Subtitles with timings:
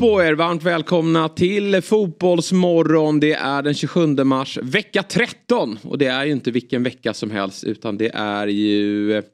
[0.00, 3.20] Morgon på er, varmt välkomna till Fotbollsmorgon.
[3.20, 5.78] Det är den 27 mars, vecka 13.
[5.82, 9.24] Och det är ju inte vilken vecka som helst utan det är ju eh,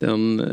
[0.00, 0.46] den eh,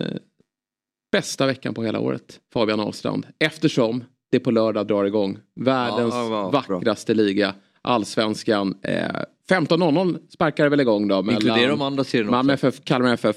[1.11, 3.25] bästa veckan på hela året, Fabian Ahlstrand.
[3.39, 6.79] Eftersom det på lördag drar igång världens Ja, ja, bra.
[6.79, 8.75] vackraste liga, Allsvenskan.
[8.81, 9.05] Eh,
[9.49, 11.25] 15.00 sparkar det väl igång då.
[11.31, 12.67] Inkludera de andra serierna Malmö också.
[12.67, 13.35] FF, Kalmar FF.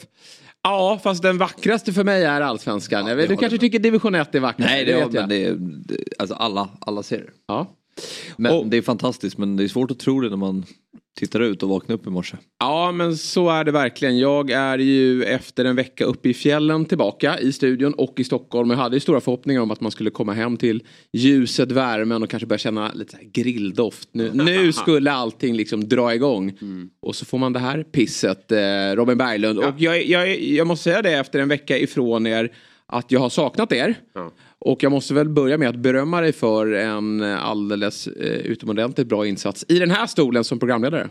[0.62, 3.06] Ja, fast den vackraste för mig är Allsvenskan.
[3.06, 3.60] vet, det du kanske med.
[3.60, 4.70] tycker division 1 är vackrast.
[4.70, 5.28] Nej, det, vet men jag.
[5.28, 7.30] det, är- det, alltså alla, alla serier.
[7.46, 7.66] Ja.
[8.36, 10.64] Men Och- det är fantastiskt men det är svårt att tro det när man
[11.14, 12.36] tittar ut och vaknar upp i morse.
[12.58, 14.18] Ja men så är det verkligen.
[14.18, 18.70] Jag är ju efter en vecka uppe i fjällen tillbaka i studion och i Stockholm.
[18.70, 20.82] Jag hade ju stora förhoppningar om att man skulle komma hem till
[21.12, 24.08] ljuset, värmen och kanske börja känna lite grilldoft.
[24.12, 26.58] Nu, nu skulle allting liksom dra igång.
[27.02, 28.58] Och så får man det här pisset, eh,
[28.94, 29.58] Robin Berglund.
[29.58, 32.52] Och jag, jag, jag måste säga det efter en vecka ifrån er
[32.86, 33.94] att jag har saknat er.
[34.64, 39.26] Och jag måste väl börja med att berömma dig för en alldeles eh, utomordentligt bra
[39.26, 41.08] insats i den här stolen som programledare.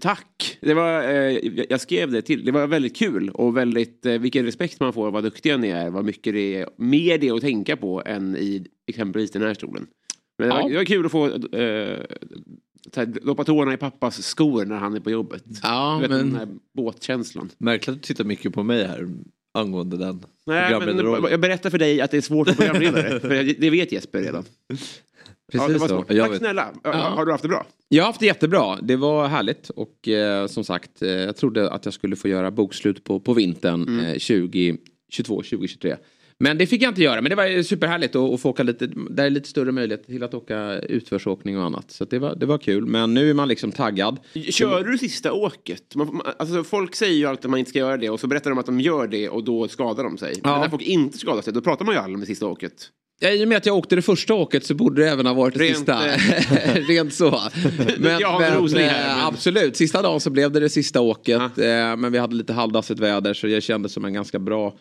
[0.00, 0.58] Tack!
[0.60, 1.38] Det var, eh,
[1.70, 2.44] jag- skrev det till.
[2.44, 5.90] Det var väldigt kul och väldigt, eh, vilken respekt man får vad duktiga ni är.
[5.90, 9.86] Vad mycket det är, mer det att tänka på än i exempelvis den här stolen.
[10.38, 10.62] Men det, Ja.
[10.62, 11.26] var, det var kul att få
[11.56, 11.98] eh,
[13.22, 15.44] doppa tårna i pappas skor när han är på jobbet.
[15.62, 17.50] Ja, du vet, men- Den här båtkänslan.
[17.58, 19.08] Märkligt att du tittar mycket på mig här
[19.54, 20.98] angående den Nej, men
[21.30, 23.20] jag berättar för dig att det är svårt att programledare.
[23.20, 24.44] för det vet Jesper redan.
[25.52, 26.02] ja, det var så.
[26.02, 26.68] Tack snälla.
[26.84, 26.92] Ja.
[26.92, 27.66] Har du haft det bra?
[27.88, 28.78] Jag har haft det jättebra.
[28.82, 32.50] Det var härligt och eh, som sagt eh, jag trodde att jag skulle få göra
[32.50, 34.00] bokslut på, på vintern Mm.
[34.00, 34.78] eh, 2022,
[35.36, 35.96] 2023.
[36.38, 37.20] Men det fick jag inte göra.
[37.20, 38.86] Men det var superhärligt att, att få åka lite.
[39.10, 41.90] Där är lite större möjlighet till att åka utförsåkning och annat.
[41.90, 42.86] Så det, var, det var kul.
[42.86, 44.18] Men nu är man liksom taggad.
[44.50, 45.94] Kör du sista åket?
[45.94, 48.50] Man, alltså, folk säger ju alltid att man inte ska göra det och så berättar
[48.50, 50.34] de att de gör det och då skadar de sig.
[50.44, 50.50] Ja.
[50.52, 52.72] Men när folk inte skadar sig då pratar man ju aldrig om det sista åket.
[53.20, 55.34] Ja, I och med att jag åkte det första åket så borde det även ha
[55.34, 56.08] varit det Rent, sista.
[56.14, 57.30] eh, Rent så.
[57.98, 60.68] Men, Jag har en men, här, eh, men- Absolut, sista dagen så blev det det
[60.68, 61.40] sista åket.
[61.58, 64.74] Eh, men vi hade lite halvdassigt väder så jag kände som en ganska bra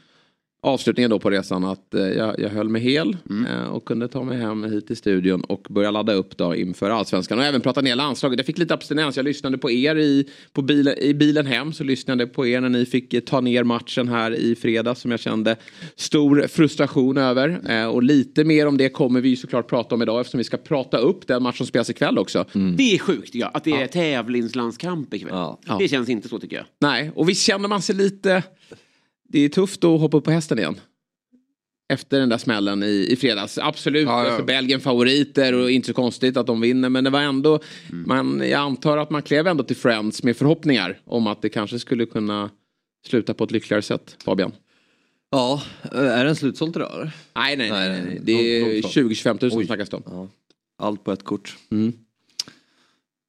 [0.64, 3.46] avslutning då på resan att eh, jag, jag höll mig hel Mm.
[3.46, 6.90] eh, och kunde ta mig hem hit till studion och börja ladda upp då inför
[6.90, 8.40] allsvenskan och även prata ner landslaget.
[8.40, 11.84] Jag fick lite abstinens, jag lyssnade på er i, på bil, i bilen hem så
[11.84, 15.12] lyssnade jag på er när ni fick eh, ta ner matchen här i fredag som
[15.12, 15.56] jag kände
[15.96, 17.60] stor frustration över.
[17.88, 20.98] Och lite mer om det kommer vi såklart prata om idag eftersom vi ska prata
[20.98, 22.46] upp den match som spelas ikväll också.
[22.78, 25.32] Det är sjukt jag, att det är tävlingslandskamp ikväll.
[25.34, 25.60] Ja.
[25.68, 25.76] Ja.
[25.80, 26.66] Det känns inte så tycker jag.
[26.80, 28.44] Nej, och visst känner man sig lite...
[29.34, 30.80] Det är tufft att hoppa upp på hästen igen.
[31.94, 33.58] Efter den där smällen i, i fredags.
[33.58, 34.30] Absolut, Ja, ja.
[34.30, 36.90] Alltså, Belgien favoriter och inte så konstigt att de vinner.
[36.90, 37.60] Men det var ändå,
[37.92, 41.80] man, jag antar att man klev ändå till Friends med förhoppningar om att det kanske
[41.80, 42.50] skulle kunna
[43.08, 44.52] sluta på ett lyckligare sätt, Fabian.
[45.32, 47.12] Ja, är den slutsåld idag eller?
[47.36, 47.90] Nej, nej, nej.
[47.90, 48.20] Nej, nej.
[48.24, 49.66] Det är Långt- långt 20-25 000 Oj.
[49.66, 50.04] snackas det om.
[50.06, 50.28] Ja.
[50.78, 51.58] Allt på ett kort.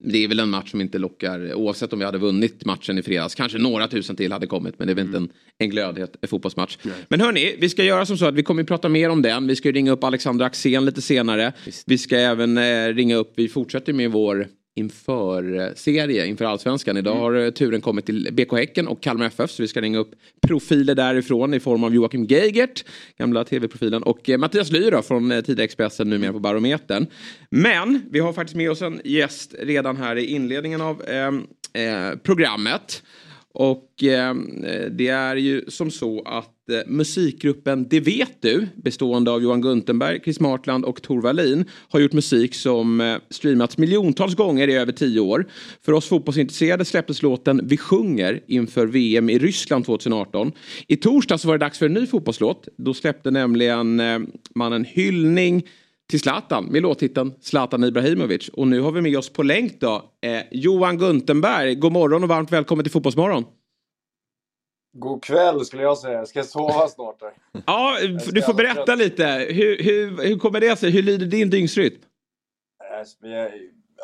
[0.04, 3.02] Det är väl en match som inte lockar, oavsett om vi hade vunnit matchen i
[3.02, 3.34] fredags.
[3.34, 5.28] Kanske några tusen till hade kommit, men det är väl inte en,
[5.58, 6.78] en glödhet fotbollsmatch.
[7.08, 9.46] Men hörni, vi ska göra som så att vi kommer att prata mer om den.
[9.46, 11.52] Vi ska ringa upp Alexander Axén lite senare.
[11.86, 16.96] Vi ska även eh, ringa upp, vi fortsätter med vår inför-serie inför allsvenskan.
[16.96, 19.98] Idag har eh, turen kommit till BK Häcken och Kalmar FF så vi ska ringa
[19.98, 20.10] upp
[20.46, 22.84] profiler därifrån i form av Joakim Geigert,
[23.18, 27.06] gamla tv-profilen och eh, Mattias Lyr då, från eh, tidigare Expressen, numera på Barometern.
[27.50, 32.16] Men vi har faktiskt med oss en gäst redan här i inledningen av eh, eh,
[32.16, 33.02] programmet.
[33.52, 34.34] Och eh,
[34.90, 39.60] det är ju som så att eh, Eh, musikgruppen Det vet du, bestående av Johan
[39.60, 44.74] Guntenberg, Chris Martland och Tor Wallin, har gjort musik som eh, streamats miljontals gånger i
[44.74, 45.46] över tio år.
[45.84, 50.52] För oss fotbollsintresserade släpptes låten Vi sjunger inför VM i Ryssland 2018.
[50.88, 52.68] I torsdags var det dags för en ny fotbollslåt.
[52.76, 54.18] Då släppte nämligen eh,
[54.54, 55.62] man en hyllning
[56.10, 58.48] till Zlatan med låttiteln Zlatan Ibrahimovic.
[58.48, 61.74] Och nu har vi med oss på länk då eh, Johan Guntenberg.
[61.74, 63.44] God morgon och varmt välkommen till Fotbollsmorgon.
[64.96, 66.26] God kväll skulle jag säga.
[66.26, 67.20] Ska jag sova snart?
[67.20, 67.32] Där?
[67.66, 67.96] Ja,
[68.32, 69.24] du får berätta lite.
[69.50, 70.90] Hur, hur, hur kommer det sig?
[70.90, 72.00] Hur lyder din dygnsrytm?
[72.98, 73.50] Alltså, Vi har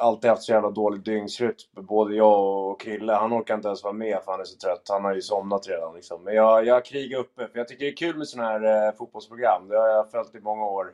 [0.00, 1.54] alltid haft så jävla dålig dygnsrytm.
[1.76, 3.12] Både jag och Krille.
[3.12, 4.87] Han orkar inte ens vara med för han är så trött.
[4.88, 5.94] Han har ju somnat redan.
[5.94, 6.25] Liksom.
[6.25, 7.48] Men jag, jag krigar uppe.
[7.48, 9.69] För jag tycker det är kul med sådana här eh, fotbollsprogram.
[9.69, 10.87] Det har jag följt i många år.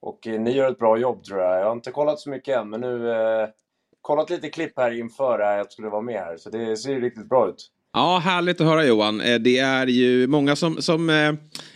[0.00, 1.60] Och eh, ni gör ett bra jobb tror jag.
[1.60, 3.48] Jag har inte kollat så mycket än, men nu eh,
[4.00, 6.36] kollat lite klipp här inför att jag skulle vara med här.
[6.36, 7.70] Så det ser riktigt bra ut.
[7.92, 9.20] Ja, härligt att höra Johan.
[9.20, 11.32] Eh, det är ju många som, som eh,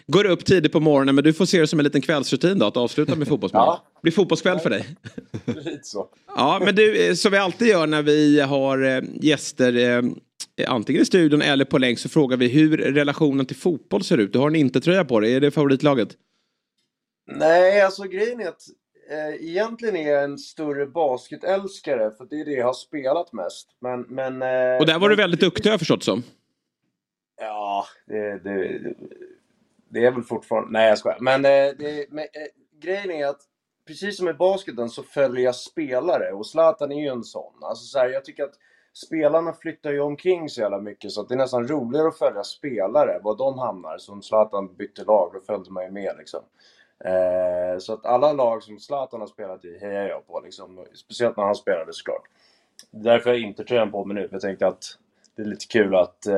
[0.06, 2.66] går upp tidigt på morgonen men du får se det som en liten kvällsrutin då
[2.66, 3.62] att avsluta med fotbollsmål.
[3.66, 3.84] Ja.
[3.94, 4.86] Det blir fotbollskväll för dig.
[5.44, 6.06] Lite så.
[6.36, 10.02] Ja, men du, eh, som vi alltid gör när vi har gäster
[10.66, 14.32] antingen i studion eller på länk så frågar vi hur relationen till fotboll ser ut.
[14.32, 16.08] Du har en inte-tröja på dig, är det favoritlaget?
[17.32, 18.62] Nej, alltså grejen är att
[19.10, 23.68] eh, egentligen är jag en större basketälskare för det är det jag har spelat mest.
[23.80, 26.22] Men, men, eh, Och där var du väldigt duktig har jag förstått som.
[27.40, 28.80] Ja, det, det,
[29.88, 30.70] det är väl fortfarande...
[30.70, 31.18] Nej, jag skojar.
[31.20, 33.40] Men, eh, det, men eh, grejen är att
[33.86, 37.52] precis som i basketen så följer jag spelare och Zlatan är ju en sån.
[37.62, 38.54] Alltså, så här, jag tycker att
[38.92, 43.20] spelarna flyttar ju omkring så jävla mycket så det är nästan roligare att följa spelare,
[43.22, 43.98] var de hamnar.
[43.98, 46.40] Som Zlatan bytte lag, då följde man ju med liksom.
[47.04, 50.84] Eh, så att alla lag som Zlatan har spelat i hejar jag på liksom.
[50.94, 52.22] Speciellt när han spelade såklart.
[52.90, 54.98] Därför har jag inte tröjan på mig nu, för jag tänkte att
[55.36, 56.34] det är lite kul att eh,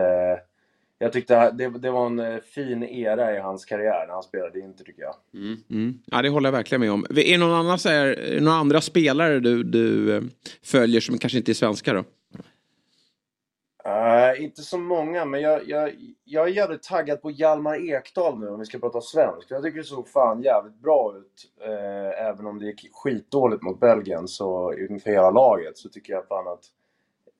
[0.98, 4.58] jag tyckte det, det var en eh, fin era i hans karriär när han spelade
[4.58, 5.14] i Inter tycker jag.
[5.34, 5.56] Mm.
[5.70, 5.98] mm.
[6.06, 7.06] Ja, det håller jag verkligen med om.
[7.10, 10.22] Är det någon annan, så här, några andra spelare du, du eh,
[10.62, 12.04] följer som kanske inte är svenska då?
[14.38, 15.92] Inte så många, men jag, jag,
[16.24, 19.50] jag är jävligt taggad på Hjalmar Ekdal nu om vi ska prata svensk.
[19.50, 21.50] Jag tycker det såg fan jävligt bra ut.
[21.66, 26.28] Eh, även om det gick skitdåligt mot Belgien så inför hela laget så tycker jag
[26.28, 26.64] fan att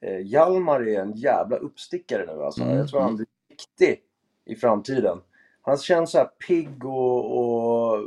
[0.00, 2.62] eh, Hjalmar är en jävla uppstickare nu alltså.
[2.62, 4.02] Mm, Jag tror han blir viktig
[4.46, 5.20] i framtiden.
[5.62, 8.00] Han känns så här pigg och, och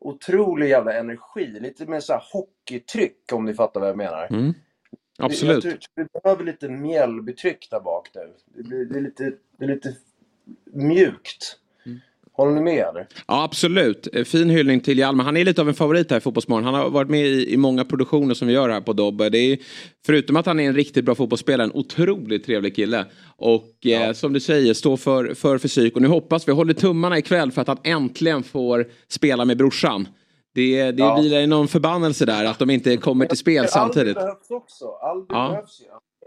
[0.00, 1.46] otrolig jävla energi.
[1.60, 4.26] Lite mer så här hockeytryck om ni fattar vad jag menar.
[4.30, 4.54] Mm.
[5.18, 5.64] Absolut.
[5.64, 8.20] Jag tror vi behöver lite Mjällbytryck där bak nu.
[8.56, 9.94] Det, blir, det, är lite, det är lite
[10.72, 11.56] mjukt.
[11.86, 11.98] Mm.
[12.32, 13.06] Håller ni med eller?
[13.26, 14.08] Ja, absolut.
[14.12, 15.24] Eh, Fin hyllning till Hjalmar.
[15.24, 16.64] Han är lite av en favorit här i Fotbollsmorgon.
[16.64, 19.28] Han har varit med i, i många produktioner som vi gör här på Dobbe.
[19.30, 19.58] Det är,
[20.06, 23.04] förutom att han är en riktigt bra fotbollsspelare, en otroligt trevlig kille.
[23.36, 25.96] Och eh, som du säger, står för, för fysik.
[25.96, 30.08] Och nu hoppas vi, håller tummarna ikväll för att han äntligen får spela med brorsan.
[30.56, 31.16] Det, det Ja.
[31.20, 34.16] vilar i någon förbannelse där att de inte kommer till spel samtidigt.
[34.16, 34.84] Alby behövs också.
[35.02, 35.48] Alby Ja.
[35.50, 35.84] behövs ju.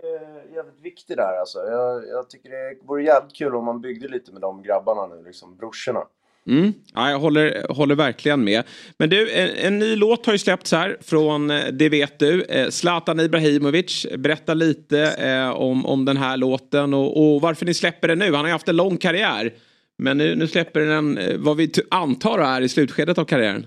[0.07, 1.59] Är jävligt viktig där alltså.
[1.59, 5.23] Jag, jag tycker det vore jävligt kul om man byggde lite med de grabbarna nu,
[5.25, 5.99] liksom brorsorna.
[6.47, 6.73] Mm.
[6.95, 8.63] Ja, jag håller, håller verkligen med.
[8.97, 12.43] Men du, en, en ny låt har ju släppts här från eh, Det vet du.
[12.43, 14.05] Eh, Zlatan Ibrahimovic.
[14.17, 18.25] Berätta lite eh, om, om den här låten och, och varför ni släpper den nu.
[18.25, 19.53] Han har ju haft en lång karriär.
[19.97, 23.65] Men nu, nu släpper den eh, vad vi antar är i slutskedet av karriären.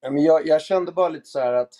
[0.00, 1.72] Ja, men jag, jag kände bara lite så här att...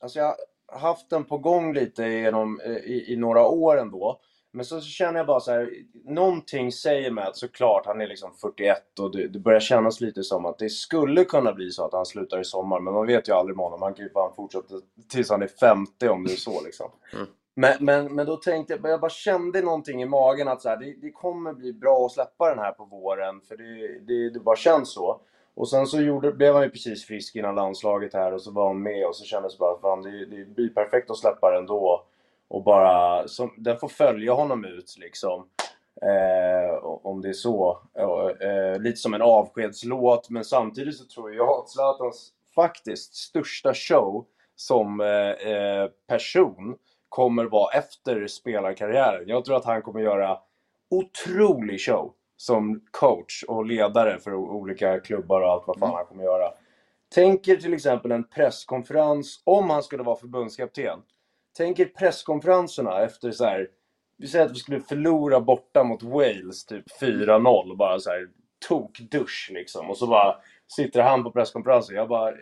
[0.00, 0.34] Alltså jag
[0.66, 4.20] har haft den på gång lite genom, eh, i, i några år ändå.
[4.52, 5.70] Men så, så känner jag bara så här,
[6.04, 10.22] någonting säger mig att såklart, han är liksom 41 och det, det börjar kännas lite
[10.22, 12.80] som att det skulle kunna bli så att han slutar i sommar.
[12.80, 13.82] Men man vet ju aldrig med honom.
[13.82, 14.74] Han kan ju fan fortsätta
[15.10, 16.90] tills han är 50 om det är så liksom.
[17.54, 20.76] Men, men, men då tänkte jag, jag bara kände någonting i magen att så här,
[20.76, 23.40] det, det kommer bli bra att släppa den här på våren.
[23.40, 25.20] För det, det, det bara känns så.
[25.54, 28.66] Och sen så gjorde, blev han ju precis frisk innan landslaget här och så var
[28.66, 31.66] han med och så kändes det bara fan det, det blir perfekt att släppa den
[31.66, 32.04] då.
[32.48, 35.48] Och bara, som, den får följa honom ut liksom.
[36.02, 37.78] Eh, om det är så.
[37.94, 43.74] Eh, eh, lite som en avskedslåt men samtidigt så tror jag att Zlatans faktiskt största
[43.74, 44.26] show
[44.56, 45.06] som eh,
[45.52, 46.76] eh person
[47.08, 49.28] kommer vara efter spelarkarriären.
[49.28, 50.38] Jag tror att han kommer göra
[50.90, 56.24] otrolig show som coach och ledare för olika klubbar och allt vad fan han kommer
[56.24, 56.52] göra.
[57.14, 60.98] Tänk er till exempel en presskonferens om han skulle vara förbundskapten.
[61.56, 63.68] Tänk er presskonferenserna efter så här.
[64.18, 67.76] Vi säger att vi skulle förlora borta mot Wales, typ 4-0.
[67.76, 68.28] Bara så här
[68.68, 69.90] tokdusch liksom.
[69.90, 70.36] Och så bara
[70.76, 71.96] sitter han på presskonferensen.
[71.96, 72.32] Jag bara,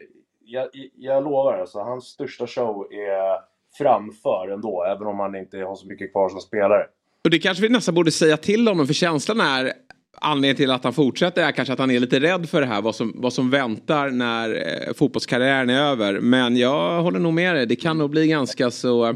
[0.44, 3.40] jag, jag lovar alltså, hans största show är
[3.78, 4.84] framför ändå.
[4.84, 6.86] Även om han inte har så mycket kvar som spelare.
[7.24, 9.72] Och det kanske vi nästan borde säga till honom för känslan är
[10.20, 12.82] anledningen till att han fortsätter är kanske att han är lite rädd för det här
[12.82, 16.20] vad som, vad som väntar när eh, fotbollskarriären är över.
[16.20, 19.08] Men jag håller nog med dig, det kan nog bli ganska så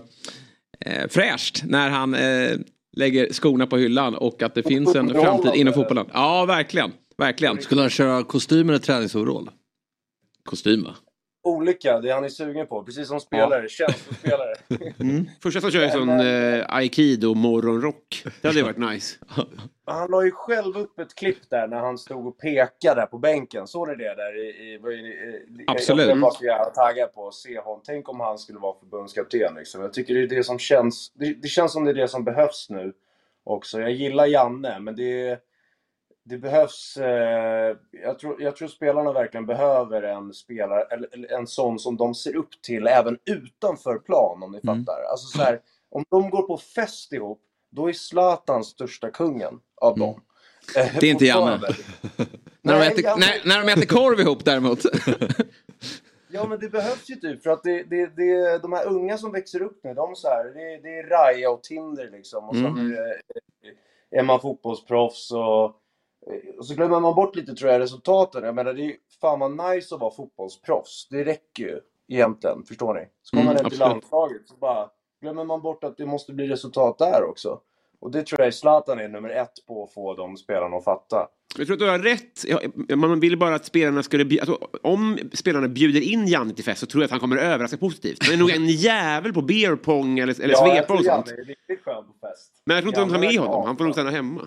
[0.80, 2.50] eh, fräscht när han eh,
[2.96, 6.06] lägger skorna på hyllan och att det finns en framtid inom fotbollen.
[6.12, 6.92] Ja, verkligen.
[7.18, 7.62] Verkligen.
[7.62, 9.50] Skulle han köra kostym eller träningsoverall?
[10.44, 10.94] Kostym va?
[11.44, 12.84] Olika, det han är sugen på.
[12.84, 14.54] Precis som spelare, känslospelare.
[15.42, 18.24] Första som kör ju sån eh, aikido morgonrock.
[18.40, 19.16] Det hade varit nice.
[19.86, 23.18] Han la ju själv upp ett klipp där när han stod och pekade där på
[23.18, 23.66] bänken.
[23.66, 24.38] Såg ni det där?
[24.38, 26.08] I, i, i, Absolut.
[26.08, 27.80] Jag jävla taggad på att se honom.
[27.84, 29.80] Tänk om han skulle vara förbundskapten liksom.
[29.82, 31.12] Jag tycker det är det som känns...
[31.14, 32.92] Det, det känns som det är det som behövs nu
[33.44, 33.80] också.
[33.80, 35.38] Jag gillar Janne, men det är...
[36.24, 41.78] det behövs, eh, jag, tror, jag tror spelarna verkligen behöver en spelare, eller, en sån
[41.78, 44.84] som de ser upp till även utanför plan om ni Mm.
[44.84, 45.02] fattar.
[45.10, 47.40] Alltså så här, om de går på fest ihop,
[47.70, 50.20] då är Zlatan största kungen av dem.
[50.76, 51.60] Eh, Det är inte Janne.
[52.62, 54.78] När de, äter, Janne- när, när de äter korv ihop däremot.
[56.28, 59.32] Ja men det behövs ju typ för att det, det, det, de här unga som
[59.32, 62.48] växer upp nu, de så här, det, det är Raja och Tinder liksom.
[62.48, 62.76] Och Mm.
[62.76, 62.96] sen är,
[64.10, 65.64] det- är man fotbollsproffs och,
[66.58, 68.44] och så glömmer man bort lite tror jag resultaten.
[68.44, 71.08] Jag menar det är ju fan vad nice att vara fotbollsproffs.
[71.10, 73.00] Det räcker ju egentligen, förstår ni?
[73.22, 74.88] Så kommer Mm, man hem till landslaget så bara
[75.22, 77.60] glömmer man bort att det måste bli resultat där också.
[78.00, 81.28] Och det tror jag Zlatan är nummer ett på att få de spelarna att fatta.
[81.58, 82.44] Jag tror att du har rätt.
[82.88, 84.40] Ja, Man vill bara att spelarna skulle...
[84.40, 87.42] Alltså, om spelarna bjuder in Janne till fest så tror jag att han kommer att
[87.42, 88.24] överraska positivt.
[88.24, 91.28] Han är nog en jävel på beer pong eller, eller jag svepa tror och sånt.
[91.28, 92.52] Janne är riktigt skön på fest.
[92.66, 93.66] Men jag tror inte de tar Janne med honom.
[93.66, 94.40] Han får nog stanna hemma.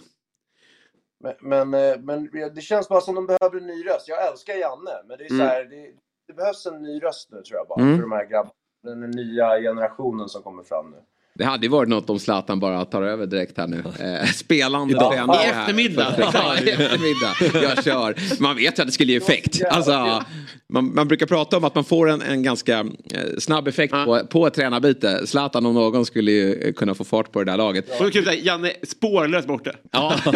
[1.24, 1.34] Men,
[1.72, 4.08] men, eh, men det känns bara som de behöver en ny röst.
[4.08, 5.48] Jag älskar Janne, men det är så Mm.
[5.48, 5.88] här, det,
[6.28, 7.82] det behövs en ny röst nu tror jag bara.
[7.82, 7.96] Mm.
[7.96, 8.52] För de här grabbarna.
[8.84, 10.98] Den nya generationen som kommer fram nu.
[11.36, 13.84] Det hade ju varit något om Zlatan bara tar över direkt här nu.
[14.00, 15.12] Eh, spelande Idag.
[15.14, 16.16] tränare I eftermiddag.
[16.34, 17.62] Ja, i eftermiddag.
[17.76, 18.42] Jag kör.
[18.42, 19.62] Man vet ju att det skulle ge effekt.
[19.72, 20.24] Alltså,
[20.70, 24.06] man, man brukar prata om att man får en, en ganska eh, snabb effekt Ja.
[24.06, 25.28] på, på ett tränarbyte.
[25.28, 27.90] Zlatan om någon skulle ju kunna få fart på det där laget.
[27.90, 29.72] Och så kul Janne spårlöst borta.
[29.92, 30.16] Ja.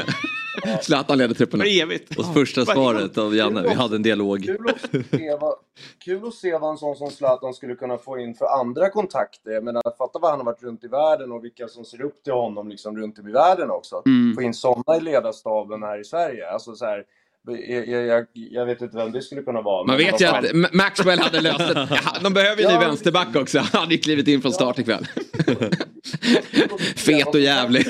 [0.82, 1.64] Zlatan leder trupperna.
[1.64, 2.18] För evigt.
[2.20, 4.44] Och första svaret av Janne, vi hade en dialog.
[4.44, 4.82] Kul att,
[5.12, 5.56] se vad,
[6.06, 9.52] kul att se vad en sån som Zlatan skulle kunna få in för andra kontakter.
[9.52, 12.24] Jag menar, fatta vad han har varit runt i världen och vilka som ser upp
[12.24, 14.02] till honom liksom runt om i världen också.
[14.06, 14.36] Mm.
[14.36, 16.50] Få in såna i ledarstaben här i Sverige.
[16.50, 17.04] Alltså så här,
[17.68, 19.84] jag, jag, jag, vet inte vem det skulle kunna vara.
[19.88, 20.46] Man vet ju fan.
[20.46, 21.90] att Ma- Maxwell hade löst det.
[22.24, 23.60] De behöver ju en ny vänsterback också.
[23.60, 25.08] Han hade ju klivit in från start ikväll.
[26.96, 27.86] Fet och jävlig.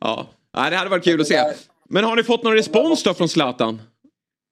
[0.00, 1.44] ja, Nej, det hade varit kul att se.
[1.88, 3.82] Men har ni fått någon respons då från Zlatan?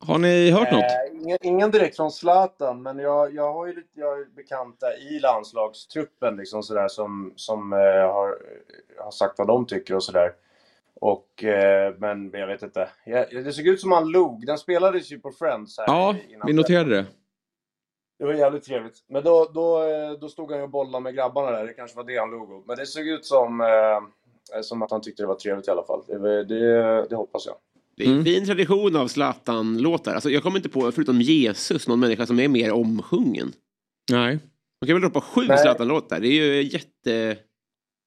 [0.04, 0.82] Har ni hört något?
[0.82, 4.24] Eh, ingen, ingen direkt från Zlatan, men jag, jag har ju lite jag har ju
[4.24, 8.38] bekanta i landslagstruppen liksom sådär, som, som eh, har,
[8.98, 10.32] har sagt vad de tycker och sådär.
[11.00, 12.88] Och, eh, men jag vet inte.
[13.04, 14.46] Jag, det såg ut som han log.
[14.46, 16.14] Den spelades ju på Friends här Ja,
[16.46, 17.06] vi noterade det.
[18.18, 19.04] Det var jävligt trevligt.
[19.08, 21.66] Men då, då, eh, då stod han ju och bollade med grabbarna där.
[21.66, 22.66] Det kanske var det han log åt.
[22.66, 24.00] Men det såg ut som, eh,
[24.62, 26.02] som att han tyckte det var trevligt i alla fall.
[26.08, 27.54] Det, det, det hoppas jag.
[27.96, 28.24] Det är en Mm.
[28.24, 30.14] fin tradition av Zlatan-låtar.
[30.14, 33.52] Alltså, jag kommer inte på, förutom Jesus, någon människa som är mer omsjungen.
[34.10, 34.38] Nej.
[34.80, 35.46] Man kan väl droppa sju.
[35.46, 36.20] Zlatan-låtar.
[36.20, 37.38] Det är ju jätte...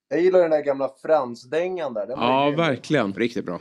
[0.10, 2.08] Jag gillar den där gamla Frans-dängan där.
[2.08, 3.14] Den Ja, verkligen.
[3.14, 3.60] Riktigt bra.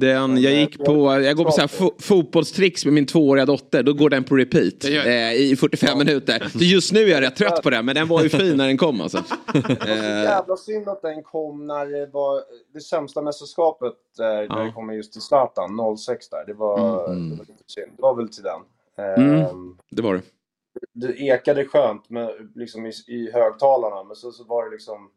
[0.00, 3.82] Den, jag gick på, jag går på så här fo fotbollstricks med min tvååriga dotter.
[3.82, 6.48] Då går den på repeat eh, i 45 minuter.
[6.52, 8.66] Så just nu är jag rätt trött på den, men den var ju fin när
[8.66, 9.24] den kom alltså.
[9.52, 12.40] Det var så Eh, jävla synd att den kom när det var
[12.74, 14.58] det sämsta mästerskapet eh, när Ja.
[14.64, 16.44] det kom just till Zlatan, 06 där.
[16.46, 17.30] Det var, Mm.
[17.30, 17.92] det var lite synd.
[17.96, 18.60] Det var väl till den.
[18.98, 19.76] Eh, Mm.
[19.90, 20.22] det var det.
[20.92, 25.10] Det ekade skönt med, liksom i, i högtalarna, men så, så var det liksom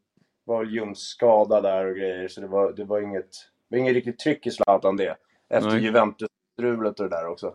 [0.46, 3.30] var ljumskskada där och grejer, så det var, det var inget,
[3.70, 5.16] det var inget riktigt tryck i Zlatan det.
[5.50, 5.78] Efter.
[5.80, 7.54] Juventus-strulet och det där också.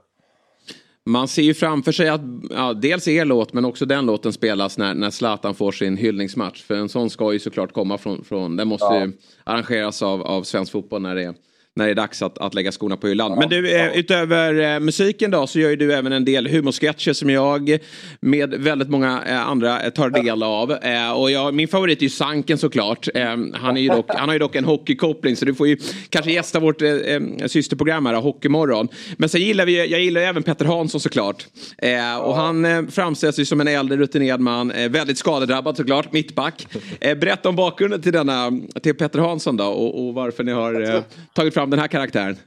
[1.06, 4.78] Man ser ju framför sig att ja, dels er låt men också den låten spelas
[4.78, 6.62] när, när Zlatan får sin hyllningsmatch.
[6.62, 9.04] För en sån ska ju såklart komma från, från den måste Ja.
[9.04, 9.12] ju
[9.44, 11.34] arrangeras av, av svensk fotboll när det är
[11.74, 13.38] när det är dags att, att lägga skorna på hyllan.
[13.38, 17.12] Men du, eh, utöver eh, musiken då så gör ju du även en del humorsketcher
[17.12, 17.78] som jag
[18.20, 20.70] med väldigt många eh, andra tar del av.
[21.16, 23.08] Och jag, min favorit är ju Sanken såklart.
[23.54, 25.76] Han, är ju dock, han har ju dock en hockeykoppling så du får ju
[26.08, 26.82] kanske gästa vårt
[27.46, 28.88] systerprogram här, Hockeymorgon.
[29.16, 31.46] Men sen gillar vi, jag gillar även Petter Hansson såklart.
[32.20, 36.66] Och han framställs ju som en äldre rutinerad man, väldigt skadedrabbad såklart, mittback.
[37.00, 41.02] Berätta om bakgrunden till, denna, till Petter Hansson då och, och varför ni har
[41.34, 42.36] tagit fram den här karaktären.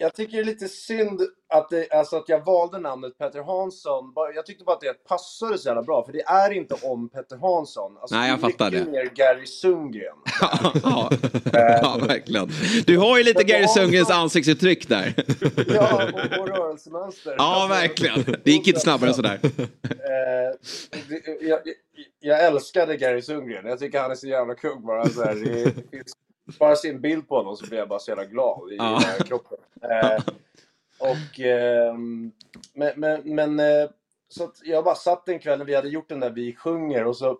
[0.00, 1.20] Jag tycker det är lite synd
[1.54, 4.12] att, det, alltså att jag valde namnet Petter Hansson.
[4.34, 7.36] Jag tyckte bara att det passade så jävla bra, för det är inte om Petter
[7.36, 7.96] Hansson.
[8.00, 8.90] Alltså, Nej, jag det är fattar mycket det.
[8.92, 10.16] mer Gary Sundgren.
[10.82, 11.10] ja,
[11.52, 12.48] ja, verkligen.
[12.86, 15.14] Du har ju lite Gary Sundgrens ansiktsuttryck där.
[15.74, 17.34] Ja, och, och rörelsemönster.
[17.38, 18.36] Ja, Alltså, verkligen.
[18.44, 19.40] Det gick inte snabbare än sådär.
[19.42, 19.48] Eh,
[21.08, 21.74] det, jag, jag,
[22.20, 23.66] jag älskade Gary Sundgren.
[23.66, 25.08] Jag tycker han är så jävla kung bara.
[25.08, 26.12] Så här, det, det finns,
[26.58, 29.00] bara se en bild på honom så blir jag bara så jävla glad i Ja.
[29.26, 29.58] kroppen.
[29.82, 30.22] Eh,
[30.98, 32.32] och, ehm,
[32.74, 33.88] men, men, men eh,
[34.28, 37.16] så jag bara satt en kväll när vi hade gjort den där Vi sjunger och
[37.16, 37.38] så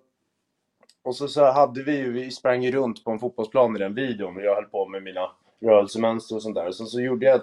[1.03, 3.95] och så, så hade vi ju, vi sprang ju runt på en fotbollsplan i den
[3.95, 6.71] videon och jag höll på med mina rörelsemönster och sånt där.
[6.73, 7.41] Så, så gjorde jag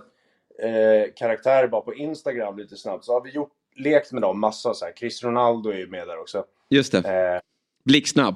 [0.70, 3.06] eh, karaktärer bara på Instagram lite snabbt.
[3.06, 4.94] Så har vi gjort, lekt med dem massa så här.
[4.94, 6.46] Chris Ronaldo är ju med där också.
[6.70, 6.98] Just det.
[7.34, 7.40] Eh,
[7.84, 8.36] Blixtsnabb.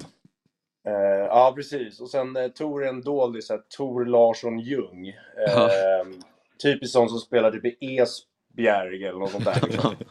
[0.89, 2.00] Eh, ja, precis.
[2.01, 5.08] Och sen eh, Tor är en doldis, så här, Tor Larsson Ljung.
[5.08, 6.08] Eh,
[6.63, 9.62] Typiskt sån som spelar typ i Esbjerg eller något sånt där.
[9.67, 9.96] Liksom.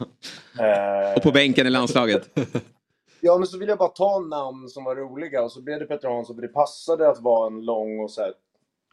[0.59, 2.29] Eh, Och på bänken i landslaget.
[3.21, 5.85] Ja, men så vill jag bara ta namn som var roliga och så blev det
[5.85, 8.33] Petter Hansson för det passade att vara en lång och så här,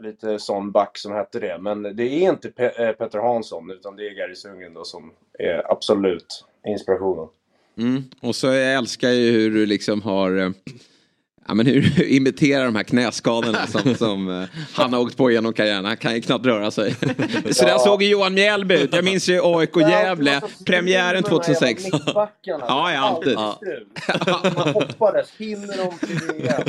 [0.03, 1.59] lite sån back som hette det.
[1.59, 5.13] Men det är inte Pe- eh, Petter Hansson utan det är Gary Sundgren då som
[5.39, 7.29] är absolut inspirationen.
[7.79, 8.03] Mm.
[8.23, 10.51] Och så jag älskar ju hur du liksom har eh,
[11.49, 15.53] Ja, men hur imiterar de här knäskadorna som, som eh, han har åkt på genom
[15.53, 15.85] karriären.
[15.85, 16.95] Han kan ju knappt röra sig.
[17.51, 18.95] Så där såg ju Johan Mjällby ut.
[18.95, 21.85] Jag minns ju AIK Gävle, premiären 2006.
[21.85, 22.65] Mittbackarna.
[22.69, 23.39] Ja, ja, alltid.
[23.57, 23.87] strul.
[24.57, 26.63] Man hoppades, hinner de till VM?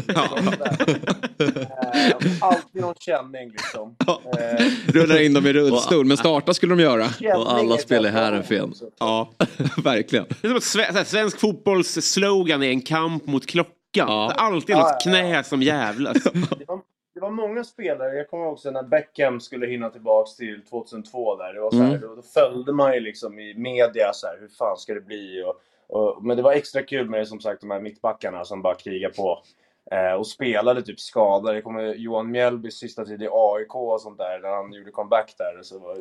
[1.40, 3.96] Eh, Alltid någon känning liksom.
[4.40, 7.06] Eh, Rullar in dem i rullstol, men starta skulle de göra.
[7.38, 8.60] Och alla spelar Petter Herrenfen.
[8.60, 8.90] Hansson.
[9.00, 9.32] Ja,
[9.84, 10.26] verkligen.
[10.42, 13.74] Det är som att här, svensk fotbolls slogan är en kamp mot klockan.
[13.92, 14.06] Ja.
[14.36, 15.22] Det är alltid Ja, något ja, ja.
[15.26, 16.18] knä som jävlas.
[16.60, 16.82] Det var,
[17.14, 21.54] det var många spelare, jag kommer också när Beckham skulle hinna tillbaks till 2002 där.
[21.54, 22.02] Det var så här, Mm.
[22.02, 25.44] då, då följde man ju liksom i media så här, hur fan ska det bli?
[25.44, 25.62] Och,
[25.98, 29.10] och, men det var extra kul med som sagt de här mittbackarna som bara krigar
[29.10, 29.42] på.
[29.92, 31.54] Eh, och spelade typ skadade.
[31.56, 35.34] Jag kommer Johan Mjällbys sista tid i AIK och sånt där, när han gjorde comeback
[35.38, 35.60] där.
[35.64, 35.98] Så var,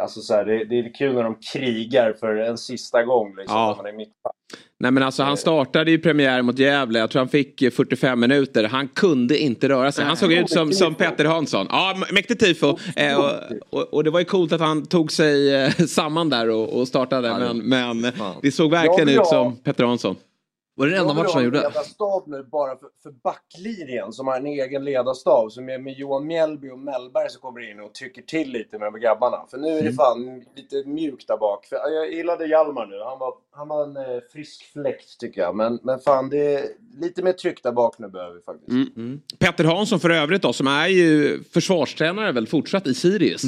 [0.00, 3.56] alltså så här, det, det är kul när de krigar för en sista gång liksom,
[3.56, 3.74] Ja.
[3.76, 4.32] man är mittback.
[4.80, 6.98] Nej men alltså han startade ju premiär mot Gävle.
[6.98, 8.64] Jag tror han fick eh, 45 minuter.
[8.64, 10.04] Han kunde inte röra sig.
[10.04, 11.66] Han såg ut som, som Petter Hansson.
[11.70, 12.76] Ja, mäktigt tifo.
[12.96, 13.30] Eh, och,
[13.70, 16.88] och, och det var ju coolt att han tog sig eh, samman där och, och
[16.88, 17.52] startade.
[17.54, 17.58] Men,
[18.02, 18.12] men
[18.42, 20.16] det såg verkligen ut som Petter Hansson.
[20.78, 21.58] Var det den enda matchen ha han gjorde?
[21.60, 25.52] ledarstab nu bara för, för backlinjen som har en egen ledarstab.
[25.52, 29.00] Som är med Johan Mjällby och Mellberg som kommer in och tycker till lite med
[29.00, 29.46] grabbarna.
[29.50, 29.84] För nu är Mm.
[29.86, 31.66] det fan lite mjukt där bak.
[31.66, 33.00] För jag gillade Hjalmar nu.
[33.04, 35.56] Han var, han var en eh, frisk fläkt tycker jag.
[35.56, 36.64] Men, men fan, det är
[37.00, 38.96] lite mer tryck där bak nu behöver vi faktiskt.
[38.96, 39.20] Mm.
[39.38, 43.42] Petter Hansson för övrigt då, som är ju försvarstränare väl fortsatt i Sirius.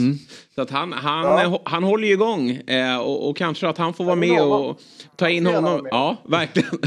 [0.55, 1.43] Så att han, han, Ja.
[1.43, 4.81] eh, han håller ju igång eh, och, och kanske att han får vara med och
[5.17, 5.87] ta in honom.
[5.91, 6.79] Ja, verkligen.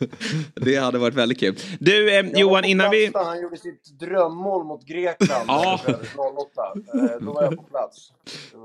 [0.54, 1.54] det hade varit väldigt kul.
[1.80, 3.10] Du eh, Jag var Johan, innan vi...
[3.14, 5.44] Han gjorde sitt drömmål mot Grekland.
[5.48, 5.80] Ja.
[5.86, 6.02] där, 08.
[6.94, 8.12] Eh, Då var jag på plats.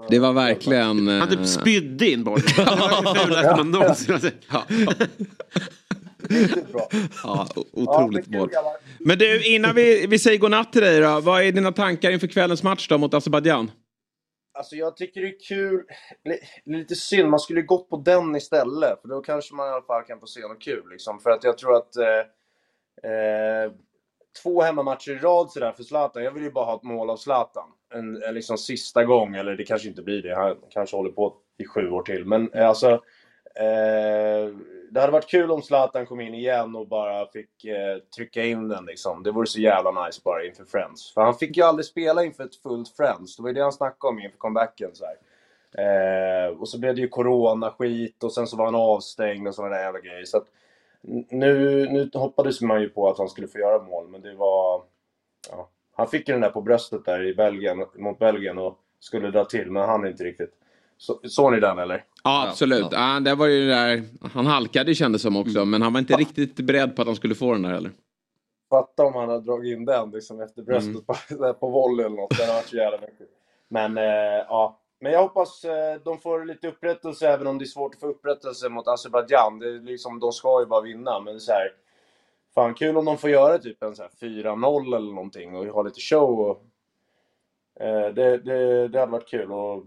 [0.09, 1.07] Det var verkligen...
[1.07, 2.43] eh, Han typ spydde in bollen.
[2.57, 4.39] Det var det fulaste man någonsin Riktigt
[6.71, 6.87] bra.
[7.23, 8.49] Ja, Ja, otroligt kul, mål.
[8.99, 11.19] Men du, innan vi, vi säger godnatt till dig då.
[11.19, 13.71] Vad är dina tankar inför kvällens match då mot Azerbajdzjan?
[14.57, 15.83] Alltså jag tycker det är kul.
[16.23, 16.39] Li-
[16.77, 19.01] Lite synd, man skulle gått på den istället.
[19.01, 20.89] För då kanske man i alla fall kan få se något kul.
[20.91, 21.19] Liksom.
[21.19, 22.19] För att jag tror att eh,
[23.11, 23.71] eh,
[24.43, 26.23] två hemmamatcher i rad sådär för Zlatan.
[26.23, 27.69] Jag vill ju bara ha ett mål av Zlatan.
[27.93, 30.35] En, en liksom sista gång, eller det kanske inte blir det.
[30.35, 32.25] Han kanske håller på i sju år till.
[32.25, 33.01] Men eh, alltså.
[33.55, 34.55] Eh,
[34.91, 38.67] det hade varit kul om Zlatan kom in igen och bara fick eh, trycka in
[38.67, 39.23] den liksom.
[39.23, 41.13] Det vore så jävla nice bara inför Friends.
[41.13, 43.35] För han fick ju aldrig spela inför ett fullt Friends.
[43.35, 44.89] Det var ju det han snackade om inför comebacken.
[44.93, 45.15] Så här.
[45.77, 49.75] Eh, och så blev det ju corona-skit och sen så var han avstängd och sådana
[49.75, 50.25] där jävla grejer.
[50.25, 50.47] Så att,
[51.29, 54.83] nu, nu hoppades man ju på att han skulle få göra mål, men det var...
[55.51, 59.31] Ja, han fick ju den där på bröstet där i Belgien, mot Belgien och skulle
[59.31, 60.53] dra till, men han inte riktigt.
[60.97, 62.03] Så, såg ni den eller?
[62.23, 62.87] Ja, absolut.
[62.91, 63.19] Ja.
[63.19, 66.55] det var ju det där, han halkade kändes som också, men han var inte riktigt
[66.55, 67.91] beredd på att han skulle få den där heller.
[68.69, 72.15] Fatta om han hade dragit in den liksom efter bröstet på, där på volley eller
[72.15, 72.37] något.
[72.37, 73.31] Det hade varit så jävla mäktigt.
[73.67, 74.03] Men eh,
[74.49, 74.79] ja.
[74.99, 78.07] Men jag hoppas eh, de får lite upprättelse även om det är svårt att få
[78.07, 79.59] upprättelse mot Azerbajdzjan.
[79.59, 81.19] Det är liksom, de ska ju bara vinna.
[81.19, 81.69] Men så här,
[82.53, 85.81] Fan kul om de får göra typ en så här 4-0 eller någonting och ha
[85.81, 86.39] lite show.
[86.39, 86.63] Och,
[87.83, 89.83] eh, det, det, det hade varit kul och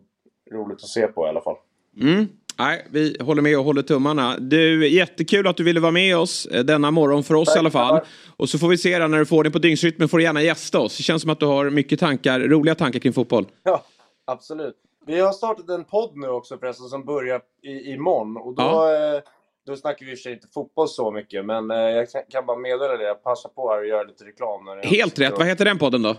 [0.50, 1.56] roligt att se på i alla fall.
[2.00, 2.28] Mm.
[2.58, 4.36] Nej, vi håller med och håller tummarna.
[4.38, 7.58] Du, jättekul att du ville vara med oss eh, denna morgon för oss Tack, i
[7.58, 7.94] alla fall.
[7.94, 8.06] grabbar.
[8.36, 10.78] Och så får vi se när du får det på dygnsrytmen får du gärna gästa
[10.80, 10.96] oss.
[10.96, 13.46] Det känns som att du har mycket tankar, roliga tankar kring fotboll.
[13.62, 13.84] Ja,
[14.26, 14.74] absolut.
[15.06, 18.36] Vi har startat en podd nu också förresten som börjar i, imorgon.
[18.36, 19.14] Och då, Ja.
[19.16, 19.20] eh,
[19.66, 21.44] då snackar vi i och för sig inte fotboll så mycket.
[21.44, 23.04] Men eh, jag kan, kan bara meddela det.
[23.04, 24.60] Jag passar på här och gör lite reklam.
[24.82, 25.34] Helt rätt.
[25.38, 26.10] Vad heter den podden då?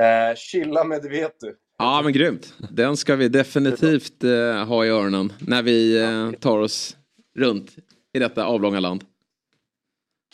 [0.00, 1.56] Eh, chilla med det vet du.
[1.78, 2.54] Ja, men grymt.
[2.70, 6.96] Den ska vi definitivt eh, ha i öronen när vi eh, tar oss
[7.38, 7.70] runt
[8.14, 9.04] i detta avlånga land.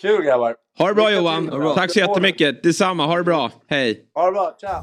[0.00, 0.57] Kul grabbar.
[0.78, 1.48] Ha det bra Lycka Johan.
[1.48, 1.74] till nu.
[1.74, 2.62] Tack så jättemycket.
[2.62, 3.07] Detsamma.
[3.07, 3.50] Ha det bra.
[3.68, 4.11] Hej.
[4.14, 4.57] Ha det bra.
[4.61, 4.83] Ciao.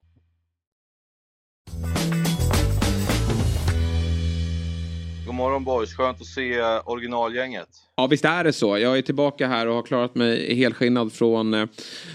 [5.25, 7.67] God morgon boys, skönt att se eh, originalgänget.
[7.95, 8.77] Ja, visst är det så.
[8.77, 11.65] Jag är tillbaka här och har klarat mig helskinnad från eh,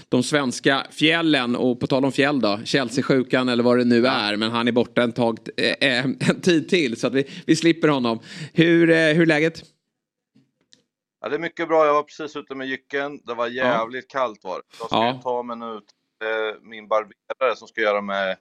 [0.09, 1.55] de svenska fjällen.
[1.55, 4.35] Och på tal om fjäll då, Chelsea-sjukan eller vad det nu är.
[4.35, 7.87] Men han är borta en, tag, eh, en tid till så att vi, vi slipper
[7.87, 8.19] honom.
[8.53, 9.63] Hur, eh, hur är läget?
[11.21, 13.19] Ja, det är mycket bra, jag var precis ute med jycken.
[13.25, 14.61] Det var jävligt kallt var det.
[14.79, 15.19] Jag ska Ja.
[15.23, 18.35] ta mig nu till min barberare som ska göra mig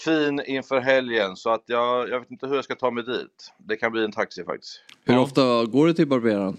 [0.00, 1.36] fin inför helgen.
[1.36, 3.52] Så att jag, jag vet inte hur jag ska ta mig dit.
[3.58, 4.82] Det kan bli en taxi faktiskt.
[5.04, 6.56] Hur ofta går du till barberaren?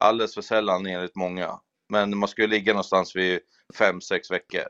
[0.00, 1.60] Alldeles för sällan enligt många.
[1.88, 3.40] Men man ska ju ligga någonstans vid
[3.74, 4.64] fem sex veckor.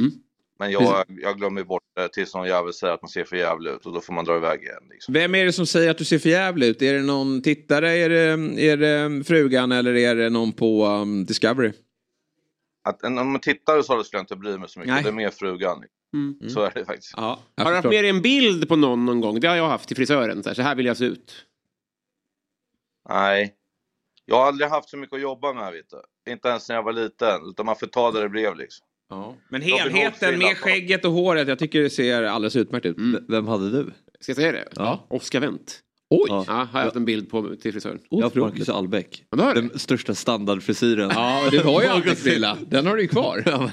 [0.00, 0.12] Mm.
[0.58, 3.70] Men jag, jag glömmer bort det tills någon jävel säger att man ser för jävlig
[3.70, 4.82] ut och då får man dra iväg igen.
[4.90, 5.14] Liksom.
[5.14, 6.82] Vem är det som säger att du ser för jävlig ut?
[6.82, 11.24] Är det någon tittare, är det, är det frugan eller är det någon på um,
[11.24, 11.72] Discovery?
[12.84, 14.94] Att, om man tittar så skulle jag inte bry mig så mycket.
[14.94, 15.02] Nej.
[15.02, 15.84] Det är mer frugan.
[16.14, 16.50] Mm.
[16.50, 17.12] Så är det faktiskt.
[17.16, 19.40] Ja, Har du haft med dig en bild på någon någon gång?
[19.40, 20.42] Det har jag haft till frisören.
[20.42, 21.46] Så här, så här vill jag se ut.
[23.08, 23.54] Nej.
[24.24, 25.86] Jag har aldrig haft så mycket att jobba med, vet
[26.24, 26.32] du.
[26.32, 27.40] Inte ens när jag var liten.
[27.50, 28.86] Utan man får ta det det blev liksom.
[29.08, 29.34] Ja.
[29.48, 32.96] Men helheten med skägget och håret, jag tycker det ser alldeles utmärkt ut.
[32.98, 33.90] V- Vem hade du?
[34.20, 34.68] Ska jag säga det?
[34.76, 35.06] Ja.
[35.10, 35.80] Oskar Wendt.
[36.12, 36.26] Oj!
[36.28, 36.44] Ja.
[36.48, 37.98] Ja, har jag haft en bild på till frisören.
[38.08, 38.54] Jag har haft Otroligt.
[38.54, 39.24] Marcus Albeck.
[39.30, 39.60] Ja, det har du.
[39.60, 41.10] Den största standardfrisyren.
[41.14, 42.56] Ja, du har ju Albeck-frilla.
[42.68, 43.42] Den har du ju kvar.
[43.46, 43.70] Ja,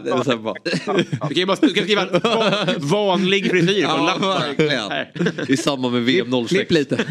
[0.04, 5.50] det och sen bara, Du kan ju skriva va- vanlig frisyr på Ja, verkligen.
[5.52, 6.48] I samband med VM 06.
[6.48, 7.04] Klipp lite.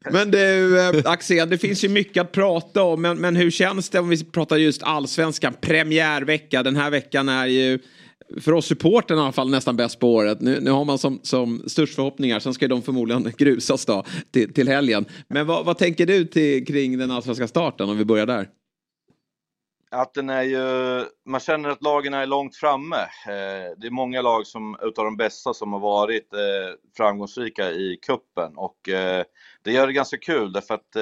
[0.12, 3.02] men du, eh, Axel, det finns ju mycket att prata om.
[3.02, 5.54] Men, men hur känns det om vi pratar just allsvenskan?
[5.60, 6.62] Premiärvecka.
[6.62, 7.78] Den här veckan är ju
[8.40, 10.40] för oss supporten i alla fall nästan bäst på året.
[10.40, 12.38] Nu, nu har man som, som störst förhoppningar.
[12.38, 15.04] Sen ska de förmodligen grusas då till, till helgen.
[15.28, 18.48] Men vad, vad tänker du till, kring den allsvenska starten om vi börjar där?
[19.92, 22.96] Att den är ju, man känner att lagen är långt framme.
[23.26, 26.40] Eh, det är många lag som, utav de bästa som har varit eh,
[26.96, 29.24] framgångsrika i kuppen och eh,
[29.62, 30.96] det gör det ganska kul därför att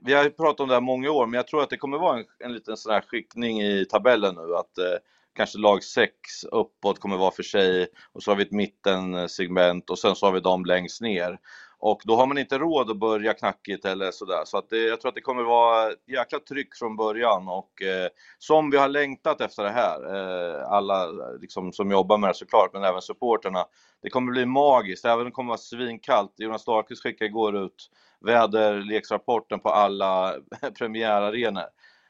[0.00, 1.98] vi har ju pratat om det här många år, men jag tror att det kommer
[1.98, 4.56] vara en, en liten sån här skickning i tabellen nu.
[4.56, 4.98] Att eh,
[5.34, 6.12] kanske lag 6
[6.52, 10.32] uppåt kommer vara för sig och så har vi ett mittensegment och sen så har
[10.32, 11.38] vi dem längst ner.
[11.84, 14.42] Och då har man inte råd att börja knackigt eller sådär.
[14.44, 17.82] Så att det, jag tror att det kommer vara ett jäkla tryck från början och
[17.82, 20.14] eh, som vi har längtat efter det här.
[20.14, 21.06] Eh, alla
[21.40, 23.64] liksom, som jobbar med det såklart, men även supporterna.
[24.02, 26.34] Det kommer bli magiskt, även om det kommer vara svinkallt.
[26.36, 27.90] Jonas Dahlqvist skickade igår ut
[28.20, 30.34] väderleksrapporten på alla
[30.78, 31.64] premiärarenor.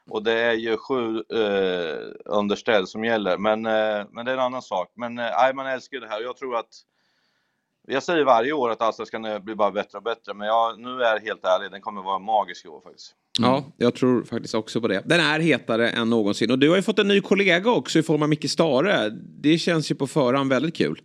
[0.09, 4.39] Och det är ju sju eh, underställ som gäller, men, eh, men det är en
[4.39, 4.91] annan sak.
[4.95, 6.69] Men eh, man älskar det här jag tror att
[7.87, 11.13] jag säger varje år att Allsvenskan blir bara bättre och bättre, men jag, nu är
[11.13, 13.15] jag helt ärlig, den kommer vara magisk i år faktiskt.
[13.39, 15.03] Ja, jag tror faktiskt också på det.
[15.05, 16.51] Den är hetare än någonsin.
[16.51, 19.09] Och du har ju fått en ny kollega också i form av Micke Stare.
[19.41, 21.01] Det känns ju på förhand väldigt kul.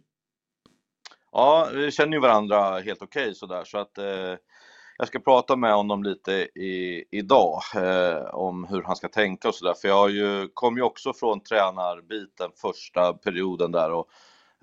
[1.33, 4.35] Ja, vi känner ju varandra helt okej sådär, så att eh,
[4.99, 9.55] jag ska prata med honom lite i, idag eh, om hur han ska tänka och
[9.55, 14.09] sådär, för jag har ju, kom ju också från tränarbiten första perioden där och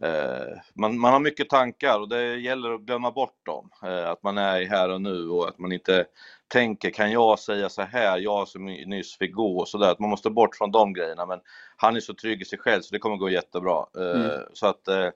[0.03, 3.69] eh, man, man har mycket tankar och det gäller att glömma bort dem.
[3.83, 6.05] Eh, att man är här och nu och att man inte
[6.47, 10.29] tänker, kan jag säga så här, jag som nyss fick gå och sådär, man måste
[10.29, 11.25] bort från de grejerna.
[11.25, 11.39] Men
[11.77, 13.85] han är så trygg i sig själv så det kommer gå jättebra.
[13.97, 14.41] Eh, Mm.
[14.53, 15.09] Så att, eh,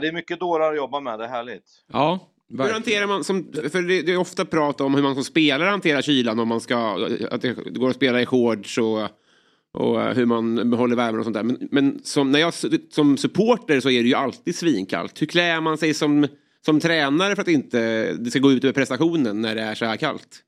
[0.00, 1.84] det är mycket dårar att jobba med, det är härligt.
[1.86, 2.18] Ja,
[2.58, 5.70] Hur hanterar man, som, för det, det är ofta prat om hur man som spelare
[5.70, 9.02] hanterar kylan, om man ska, att det går att spela i shorts och,
[9.72, 11.42] och hur man håller värmen och sånt där.
[11.42, 12.54] Men, men som, när jag
[12.90, 15.22] som supporter så är det ju alltid svinkallt.
[15.22, 16.26] Hur klär man sig som,
[16.64, 19.84] som tränare för att inte det ska gå ut över prestationen när det är så
[19.84, 20.42] här kallt?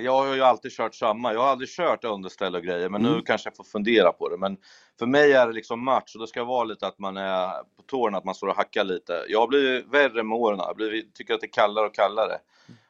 [0.00, 1.32] Jag har ju alltid kört samma.
[1.32, 3.22] Jag har aldrig kört underställ och grejer, men nu Mm.
[3.22, 4.36] kanske jag får fundera på det.
[4.36, 4.56] Men
[4.98, 7.82] för mig är det liksom match och det ska vara lite att man är på
[7.86, 9.24] tårna, att man står och hackar lite.
[9.28, 10.58] Jag har blivit värre med åren.
[10.58, 12.38] Jag blivit, tycker att det är kallare och kallare.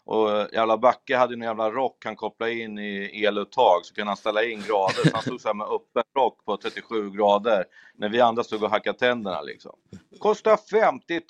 [0.04, 4.10] Och eh, jävla Backe hade en jävla rock han kopplade in i eluttag så kunde
[4.10, 5.08] han ställa in grader.
[5.08, 8.62] Så han stod så här med öppen rock på 37 grader när vi andra stod
[8.62, 9.72] och hackade tänderna liksom.
[10.18, 11.20] Kostar 50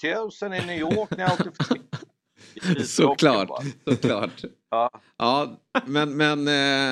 [0.43, 1.51] 000 i New York när jag åkte.
[2.85, 3.48] Såklart,
[3.85, 4.42] såklart.
[4.72, 4.90] Ja.
[5.18, 6.48] Ja, men, men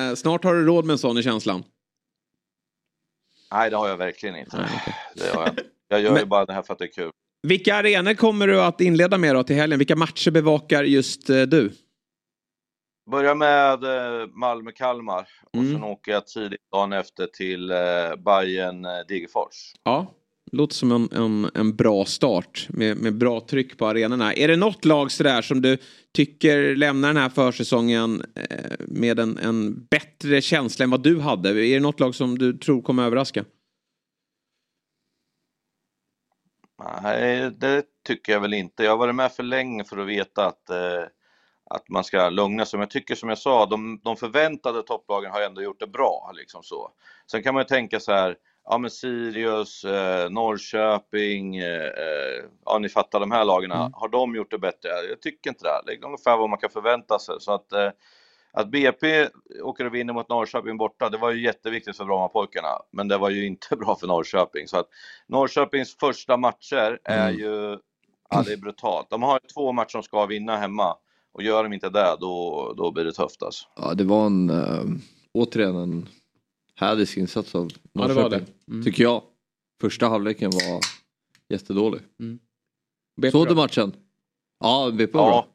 [0.09, 1.63] eh, snart har du råd med en sån i känslan.
[3.51, 4.69] Nej, det har jag verkligen inte.
[5.15, 7.11] Det har jag, jag gör ju bara det här för att det är kul.
[7.47, 9.79] Vilka arenor kommer du att inleda med då till helgen?
[9.79, 11.71] Vilka matcher bevakar just eh, du?
[13.11, 15.71] Börjar med eh, Malmö-Kalmar och Mm.
[15.73, 17.77] sen åker jag tidigt dagen efter till eh,
[18.25, 19.73] Bayern eh, Degerfors.
[19.83, 20.13] Ja
[20.51, 24.33] låter som en, en, en bra start med, med bra tryck på arenorna.
[24.33, 25.77] Är det något lag sådär som du
[26.13, 31.49] tycker lämnar den här försäsongen eh, med en, en bättre känsla än vad du hade?
[31.49, 33.45] Är det något lag som du tror kommer överraska?
[37.03, 38.83] Nej, det tycker jag väl inte.
[38.83, 41.03] Jag har varit med för länge för att veta att, eh,
[41.69, 42.77] att man ska lugna sig.
[42.77, 46.31] Men jag tycker som jag sa, de, de förväntade topplagen har ändå gjort det bra.
[46.35, 46.91] Liksom så.
[47.31, 48.35] Sen kan man ju tänka så här,
[48.69, 53.89] ja men Sirius, eh, Norrköping, eh, eh ja ni fattar de här lagen, mm.
[53.93, 54.89] har de gjort det bättre?
[55.09, 55.81] Jag tycker inte det.
[55.85, 57.35] Det är ungefär vad man kan förvänta sig.
[57.39, 57.89] Så att, eh,
[58.53, 59.27] att BP
[59.63, 63.29] åker och vinner mot Norrköping borta, det var ju jätteviktigt för Brommapojkarna, men det var
[63.29, 64.67] ju inte bra för Norrköping.
[64.67, 64.87] Så att
[65.27, 67.39] Norrköpings första matcher är mm.
[67.39, 67.77] ju,
[68.29, 69.09] ja det är brutalt.
[69.09, 70.95] De har två matcher de ska vinna hemma
[71.33, 73.65] och gör de inte det, då, då blir det tufft alltså.
[73.75, 74.83] Ja, det var en, äh,
[75.33, 76.09] återigen en
[76.79, 78.71] hädisk insats av Norrköping, ja, det var det.
[78.71, 78.83] Mm.
[78.83, 79.21] tycker jag.
[79.81, 80.79] Första halvleken var
[81.49, 82.01] jättedålig.
[82.19, 82.39] Mm.
[83.31, 83.93] Såg du matchen?
[84.59, 85.29] Ja, BP var ja.
[85.29, 85.47] bra.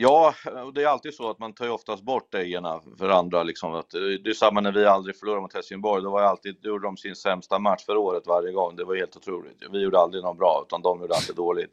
[0.00, 0.34] Ja,
[0.74, 3.42] det är alltid så att man tar ju oftast bort grejerna för andra.
[3.42, 3.74] Liksom.
[3.74, 6.02] Att det är samma när vi aldrig förlorade mot Helsingborg.
[6.02, 8.76] Då var alltid, då gjorde de sin sämsta match för året varje gång.
[8.76, 9.62] Det var helt otroligt.
[9.72, 11.70] Vi gjorde aldrig någon bra, utan de gjorde alltid dåligt.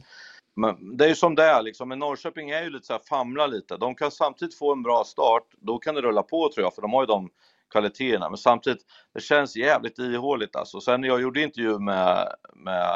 [0.56, 1.90] Men det är ju som det är liksom.
[1.90, 3.78] Men Norrköping är ju lite så här, famla lite.
[3.78, 5.44] De kan samtidigt få en bra start.
[5.58, 7.30] Då kan det rulla på tror jag, för de har ju de
[7.76, 8.30] kvaliteterna.
[8.30, 8.82] Men samtidigt,
[9.14, 10.82] det känns jävligt ihåligt alltså.
[10.82, 12.90] Sen jag gjorde intervju med, med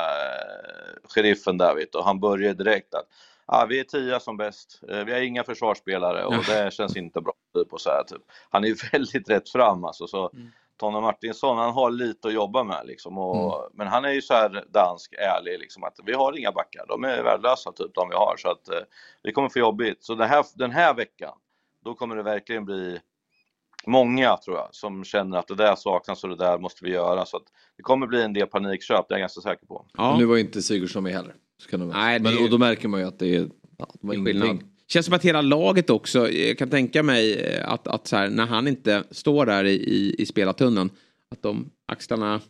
[1.03, 3.05] sheriffen där vet, och han började direkt att
[3.47, 4.81] ja, vi är tia som bäst.
[4.89, 7.33] Eh, vi har inga försvarsspelare och det känns inte bra.
[7.53, 8.21] Typ, och så här, typ.
[8.49, 10.07] Han är väldigt rätt fram alltså.
[10.07, 10.51] Så mm.
[10.77, 13.17] Tony Martinsson, han har lite att jobba med liksom.
[13.17, 13.71] Och, mm.
[13.73, 16.85] Men han är ju så här dansk, ärlig liksom att vi har inga backar.
[16.87, 18.81] De är värdelösa typ de vi har så att eh,
[19.23, 20.03] vi kommer få jobbigt.
[20.03, 21.37] Så den här, den här veckan,
[21.85, 22.99] då kommer det verkligen bli
[23.87, 27.25] många tror jag som känner att det där saknas och det där måste vi göra.
[27.25, 27.43] Så att
[27.77, 29.85] det kommer bli en del panikköp, det är jag ganska säker på.
[29.97, 30.17] Ja.
[30.17, 31.35] Nu var inte Sigurdsson med heller.
[31.71, 34.59] Nej, Men, och då märker man ju att det är, ja, det var skillnad.
[34.87, 38.29] Känns som att hela laget också, jag kan tänka mig eh, att, att så här,
[38.29, 40.89] när han inte står där i, i, i spelartunneln,
[41.31, 42.41] att de axlarna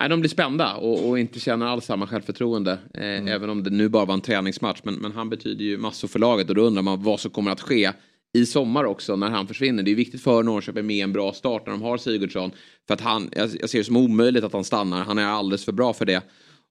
[0.00, 2.78] Nej, de blir spända och, och inte känner alls samma självförtroende.
[2.94, 3.28] Eh, mm.
[3.28, 4.80] Även om det nu bara var en träningsmatch.
[4.82, 7.50] Men, men, han betyder ju massor för laget och då undrar man vad som kommer
[7.50, 7.92] att ske
[8.32, 9.82] i sommar också när han försvinner.
[9.82, 12.50] Det är viktigt för Norrköping med en bra start när de har Sigurdsson.
[12.86, 15.04] För att han, jag, jag ser det som omöjligt att han stannar.
[15.04, 16.22] Han är alldeles för bra för det.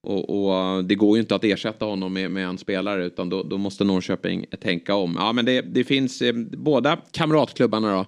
[0.04, 3.44] Och, och, det går ju inte att ersätta honom med, med en spelare utan då,
[3.44, 5.16] då, måste Norrköping tänka om.
[5.20, 8.06] Ja men det, det finns eh, båda kamratklubbarna då.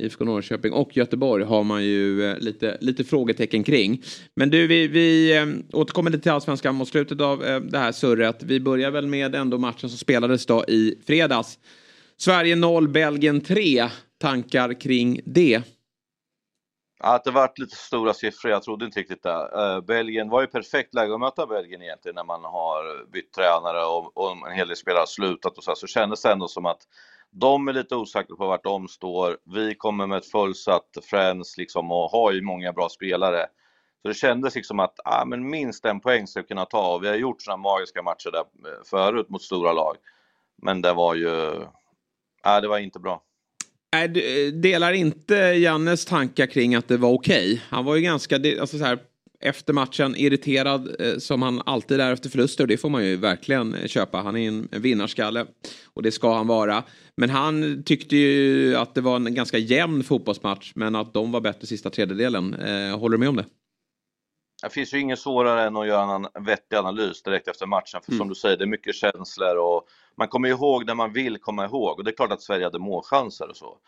[0.00, 4.02] IFK Norrköping och Göteborg har man ju eh, lite, lite frågetecken kring.
[4.34, 7.92] Men du, vi, vi eh, återkommer lite till allsvenskan mot slutet av eh, det här
[7.92, 8.42] surret.
[8.42, 11.58] Vi börjar väl med ändå matchen som spelades då i fredags.
[12.22, 13.88] Sverige 0, Belgien 3.
[14.18, 15.62] Tankar kring det?
[17.00, 19.50] Att det varit lite stora siffror, jag trodde inte riktigt det.
[19.54, 23.84] Eh, Belgien var ju perfekt läge att möta Belgien egentligen när man har bytt tränare
[23.84, 26.48] och, och en hel del spelare har slutat och så, här, så kändes det ändå
[26.48, 26.82] som att
[27.30, 29.38] de är lite osäkra på vart de står.
[29.54, 33.46] Vi kommer med ett fullsatt Friends liksom och har ju många bra spelare.
[34.02, 37.04] Så det kändes liksom att ah, men minst en poäng ska vi kunna ta och
[37.04, 39.96] vi har gjort sådana magiska matcher där eh, förut mot stora lag.
[40.62, 41.64] Men det var ju,
[42.42, 43.22] ah, det var inte bra.
[43.92, 44.08] Nej,
[44.52, 47.52] delar inte Jannes tankar kring att det var okej.
[47.52, 47.60] Okay.
[47.68, 48.98] Han var ju ganska, alltså så här,
[49.40, 53.16] efter matchen irriterad eh, som han alltid är efter förluster och det får man ju
[53.16, 54.18] verkligen köpa.
[54.18, 55.46] Han är en vinnarskalle
[55.94, 56.82] och det ska han vara.
[57.16, 61.40] Men han tyckte ju att det var en ganska jämn fotbollsmatch men att de var
[61.40, 62.54] bättre sista tredjedelen.
[62.54, 63.44] Eh, håller du med om det?
[64.62, 68.00] Det finns ju inget svårare än att göra en vettig analys direkt efter matchen.
[68.04, 68.18] För mm.
[68.18, 69.86] som du säger, det är mycket känslor och
[70.20, 71.98] man kommer ihåg när man vill komma ihåg.
[71.98, 73.78] Och det är klart att Sverige hade målchanser och så.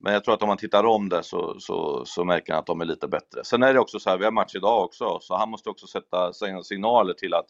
[0.00, 2.66] Men jag tror att om man tittar om det så, så, så märker han att
[2.66, 3.44] de är lite bättre.
[3.44, 5.86] Sen är det också så här, vi har match idag också, så han måste också
[5.86, 7.46] sätta signaler till att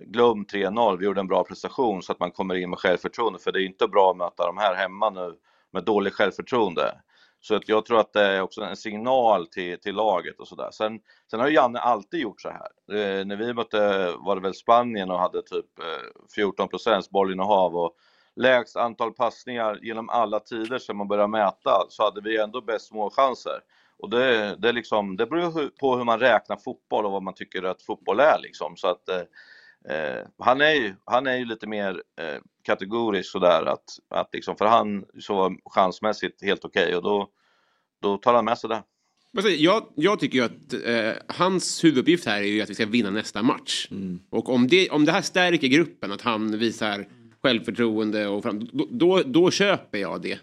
[0.00, 3.38] glöm 3-0, vi gjorde en bra prestation så att man kommer in med självförtroende.
[3.38, 5.34] För det är inte bra att möta de här hemma nu
[5.72, 7.00] med dåligt självförtroende.
[7.40, 10.68] Så att jag tror att det är också en signal till, till laget och sådär.
[10.72, 11.00] Sen,
[11.30, 12.68] sen har ju Janne alltid gjort så här.
[12.98, 17.76] Eh, när vi mötte, var det väl Spanien och hade typ eh, 14 procents bollinnehav
[17.76, 17.96] och
[18.36, 22.92] lägst antal passningar genom alla tider sedan man började mäta så hade vi ändå bäst
[22.92, 23.60] målchanser.
[23.98, 27.62] Och det, det, liksom, det beror på hur man räknar fotboll och vad man tycker
[27.62, 28.76] att fotboll är liksom.
[28.76, 29.22] Så att, eh,
[29.88, 34.56] eh han, är ju, han är ju lite mer eh, kategorisk sådär att, att liksom,
[34.56, 37.28] för han så var chansmässigt helt okej okay, och då,
[38.02, 38.82] då tar han med sig det.
[39.32, 43.10] Jag, jag tycker ju att eh, hans huvuduppgift här är ju att vi ska vinna
[43.10, 43.88] nästa match.
[43.90, 44.20] Mm.
[44.30, 47.06] Och om det, om det här stärker gruppen, att han visar
[47.42, 50.38] självförtroende och fram, då, då, då, köper jag det.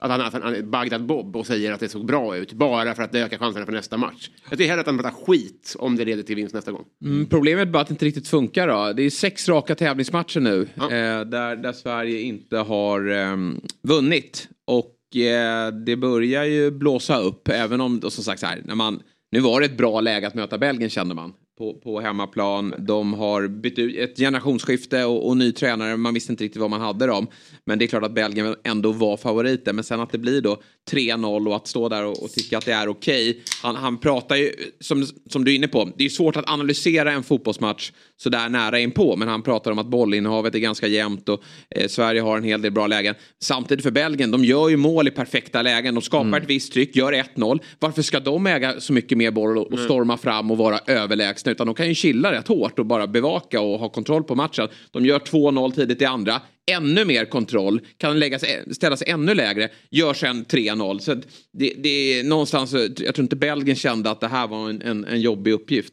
[0.00, 3.02] Att han, att han Bagdad Bob och säger att det såg bra ut bara för
[3.02, 4.30] att det ökar chanserna för nästa match.
[4.48, 6.84] Jag tycker hellre att han pratar skit om det leder till vinst nästa gång.
[7.04, 8.92] Mm, problemet är bara att det inte riktigt funkar då.
[8.92, 10.84] Det är sex raka tävlingsmatcher nu ja.
[10.84, 13.36] eh, där, där Sverige inte har eh,
[13.82, 14.48] vunnit.
[14.66, 19.02] Och eh, det börjar ju blåsa upp även om, som sagt så här, när man
[19.32, 22.74] nu var det ett bra läge att möta Belgien kände man på, på hemmaplan.
[22.78, 25.96] De har bytt ut ett generationsskifte och, och ny tränare.
[25.96, 27.26] Man visste inte riktigt vad man hade dem.
[27.64, 29.72] Men det är klart att Belgien ändå var favoriter.
[29.72, 32.64] Men sen att det blir då 3-0 och att stå där och, och tycka att
[32.64, 33.30] det är okej.
[33.30, 33.42] Okay.
[33.62, 37.12] Han, han pratar ju, som, som du är inne på, det är svårt att analysera
[37.12, 37.92] en fotbollsmatch
[38.22, 39.16] sådär nära inpå.
[39.16, 42.62] Men han pratar om att bollinnehavet är ganska jämnt och eh, Sverige har en hel
[42.62, 43.14] del bra lägen.
[43.42, 45.94] Samtidigt för Belgien, de gör ju mål i perfekta lägen.
[45.94, 46.42] De skapar mm.
[46.42, 47.60] ett visst tryck, gör 1-0.
[47.78, 51.52] Varför ska de äga så mycket mer boll och, och storma fram och vara överlägsna?
[51.52, 54.68] Utan de kan ju chilla rätt hårt och bara bevaka och ha kontroll på matchen.
[54.90, 59.68] De gör 2-0 tidigt i andra ännu mer kontroll, kan läggas, ställa sig ännu lägre,
[59.90, 60.98] gör sen 3-0.
[60.98, 61.14] Så
[61.52, 65.04] det, det är någonstans, jag tror inte Belgien kände att det här var en, en,
[65.04, 65.92] en jobbig uppgift.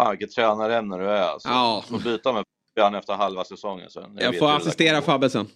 [0.00, 1.48] Fan vilket tränarämne du är alltså.
[1.48, 1.84] Ja.
[1.88, 4.16] Får byta med Fabian efter halva säsongen sen.
[4.16, 5.48] Jag, jag får assistera Fabbe sen.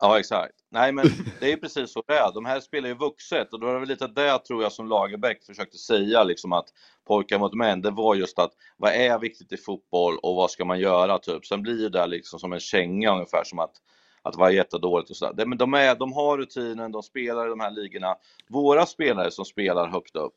[0.00, 0.54] Ja exakt.
[0.70, 1.06] Nej men
[1.40, 2.32] det är precis så det är.
[2.34, 4.88] De här spelar ju vuxet och då är det väl lite det tror jag som
[4.88, 6.68] Lagerbäck försökte säga liksom att
[7.06, 10.64] pojkar mot män, det var just att vad är viktigt i fotboll och vad ska
[10.64, 11.46] man göra typ.
[11.46, 13.72] Sen blir det liksom som en känga ungefär som att
[14.22, 15.46] att vara jättedåligt och sådär.
[15.46, 18.16] Men de, är, de har rutinen, de spelar i de här ligorna.
[18.48, 20.34] Våra spelare som spelar högt upp,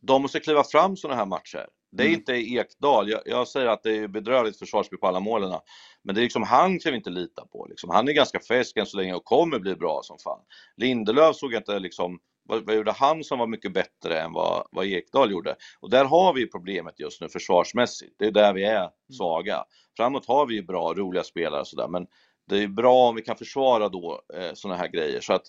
[0.00, 1.66] de måste kliva fram sådana här matcher.
[1.92, 2.18] Det är mm.
[2.18, 3.10] inte Ekdal.
[3.10, 5.58] Jag, jag, säger att det är bedrövligt försvarsspel på alla målen.
[6.02, 7.66] Men det är liksom, han kan vi inte lita på.
[7.70, 7.90] Liksom.
[7.90, 10.40] Han är ganska färsk än så länge och kommer bli bra som fan.
[10.76, 14.66] Lindelöf såg jag inte liksom, vad, vad gjorde han som var mycket bättre än vad,
[14.70, 15.56] vad Ekdal gjorde?
[15.80, 18.14] Och där har vi problemet just nu försvarsmässigt.
[18.18, 18.90] Det är där vi är mm.
[19.16, 19.64] svaga.
[19.96, 22.06] Framåt har vi ju bra, roliga spelare och sådär, men
[22.48, 25.20] det är bra om vi kan försvara då eh, sådana här grejer.
[25.20, 25.44] Så att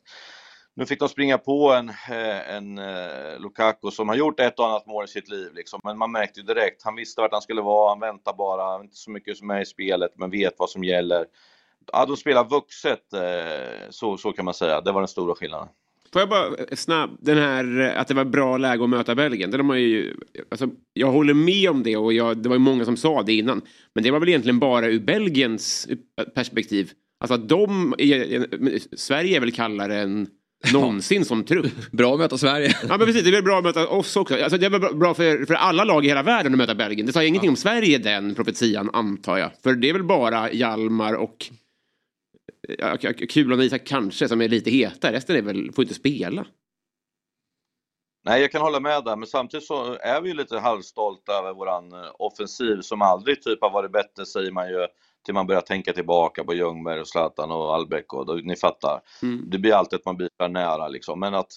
[0.76, 4.68] nu fick de springa på en, eh, en, eh, Lukaku som har gjort ett och
[4.68, 5.80] annat mål i sitt liv, liksom.
[5.84, 8.96] men man märkte ju direkt, han visste vart han skulle vara, han väntar bara, inte
[8.96, 11.26] så mycket som är i spelet, men vet vad som gäller.
[11.92, 15.68] Ja, de spelar vuxet, eh, så, så kan man säga, det var den stora skillnaden.
[16.14, 19.52] Får jag bara snabbt, den här att det var bra läge att möta Belgien.
[19.52, 20.16] Det de ju,
[20.52, 23.34] alltså, jag håller med om det och jag, det var ju många som sa det
[23.34, 23.62] innan.
[23.94, 25.88] Men det var väl egentligen bara ur Belgiens
[26.36, 26.92] perspektiv.
[27.20, 27.96] Alltså att de,
[28.96, 30.28] Sverige är väl kallare än
[30.71, 31.91] någonsin som trupp.
[31.91, 32.78] Bra att möta Sverige.
[32.82, 34.43] ja men precis, det är väl bra att möta oss också.
[34.43, 37.06] Alltså, det är väl bra för, för alla lag i hela världen att möta Belgien.
[37.06, 37.52] Det sa ingenting ja.
[37.52, 39.52] om Sverige den profetian antar jag.
[39.63, 41.49] För det är väl bara Hjalmar och
[42.78, 42.97] ja,
[43.30, 45.12] Kulan och Isak kanske som är lite heta.
[45.12, 46.45] Resten är väl, får inte spela.
[48.26, 51.54] Nej, jag kan hålla med där, men samtidigt så är vi ju lite halvstolta över
[51.54, 54.88] våran eh, offensiv som aldrig typ har varit bättre säger man ju
[55.24, 59.02] till man börjar tänka tillbaka på Ljungberg och Zlatan och Albeck och då, ni fattar.
[59.22, 59.50] Mm.
[59.50, 61.52] Det blir alltid att man blir nära liksom, men att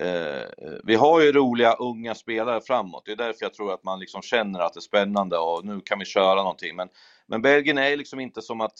[0.00, 3.02] eh, vi har ju roliga unga spelare framåt.
[3.06, 5.80] Det är därför jag tror att man liksom känner att det är spännande och nu
[5.84, 6.76] kan vi köra någonting.
[6.76, 6.88] Men,
[7.26, 8.78] men Belgien är liksom inte som att,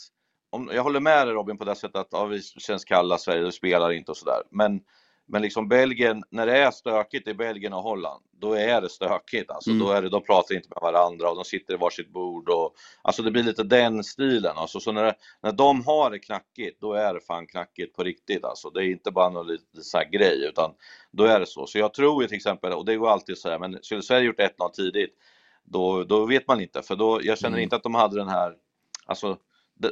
[0.51, 3.53] om, jag håller med dig Robin på det sättet att ja, vi känns kalla, Sverige
[3.53, 4.43] spelar inte och sådär.
[4.51, 4.81] Men
[5.27, 9.51] men liksom Belgien, när det är stökigt i Belgien och Holland, då är det stökigt.
[9.51, 9.87] Alltså, mm.
[9.87, 12.49] då är det, de pratar inte med varandra och de sitter i varsitt bord.
[12.49, 14.53] Och, alltså det blir lite den stilen.
[14.57, 18.45] Alltså, så när, när de har det knackigt, då är det fan knackigt på riktigt.
[18.45, 20.71] Alltså, det är inte bara någon liten så här grej, utan
[21.11, 21.67] då är det så.
[21.67, 24.27] Så jag tror ju till exempel, och det går alltid att säga, men skulle Sverige
[24.27, 25.15] gjort 1-0 tidigt,
[25.65, 26.83] då, då vet man inte.
[26.83, 27.63] För då, jag känner mm.
[27.63, 28.55] inte att de hade den här,
[29.07, 29.39] alltså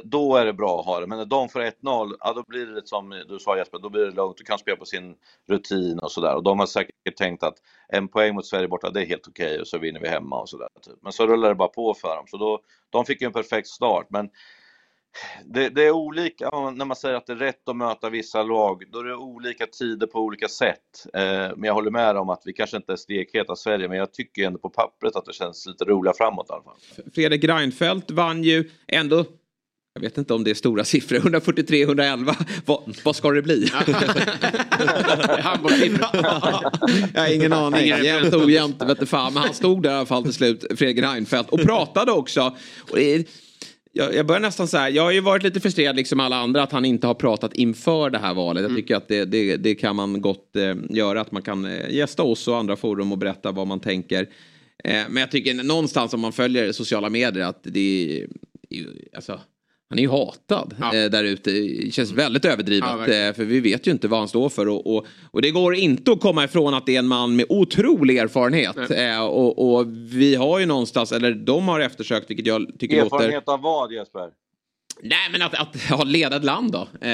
[0.03, 1.07] då är det bra att ha det.
[1.07, 4.05] Men när de får 1-0, ja då blir det som du sa Jesper, då blir
[4.05, 4.37] det lugnt.
[4.37, 5.15] Du kan spela på sin
[5.49, 6.35] rutin och sådär.
[6.35, 7.55] Och de har säkert tänkt att
[7.87, 10.41] en poäng mot Sverige borta, det är helt okej okay, och så vinner vi hemma
[10.41, 10.67] och sådär.
[10.81, 10.95] Typ.
[11.01, 12.25] Men så rullar det bara på för dem.
[12.27, 14.07] Så då, de fick ju en perfekt start.
[14.09, 14.29] Men
[15.45, 18.83] det, det, är olika, när man säger att det är rätt att möta vissa lag,
[18.91, 21.07] då är det olika tider på olika sätt.
[21.13, 21.21] Eh,
[21.55, 24.47] men jag håller med om att vi kanske inte är stekheta Sverige, men jag tycker
[24.47, 26.77] ändå på pappret att det känns lite roligare framåt i alla fall.
[27.15, 29.25] Fredrik Reinfeldt vann ju ändå
[29.95, 32.35] jag vet inte om det är stora siffror, 143, 111.
[32.65, 33.67] Vad, vad ska det bli?
[37.13, 37.87] jag har ingen aning.
[37.87, 39.33] Jämnt ojämnt, vet fan.
[39.33, 42.55] Men han stod där i alla fall till slut, Fredrik Reinfeldt, och pratade också.
[42.91, 43.23] Och är,
[43.91, 46.63] jag, jag börjar nästan så här, jag har ju varit lite frustrerad liksom alla andra
[46.63, 48.61] att han inte har pratat inför det här valet.
[48.61, 48.81] Jag mm.
[48.81, 52.23] tycker att det, det, det kan man gott eh, göra, att man kan eh, gästa
[52.23, 54.21] oss och andra forum och berätta vad man tänker.
[54.83, 58.27] Eh, men jag tycker någonstans om man följer sociala medier att det är,
[59.15, 59.39] alltså,
[59.93, 60.95] han är ju hatad ja.
[60.95, 61.51] eh, där ute.
[61.51, 62.89] Det känns väldigt överdrivet.
[63.07, 64.67] Ja, eh, för vi vet ju inte vad han står för.
[64.67, 67.45] Och, och, och, det går inte att komma ifrån att det är en man med
[67.49, 68.91] otrolig erfarenhet.
[68.91, 73.11] Eh, och, och, vi har ju någonstans, eller de har eftersökt, vilket jag tycker erfarenhet
[73.11, 73.25] låter...
[73.25, 74.29] Erfarenhet av vad Jesper?
[75.01, 76.79] Nej men att, att ha ledat land då.
[76.79, 77.09] Eh, sen,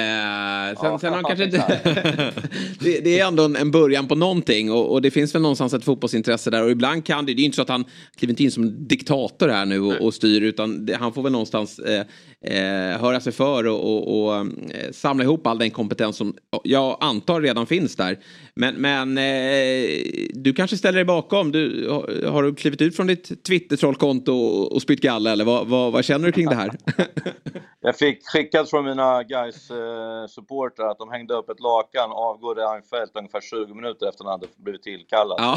[0.82, 1.80] ja, sen har kanske inte...
[2.80, 5.74] det, det, är ändå en, en, början på någonting och, och, det finns väl någonstans
[5.74, 8.44] ett fotbollsintresse där och ibland kan det, det är inte så att han kliver inte
[8.44, 12.06] in som diktator här nu och, och styr utan det, han får väl någonstans eh,
[12.46, 16.34] eh, höra sig för och, och, och eh, samla ihop all den kompetens som
[16.64, 18.20] jag antar redan finns där.
[18.54, 19.90] Men, men eh,
[20.34, 21.90] du kanske ställer dig bakom, du,
[22.30, 26.06] har, du klivit ut från ditt Twitter-trollkonto och, och spytt galle eller vad, vad, vad
[26.06, 26.72] känner du kring det här?
[27.82, 32.56] Jag fick skickat från mina guys eh, supportrar att de hängde upp ett lakan avgår
[32.56, 35.38] Reinfeldt ungefär 20 minuter efter han hade blivit tillkallad.
[35.40, 35.56] Ja.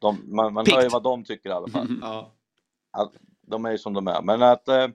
[0.00, 1.86] De, man man hör ju vad de tycker i alla fall.
[2.02, 2.32] Ja.
[2.92, 3.12] Att,
[3.46, 4.22] de är ju som de är.
[4.22, 4.86] Men att eh,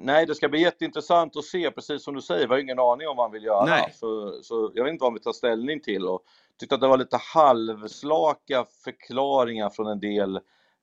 [0.00, 3.08] Nej, det ska bli jätteintressant att se, precis som du säger, vi har ingen aning
[3.08, 3.64] om vad han vill göra.
[3.64, 3.92] Nej.
[3.94, 6.04] Så, så jag vet inte vad han vill ta ställning till.
[6.04, 6.22] Och
[6.58, 10.36] tyckte att det var lite halvslaka förklaringar från en del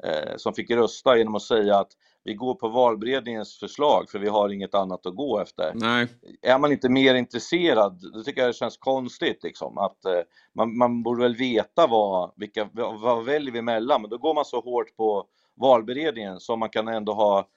[0.04, 1.92] eh, som fick rösta genom att säga att
[2.24, 5.72] vi går på valberedningens förslag för vi har inget annat att gå efter.
[5.76, 6.08] Nej.
[6.42, 9.78] Är man inte mer intresserad, då tycker jag det känns konstigt liksom.
[9.78, 10.22] Att, eh,
[10.54, 14.34] man, man borde väl veta vad, vilka, vad, vad väljer vi emellan, men då går
[14.34, 17.48] man så hårt på valberedningen så man kan ändå ha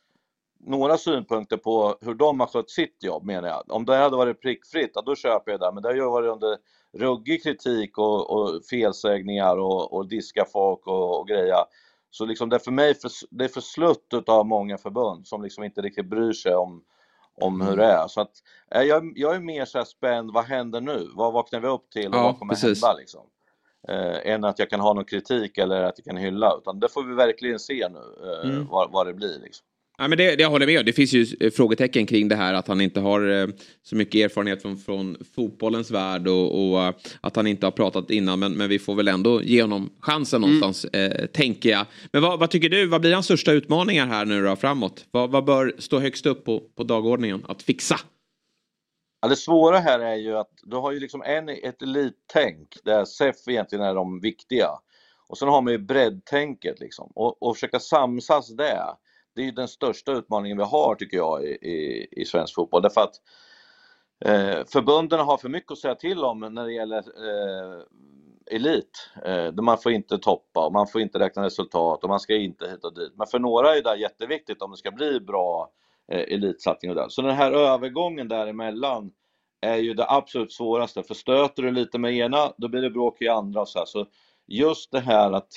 [0.61, 3.62] några synpunkter på hur de har skött sitt jobb menar jag.
[3.68, 5.72] Om det hade varit prickfritt, då köper jag det.
[5.74, 6.56] Men det har ju varit under
[6.92, 11.64] ruggig kritik och, och felsägningar och, och diska folk och, och grejer.
[12.11, 15.42] Så liksom det är för mig för, det är för slutt av många förbund som
[15.42, 16.82] liksom inte riktigt bryr sig om,
[17.34, 18.09] om hur det är.
[18.09, 18.32] Så att,
[18.70, 21.09] eh, jag, jag är mer så spänd, vad händer nu?
[21.14, 22.82] Vad vaknar vi upp till och ja, vad kommer precis.
[22.82, 22.98] hända?
[22.98, 23.26] Liksom?
[23.88, 26.88] Eh, än att jag kan ha någon kritik eller att jag kan hylla, utan det
[26.88, 28.66] får vi verkligen se nu eh, mm.
[28.66, 29.38] vad, vad det blir.
[29.38, 29.66] Liksom.
[30.01, 32.55] Ja, men det, det jag håller med Det finns ju eh, frågetecken kring det här
[32.55, 33.46] att han inte har eh,
[33.82, 38.11] så mycket erfarenhet från, från fotbollens värld och, och, eh, att han inte har pratat
[38.11, 38.38] innan.
[38.38, 40.59] Men, men vi får väl ändå ge honom chansen mm.
[40.59, 41.86] någonstans, eh, tänker jag.
[42.12, 45.07] Men vad, vad, tycker du, vad blir hans största utmaningar här nu då framåt?
[45.11, 47.96] Vad, vad bör stå högst upp på, på dagordningen att fixa?
[49.20, 53.05] Ja, det svåra här är ju att du har ju liksom en, ett elittänk där
[53.05, 54.68] SEF egentligen är de viktiga.
[55.28, 58.84] Och sen har man ju breddtänket liksom och, och försöka samsas där
[59.39, 62.82] det är den största utmaningen vi har tycker jag i, i, i svensk fotboll.
[62.82, 63.14] Därför att
[64.24, 67.82] eh, förbunden har för mycket att säga till om när det gäller eh,
[68.51, 69.11] elit.
[69.24, 72.70] Eh, man får inte toppa och man får inte räkna resultat och man ska inte
[72.70, 73.12] hit och dit.
[73.16, 75.70] Men för några är det jätteviktigt om det ska bli bra
[76.12, 77.09] eh, elitsatsning och där.
[77.09, 79.11] Så den här övergången däremellan
[79.61, 81.03] är ju det absolut svåraste.
[81.03, 83.86] För stöter du lite med ena, då blir det bråk i andra och så här.
[83.86, 84.07] Så
[84.47, 85.53] just det här att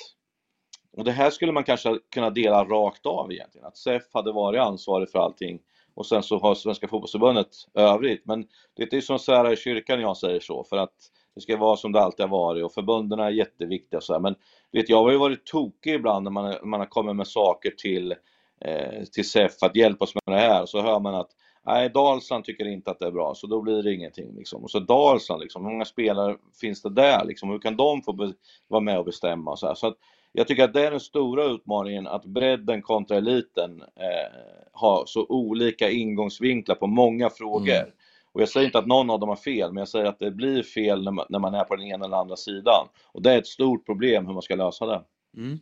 [0.96, 4.60] och det här skulle man kanske kunna dela rakt av egentligen, att SEF hade varit
[4.60, 5.60] ansvarig för allting
[5.94, 8.26] och sen så har Svenska fotbollsförbundet övrigt.
[8.26, 10.94] Men det är som sära i kyrkan jag säger så, för att
[11.34, 14.20] det ska vara som det alltid har varit och förbunden är jätteviktiga så här.
[14.20, 14.34] Men
[14.72, 18.14] vet, jag har ju varit tokig ibland när man, man har kommit med saker till,
[18.60, 21.30] eh, till SEF att hjälpa oss med det här och så hör man att
[21.66, 24.34] Nej, Dalsland tycker inte att det är bra, så då blir det ingenting.
[24.36, 24.62] Liksom.
[24.62, 27.24] Och så Dalsland, liksom, hur många spelare finns det där?
[27.24, 27.50] Liksom?
[27.50, 28.32] Hur kan de få
[28.68, 29.56] vara med och bestämma?
[29.56, 29.74] Så, här?
[29.74, 29.96] så att
[30.32, 34.38] jag tycker att det är den stora utmaningen att bredden kontra eliten eh,
[34.72, 37.74] har så olika ingångsvinklar på många frågor.
[37.74, 37.90] Mm.
[38.32, 40.30] Och jag säger inte att någon av dem har fel, men jag säger att det
[40.30, 42.88] blir fel när man, när man är på den ena eller andra sidan.
[43.12, 45.02] Och det är ett stort problem hur man ska lösa det.
[45.36, 45.58] Mm.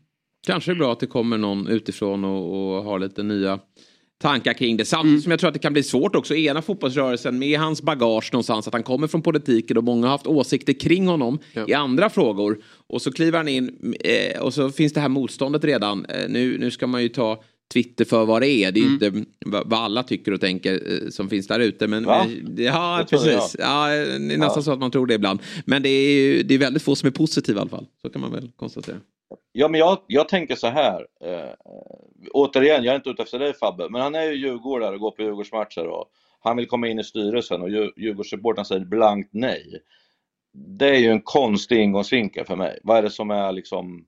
[0.46, 3.58] Kanske är bra att det kommer någon utifrån och, och har lite nya
[4.20, 4.84] tankar kring det.
[4.84, 5.22] Samtidigt mm.
[5.22, 8.66] som jag tror att det kan bli svårt också ena fotbollsrörelsen med hans bagage någonstans.
[8.66, 11.64] Att han kommer från politiken och många har haft åsikter kring honom ja.
[11.68, 12.58] i andra frågor.
[12.86, 16.04] Och så kliver han in eh, och så finns det här motståndet redan.
[16.04, 17.42] Eh, nu, nu ska man ju ta
[17.72, 18.72] Twitter för vad det är.
[18.72, 18.94] Det är mm.
[18.94, 21.86] inte vad alla tycker och tänker eh, som finns där ute.
[21.86, 22.26] Men, Va?
[22.56, 23.56] ja, precis.
[23.58, 24.62] Ja, det är nästan ja.
[24.62, 25.40] så att man tror det ibland.
[25.64, 27.86] Men det är, det är väldigt få som är positiva i alla fall.
[28.02, 28.96] Så kan man väl konstatera.
[29.52, 31.06] Ja, men jag, jag tänker så här.
[31.20, 31.54] Eh,
[32.32, 35.10] återigen, jag är inte ute efter dig Fabbe, men han är ju djurgårdare och går
[35.10, 36.10] på Djurgårdsmatcher och
[36.40, 39.82] han vill komma in i styrelsen och Djurgårdssupportrarna säger blankt nej.
[40.52, 42.78] Det är ju en konstig ingångsvinkel för mig.
[42.82, 44.06] Vad är det som är liksom,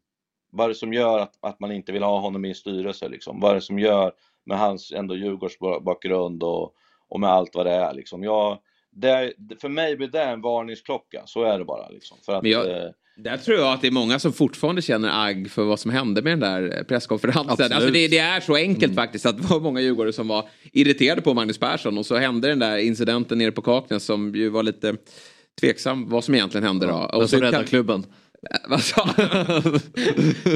[0.50, 3.08] vad är det som gör att, att man inte vill ha honom i en styrelse
[3.08, 3.40] liksom?
[3.40, 4.12] Vad är det som gör
[4.44, 6.74] med hans ändå Djurgårdsbakgrund och,
[7.08, 8.22] och med allt vad det är liksom?
[8.22, 8.58] Jag,
[8.90, 12.18] det, för mig blir det en varningsklocka, så är det bara liksom.
[12.26, 15.50] För att, jag, eh, där tror jag att det är många som fortfarande känner agg
[15.50, 17.72] för vad som hände med den där presskonferensen.
[17.72, 18.96] Alltså det, det, är så enkelt mm.
[18.96, 22.48] faktiskt att det var många djurgårdare som var irriterade på Magnus Persson och så hände
[22.48, 24.96] den där incidenten nere på Kaknäs som ju var lite
[25.60, 26.92] tveksam vad som egentligen hände då.
[26.92, 28.06] Ja, och så räddade klubben.
[28.68, 29.06] Vad sa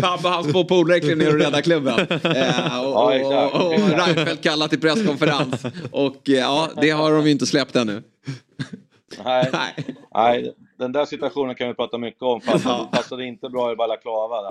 [0.00, 2.06] Fabbe och hans två polare klev ner och räddade klubben.
[2.10, 5.64] Eh, och, och, och, och Reinfeldt kallade till presskonferens.
[5.90, 8.02] Och eh, ja, det har de ju inte släppt ännu.
[9.24, 9.50] Nej,
[10.14, 10.54] nej.
[10.78, 12.40] Den där situationen kan vi prata mycket om.
[12.40, 14.50] Fast det passade inte bra i balaklava.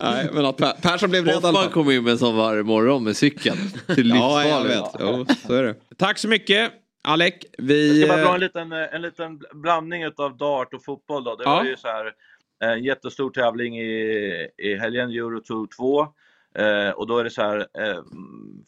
[0.00, 1.34] Nej, Men att per Persson blev rädd.
[1.34, 3.56] Hoffman kom in med en sån varje morgon med cykeln.
[3.94, 4.84] Till ja, jag vet.
[5.00, 5.74] Jo, så är det.
[5.96, 6.72] Tack så mycket.
[7.04, 8.00] Alec, vi...
[8.00, 11.36] Jag ska bara dra eh, en liten, en liten blandning av dart och fotboll då.
[11.36, 11.56] Det Ja.
[11.56, 12.12] var ju så här
[12.64, 16.06] en jättestor tävling i, i helgen, Eurotour 2.
[16.54, 18.02] Eh, och då är det så här, eh,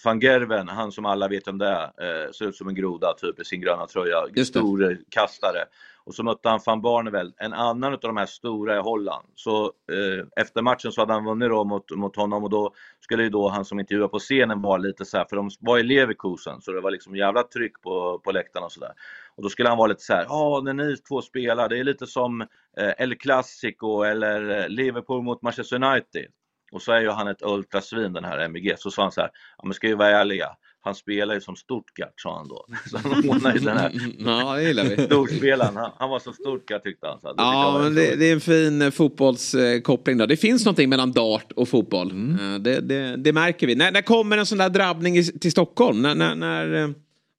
[0.04, 3.14] van Gerven, han som alla vet om det är, eh, ser ut som en groda
[3.14, 5.64] typ i sin gröna tröja, stor eh, kastare.
[6.04, 9.26] Och så mötte han van Barneveld, en annan av de här stora i Holland.
[9.34, 13.22] Så eh, efter matchen så hade han vunnit då mot, mot honom och då skulle
[13.22, 15.82] ju då han som intervjuade på scenen vara lite så här, för de var i
[15.82, 18.92] Leverkusen så det var liksom jävla tryck på, på läktarna och sådär.
[19.36, 21.84] Och då skulle han vara lite så här, ja när ni två spelar, det är
[21.84, 22.40] lite som
[22.78, 26.26] eh, El Clasico eller eh, Liverpool mot Manchester United.
[26.72, 28.74] Och så är ju han ett ultrasvin den här MVG.
[28.78, 30.46] Så sa han så här, ja men ska vi vara ärliga,
[30.80, 32.66] han spelar ju som Stuttgart sa han då.
[32.90, 35.04] Så han hånade ju den här Ja, det gillar vi.
[35.04, 35.76] storspelaren.
[35.76, 37.20] Han, han var som Stuttgart tyckte han.
[37.20, 40.26] Så det Ja, men det, det är en fin eh, fotbollskoppling då.
[40.26, 42.10] Det finns någonting mellan dart och fotboll.
[42.10, 43.74] Eh, Det, det, det märker vi.
[43.74, 46.02] När, när kommer en sån där drabbning i, till Stockholm?
[46.02, 46.88] När, när, när eh,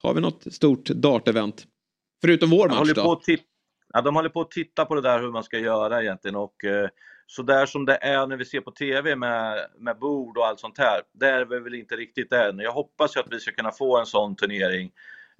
[0.02, 1.64] har vi något stort dart-event?
[2.20, 3.12] Förutom vår De match håller, på då?
[3.12, 3.42] att titta,
[3.92, 6.64] ja, de håller på att titta på det där hur man ska göra egentligen och
[6.64, 6.88] eh,
[7.26, 10.60] så där som det är när vi ser på TV med, med bord och allt
[10.60, 12.58] sånt här, där är vi väl inte riktigt än.
[12.58, 14.92] Jag hoppas ju att vi ska kunna få en sån turnering.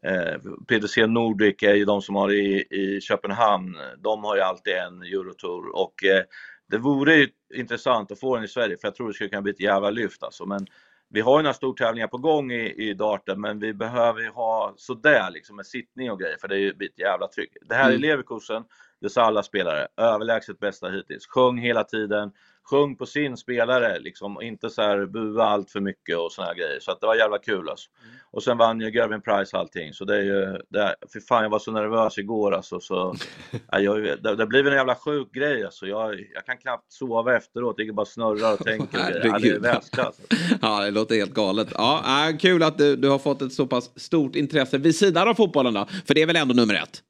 [0.02, 4.74] Eh, PDC Nordic är ju de som har i, i Köpenhamn, de har ju alltid
[4.74, 6.22] en Eurotour och eh,
[6.70, 9.42] det vore ju intressant att få den i Sverige för jag tror det skulle kunna
[9.42, 10.46] bli ett jävla lyft alltså.
[10.46, 10.66] Men
[11.08, 14.74] vi har ju några stortävlingar på gång i, i darten men vi behöver ju ha
[14.76, 17.56] sådär liksom med sittning och grejer för det är ju ett jävla tryck.
[17.68, 18.00] Det här är Mm.
[18.00, 18.64] Leverkusen,
[19.04, 21.26] det sa alla spelare, överlägset bästa hittills.
[21.26, 22.30] Sjöng hela tiden,
[22.62, 26.54] sjöng på sin spelare liksom, inte så här bua allt för mycket och såna här
[26.54, 26.80] grejer.
[26.80, 27.90] Så att det var jävla kul alltså.
[28.30, 31.42] Och sen vann ju Gervin Price allting så det är ju, det är, för fan
[31.42, 33.14] jag var så nervös igår alltså så,
[33.70, 35.86] ja, jag, det, det blir en jävla sjuk grej alltså.
[35.86, 38.98] Jag, jag kan knappt sova efteråt, jag bara snurrar och tänker.
[38.98, 39.16] och grejer.
[39.16, 39.62] ja, det är Herregud.
[39.62, 40.20] världsklass.
[40.62, 41.68] Ja, det låter helt galet.
[41.74, 45.28] Ja, äh, kul att du, du har fått ett så pass stort intresse vid sidan
[45.28, 45.86] av fotbollen då.
[46.06, 47.02] För det är väl ändå nummer ett?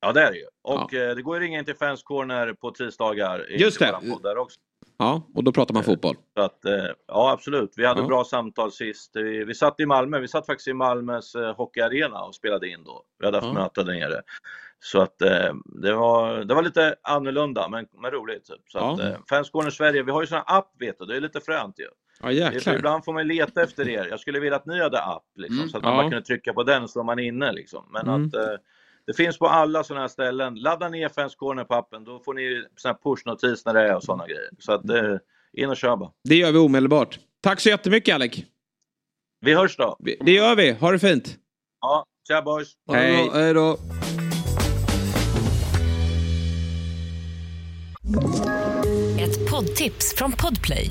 [0.00, 0.46] Ja det är det ju.
[0.62, 3.98] Och eh, det går ju ringa in till Fans Corner på tisdagar Just det.
[4.22, 4.60] där också.
[4.98, 6.14] Ja, och då pratar man fotboll.
[6.36, 8.06] Så att, eh, ja absolut, vi hade Ja.
[8.06, 9.10] bra samtal sist.
[9.14, 12.84] Vi, vi satt i Malmö, vi satt faktiskt i Malmös eh, hockeyarena och spelade in
[12.84, 13.02] då.
[13.18, 13.52] Vi hade haft Ja.
[13.52, 14.22] möte där nere.
[14.80, 18.44] Så att eh, det, var, det var lite annorlunda men, men roligt.
[18.46, 18.60] Typ.
[18.68, 18.92] Så Ja.
[18.94, 21.40] att, eh, Fans Corner Sverige, vi har ju sån app vet du, det är lite
[21.40, 21.88] fränt ju.
[22.22, 22.74] Ja, Det är för jäklar.
[22.74, 24.06] ibland får man leta efter er.
[24.10, 25.98] Jag skulle vilja att ni hade app liksom, Mm, så att man ja.
[26.02, 27.84] bara kunde trycka på den så är man inne liksom.
[27.92, 28.26] Men Mm.
[28.26, 28.56] att eh,
[29.08, 30.54] det finns på alla sådana här ställen.
[30.54, 32.64] Ladda ner Fans Corner på appen, då får ni
[33.04, 34.48] push-notis när det är och sådana grejer.
[34.58, 35.16] Så att eh,
[35.52, 36.10] in och kör bara.
[36.24, 37.18] Det gör vi omedelbart.
[37.42, 38.32] Tack så jättemycket Alec.
[39.40, 39.96] Vi hörs då.
[40.20, 40.72] Det gör vi.
[40.72, 41.36] Ha det fint.
[41.80, 42.68] Ja, tja boys.
[42.92, 43.30] Hej.
[43.32, 43.78] Hej då.
[49.20, 50.90] Ett poddtips från Podplay.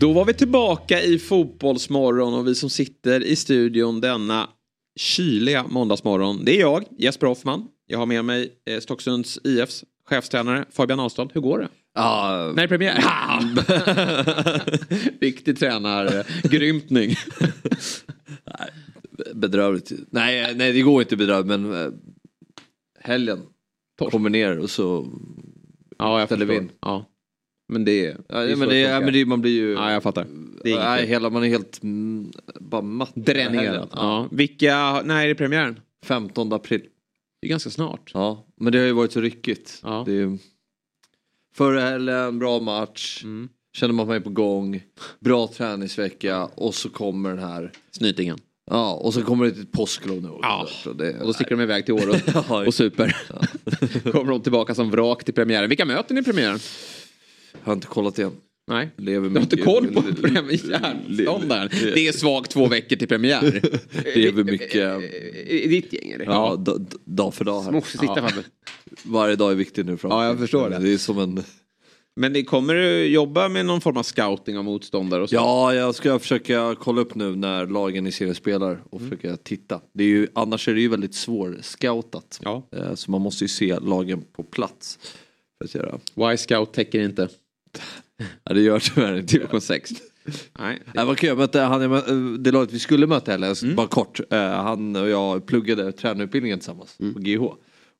[0.00, 4.48] Då var vi tillbaka i Fotbollsmorgon och vi som sitter i studion denna
[4.96, 6.44] kyliga måndagsmorgon.
[6.44, 7.68] Det är jag, Jesper Hoffman.
[7.86, 11.28] Jag har med mig eh, Stocksunds IFs chefstränare Fabian Ahlstad.
[11.34, 11.68] Hur går det?
[11.94, 13.02] Ja, När är premiär?
[15.20, 17.14] Riktig tränargrymtning.
[19.34, 19.92] bedrövligt.
[20.10, 21.90] Nej, nej, det går inte bedrövligt men eh,
[23.00, 23.42] helgen
[24.10, 25.06] kommer ner och så
[26.04, 26.70] ja, jag ställer vi in.
[26.80, 27.10] Ja.
[27.68, 29.72] Men det, Ja, det är men, det, ja, men det, man blir ju...
[29.72, 30.26] Ja, jag fattar.
[30.64, 33.12] Det är nej, hela, man är helt mm, bara matt.
[33.14, 33.88] Dränerad.
[33.92, 34.28] Ja.
[34.30, 35.80] Vilka, när är det premiären?
[36.04, 36.82] 15 april.
[37.40, 38.10] Det är ganska snart.
[38.14, 39.80] Ja, men det har ju varit så ryckigt.
[39.82, 40.02] Ja.
[40.06, 40.38] Det är.
[41.54, 43.20] Förra helgen, bra match.
[43.24, 43.48] Mm.
[43.76, 44.82] Känner man mig på gång.
[45.20, 47.72] Bra träningsvecka och så kommer den här.
[47.90, 48.38] Snytingen.
[48.70, 50.28] Ja, och så kommer det ett påsklov nu.
[50.42, 52.16] Ja, Så det, Och då sticker de iväg till Åre och,
[52.48, 52.66] Ja.
[52.66, 53.16] och super.
[54.12, 55.68] Kommer de tillbaka som vrak till premiären.
[55.68, 56.58] Vilka möter ni i premiären?
[57.52, 58.32] Jag har inte kollat igen.
[58.66, 58.90] Nej.
[58.96, 61.68] Lever Du har inte koll på premiärståndaren.
[61.94, 63.60] Det är svagt två veckor till premiär.
[64.16, 65.02] Lever mycket...
[65.46, 66.24] I ditt gäng eller?
[66.24, 67.72] Ja, d- d- dag för dag här.
[67.72, 68.28] Måste sitta ja.
[69.02, 70.14] Varje dag är viktig nu framåt.
[70.16, 70.78] Ja, jag förstår det.
[70.78, 71.42] Det är som en...
[72.16, 75.34] Men ni kommer du jobba med någon form av scouting av motståndare och så?
[75.34, 79.10] Ja, jag ska försöka kolla upp nu när lagen i serien spelar och Mm.
[79.10, 79.80] försöka titta.
[79.92, 82.40] Det är ju, annars är det ju väldigt svår scoutat.
[82.44, 82.68] Ja.
[82.76, 84.98] Eh, Så man måste ju se lagen på plats.
[86.32, 87.28] Y-scout täcker inte.
[88.44, 89.36] ja det gör tyvärr inte.
[89.36, 89.90] Division 6.
[90.58, 90.82] Nej.
[90.94, 93.76] Det var kul, jag mötte han, det laget vi skulle möta heller, mm.
[93.76, 94.20] bara kort.
[94.30, 97.14] Han och jag pluggade tränarutbildningen tillsammans mm.
[97.14, 97.54] på GH.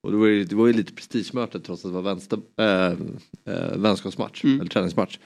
[0.05, 2.92] Och det var ju, det var ju lite prestigemöte trots att det var vänster, äh,
[3.55, 4.61] äh, vänskapsmatch, mm.
[4.61, 5.18] eller träningsmatch.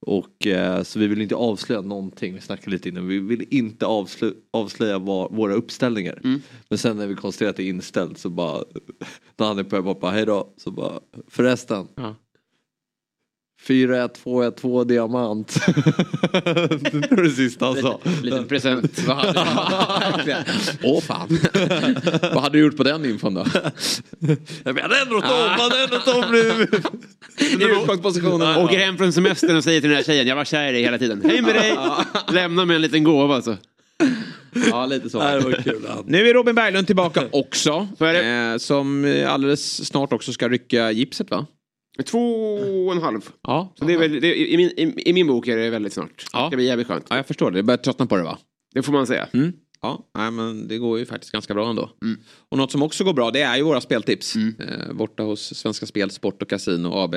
[0.00, 3.86] Och äh, så vi ville inte avslöja någonting, vi snackade lite innan, vi ville inte
[3.86, 6.20] avslöja, avslöja var, våra uppställningar.
[6.24, 6.40] Mm.
[6.68, 8.64] Men sen när vi konstaterade att det är inställt så bara,
[9.36, 11.88] när han är på bara hejdå, så bara förresten.
[11.94, 12.14] Ja.
[13.66, 15.60] 4-1, 2-1, 2 diamant.
[16.32, 18.00] det var det sista han sa.
[18.22, 18.98] Liten present.
[20.82, 21.38] Åh fan.
[22.34, 23.46] Vad hade du gjort på den infon då?
[24.64, 26.66] Jag hade ändrat om, hade ändrat om nu.
[27.38, 28.56] I utgångspositionen.
[28.56, 30.82] Åker hem från semestern och säger till den här tjejen, jag var kär i dig
[30.82, 31.22] hela tiden.
[31.24, 31.76] Hej med dig!
[32.28, 33.56] Lämna med en liten gåva alltså.
[34.70, 35.18] Ja, lite så.
[35.18, 35.86] Det var kul.
[36.06, 37.88] Nu är Robin Berglund tillbaka också.
[38.00, 41.46] Eh, som alldeles snart också ska rycka gipset va?
[42.06, 42.54] Två
[42.86, 43.20] och en halv.
[43.42, 43.72] Ja.
[43.78, 46.24] Så det är väl, det, i, min, i, i, min bok är det väldigt snart.
[46.32, 46.48] Ja.
[46.50, 47.06] Det blir jävligt skönt.
[47.10, 47.58] Ja, jag förstår det.
[47.58, 48.38] Det börjar tröttna på det va?
[48.74, 49.28] Det får man säga.
[49.32, 49.52] Mm.
[49.82, 51.90] Ja, nej, men det går ju faktiskt ganska bra ändå.
[52.02, 52.18] Mm.
[52.48, 54.36] Och något som också går bra det är ju våra speltips.
[54.36, 54.54] Mm.
[54.60, 57.16] Eh, borta hos Svenska Spel, Sport och Casino AB.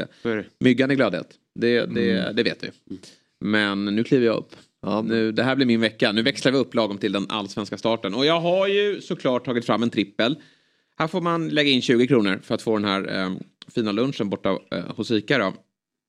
[0.60, 1.28] Myggan i glödhet.
[1.56, 2.36] Det, det, mm.
[2.36, 2.70] det vet vi.
[2.90, 3.02] Mm.
[3.42, 4.56] Men nu kliver jag upp.
[4.82, 5.02] Ja.
[5.02, 6.12] Nu, det här blir min vecka.
[6.12, 8.14] Nu växlar vi upp lagom till den allsvenska starten.
[8.14, 10.36] Och jag har ju såklart tagit fram en trippel.
[10.98, 13.32] Här får man lägga in 20 kronor för att få den här eh,
[13.72, 15.38] fina lunchen borta eh, hos ICA.
[15.38, 15.54] Då.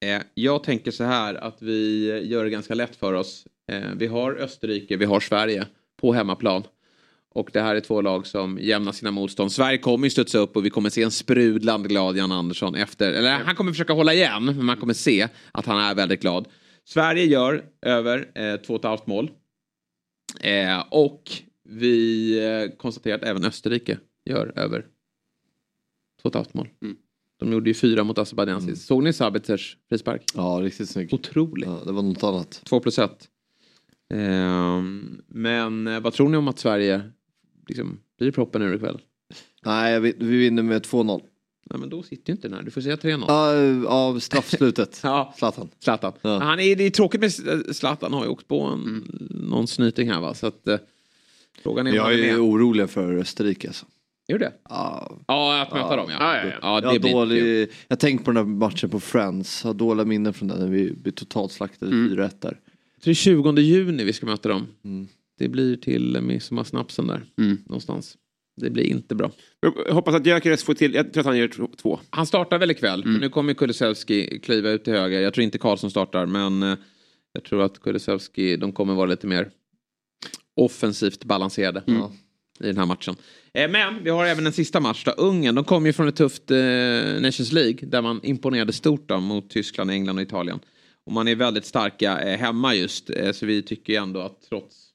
[0.07, 3.47] Eh, jag tänker så här att vi gör det ganska lätt för oss.
[3.73, 5.67] Eh, vi har Österrike, vi har Sverige
[6.01, 6.63] på hemmaplan.
[7.35, 9.53] Och det här är två lag som jämnar sina motstånd.
[9.53, 13.13] Sverige kommer ju studsa upp och vi kommer se en sprudlande glad Jan Andersson efter.
[13.13, 16.49] Eller han kommer försöka hålla igen, men man kommer se att han är väldigt glad.
[16.85, 19.31] Sverige gör över eh, två och ett halvt mål.
[20.41, 21.23] Eh, och
[21.69, 24.87] vi eh, konstaterar att även Österrike gör över två
[26.23, 26.69] och ett halvt mål.
[26.83, 26.97] Mm.
[27.43, 28.75] De gjorde ju fyra mot Azerbajdzjan mm.
[28.75, 28.87] sist.
[28.87, 30.23] Såg ni Sabiters frispark?
[30.35, 31.13] Ja, riktigt snyggt.
[31.13, 31.69] Otroligt.
[31.69, 32.61] Ja, det var något annat.
[32.65, 33.29] Två plus ett.
[34.15, 37.03] Ehm, men eh, vad tror ni om att Sverige
[37.69, 39.01] liksom, blir proppen ur ikväll?
[39.65, 41.23] Nej, vi, vi vinner med 2-0.
[41.71, 42.63] Nej men då sitter ju inte den här.
[42.63, 43.25] Du får säga 3-0.
[43.29, 45.01] Ja, av straffslutet.
[45.03, 45.35] ja.
[45.39, 45.69] Zlatan.
[45.79, 46.13] Zlatan.
[46.23, 46.39] Ja.
[46.39, 47.33] Han är, det är tråkigt med
[47.77, 48.13] Zlatan.
[48.13, 49.29] har ju åkt på en, mm.
[49.31, 50.35] någon snyting här va.
[50.35, 50.79] Så att, eh,
[51.63, 53.87] frågan är Jag är, är orolig för Österrike alltså.
[54.29, 54.53] Är det?
[54.69, 55.19] Ja.
[55.27, 55.97] Ja, att möta ja.
[55.97, 56.17] dem ja.
[56.21, 56.81] ja, ja, ja.
[56.83, 59.63] ja det jag, dålig, jag tänkte på den här matchen på Friends.
[59.63, 62.13] Har dåliga minnen från den när vi blev totalt slaktade mm.
[62.13, 62.29] 4-1 där.
[62.43, 64.67] Jag tror det är 20 juni vi ska möta dem.
[64.85, 65.09] Mm.
[65.39, 67.25] Det blir till midsommarsnapsen där.
[67.39, 67.59] Mm.
[67.67, 68.17] Någonstans.
[68.61, 69.31] Det blir inte bra.
[69.61, 72.01] Jag hoppas att Gyökeres får till, jag tror att han gör två.
[72.11, 73.03] Han startar väl ikväll.
[73.03, 73.21] Mm.
[73.21, 75.21] Nu kommer Kulusevski kliva ut till höger.
[75.21, 76.77] Jag tror inte Karlsson startar men eh,
[77.33, 79.51] jag tror att Kulusevski, de kommer vara lite mer
[80.57, 81.83] offensivt balanserade.
[81.87, 82.03] Mm
[82.65, 83.17] i den här matchen.
[83.55, 85.11] Eh, men vi har även en sista match då.
[85.11, 86.57] Ungern, de kom ju från ett tufft eh,
[87.21, 90.61] Nations League där man imponerade stort då, mot Tyskland, England och Italien.
[91.07, 94.43] Och man är väldigt starka eh, hemma just, eh, så vi tycker ju ändå att
[94.49, 94.92] trots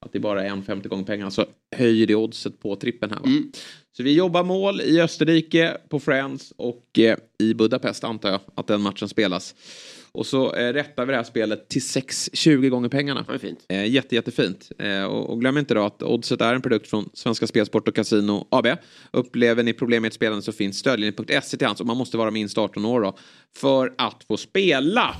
[0.00, 1.44] att det bara är en 50 gånger pengar så
[1.76, 3.18] höjer det oddset på trippen här.
[3.18, 3.52] Mm.
[3.96, 6.98] Så vi jobbar mål i Österrike, på Friends och
[7.38, 9.54] i Budapest antar jag att den matchen spelas.
[10.12, 13.24] Och så eh, rättar vi det här spelet till 6-20 gånger pengarna.
[13.28, 13.64] Det är fint.
[13.68, 14.70] Eh, jätte, jättefint.
[14.78, 17.94] Eh, och, och, glöm inte då att Oddset är en produkt från Svenska Spelsport och
[17.94, 18.66] Casino AB.
[19.10, 22.30] Upplever ni problem med ett spelande så finns stödlinjen.se till hands och man måste vara
[22.30, 23.16] minst 18 år då
[23.56, 25.14] för att få spela.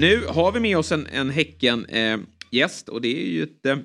[0.00, 3.78] Nu har vi med oss en, en Häcken-gäst eh, och det är ju ett eh,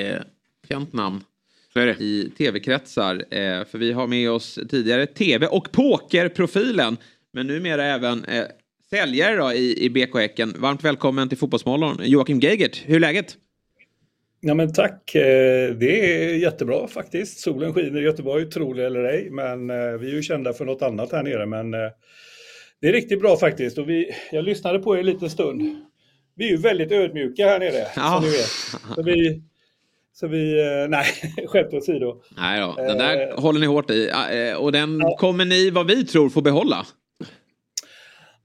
[0.00, 0.20] eh
[0.68, 1.20] känt namn
[1.98, 3.14] i tv-kretsar.
[3.14, 6.96] Eh, för vi har med oss tidigare tv och pokerprofilen.
[7.32, 8.44] Men numera även eh,
[8.90, 10.54] säljare då i, i BK Häcken.
[10.58, 12.82] Varmt välkommen till Fotbollsmorgon Joakim Geigert.
[12.86, 13.36] Hur är läget?
[14.40, 17.38] Ja men tack, eh, det är jättebra faktiskt.
[17.38, 19.28] Solen skiner i Göteborg, tro det eller ej.
[19.30, 21.46] Men eh, vi är ju kända för något annat här nere.
[21.46, 21.90] Men eh,
[22.80, 23.78] det är riktigt bra faktiskt.
[23.78, 25.62] Och vi, jag lyssnade på er en liten stund.
[26.36, 28.20] Vi är ju väldigt ödmjuka här nere, ja.
[28.20, 28.94] som ni vet.
[28.94, 29.42] Så vi,
[30.12, 31.06] så vi, eh, nej,
[31.46, 32.22] skämt åsido.
[32.36, 34.08] Nej då, den där eh, håller ni hårt i.
[34.08, 35.16] Eh, och den ja.
[35.16, 36.86] kommer ni, vad vi tror, få behålla?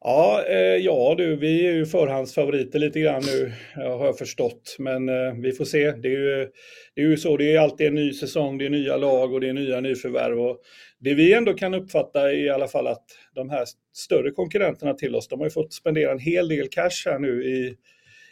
[0.08, 4.76] Ja, eh, ja du, vi är ju förhandsfavoriter lite grann nu, har jag förstått.
[4.80, 5.91] Men eh, vi får se.
[5.91, 6.49] Det är, ju,
[6.95, 9.41] det är ju så, det är alltid en ny säsong, det är nya lag och
[9.41, 10.39] det är nya nyförvärv.
[10.39, 10.58] Och
[10.99, 15.16] det vi ändå kan uppfatta är i alla fall att de här större konkurrenterna till
[15.16, 17.76] oss, de har ju fått spendera en hel del cash här nu i,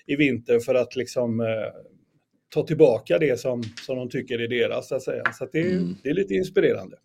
[0.05, 1.47] i vinter för att liksom eh,
[2.53, 4.88] ta tillbaka det som, som de tycker är deras.
[4.88, 5.24] Så, att säga.
[5.34, 5.95] så att det, mm.
[6.03, 6.97] det är lite inspirerande.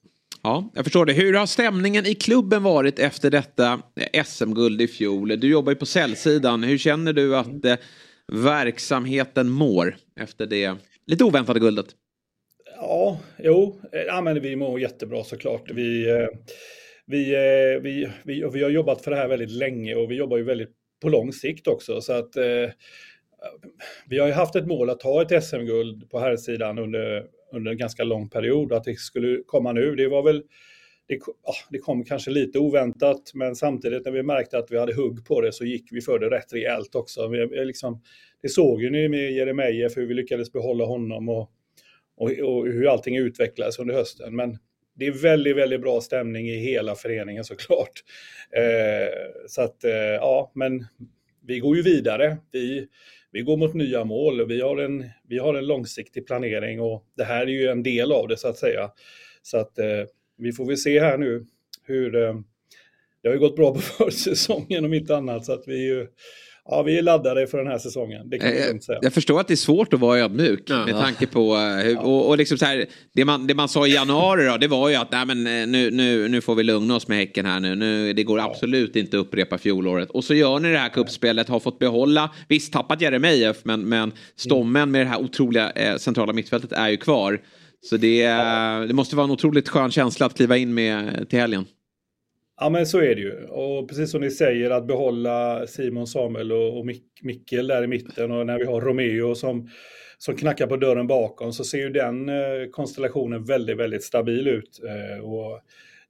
[0.43, 1.13] Ja, jag förstår det.
[1.13, 3.81] Hur har stämningen i klubben varit efter detta
[4.25, 5.29] SM-guld i fjol?
[5.41, 6.63] Du jobbar ju på säljsidan.
[6.63, 7.77] Hur känner du att eh,
[8.33, 10.75] verksamheten mår efter det
[11.07, 11.87] lite oväntade guldet?
[12.77, 15.71] Ja, jo, ja, men vi mår jättebra såklart.
[15.71, 16.27] Vi, eh,
[17.07, 20.37] vi, eh, vi, vi, vi har jobbat för det här väldigt länge och vi jobbar
[20.37, 20.73] ju väldigt
[21.03, 22.01] på lång sikt också.
[22.01, 22.71] Så att, eh,
[24.09, 27.71] vi har ju haft ett mål att ta ett SM-guld på här sidan under, under
[27.71, 28.73] en ganska lång period.
[28.73, 30.43] Att det skulle komma nu, det var väl
[31.09, 31.19] det,
[31.71, 35.41] det, kom kanske lite oväntat, men samtidigt när vi märkte att vi hade hugg på
[35.41, 37.29] det så gick vi för det rätt rejält också.
[37.29, 38.03] Vi, liksom,
[38.43, 41.51] det såg ju ni med Jeremejeff hur vi lyckades behålla honom och,
[42.17, 44.37] och, och, hur allting utvecklades under hösten.
[44.37, 44.59] Men
[44.95, 48.05] det är väldigt, väldigt bra stämning i hela föreningen såklart.
[48.57, 49.13] Eh,
[49.47, 50.87] så att, eh, ja, men
[51.47, 52.37] vi går ju vidare.
[52.53, 52.89] Vi,
[53.33, 57.05] vi går mot nya mål och vi har, en, vi har en långsiktig planering och
[57.17, 58.91] det här är ju en del av det så att säga.
[59.43, 60.05] Så att eh,
[60.39, 61.47] vi får väl se här nu
[61.85, 62.17] hur...
[62.17, 62.35] Eh,
[63.23, 66.09] det har ju gått bra på försäsongen om inte annat så att vi är ju...
[66.71, 68.31] Ja, vi är laddade för den här säsongen.
[68.31, 68.99] Det kan jag, jag, säga.
[69.03, 70.85] jag förstår att det är svårt att vara ödmjuk ja.
[70.87, 73.87] med tanke på eh, hur, och, och liksom så här, det, man, det man sa
[73.87, 76.63] i januari då, det var ju att nej, men, eh, nu, nu, nu får vi
[76.63, 77.75] lugna oss med Häcken här nu.
[77.75, 80.11] nu det går absolut inte att upprepa fjolåret.
[80.11, 84.13] Och så gör ni det här kuppspelet, har fått behålla, visst tappat Jeremejeff, men, men
[84.37, 87.41] stommen med det här otroliga eh, centrala mittfältet är ju kvar.
[87.81, 88.27] Så det,
[88.89, 91.67] det måste vara en otroligt skön känsla att kliva in med till helgen.
[92.61, 93.45] Ja men så är det ju.
[93.45, 97.87] Och precis som ni säger att behålla Simon, Samuel och, och Mik Mikkel där i
[97.87, 99.69] mitten och när vi har Romeo som,
[100.19, 104.81] som knackar på dörren bakom så ser ju den eh, konstellationen väldigt, väldigt stabil ut.
[104.85, 105.61] Eh, och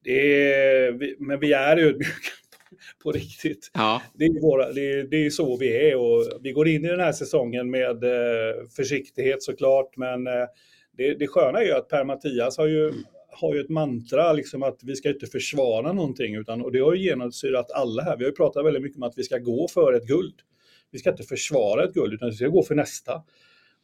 [0.05, 2.31] det är, vi, men vi är ödmjuka
[3.03, 3.71] på riktigt.
[3.75, 4.03] Ja.
[4.15, 6.89] Det, är våra, det, är, det är så vi är och vi går in i
[6.89, 10.47] den här säsongen med eh, försiktighet såklart men eh,
[10.97, 12.93] det, det sköna är ju att Per-Mattias har ju,
[13.41, 16.95] har ju ett mantra, liksom att vi ska inte försvara någonting, utan, och det har
[16.95, 18.17] ju genomsyrat alla här.
[18.17, 20.35] Vi har ju pratat väldigt mycket om att vi ska gå för ett guld.
[20.91, 23.23] Vi ska inte försvara ett guld, utan vi ska gå för nästa.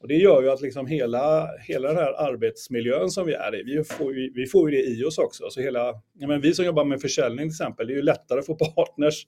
[0.00, 3.62] Och det gör ju att liksom hela, hela den här arbetsmiljön som vi är i,
[3.62, 5.50] vi får ju, vi får ju det i oss också.
[5.50, 8.38] Så hela, ja men vi som jobbar med försäljning till exempel, det är ju lättare
[8.38, 9.26] att få partners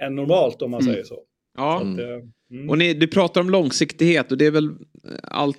[0.00, 0.92] än normalt om man mm.
[0.92, 1.22] säger så.
[1.56, 1.80] Ja.
[1.82, 2.70] Så att, eh, mm.
[2.70, 4.74] Och ni, du pratar om långsiktighet och det är väl
[5.22, 5.58] allt,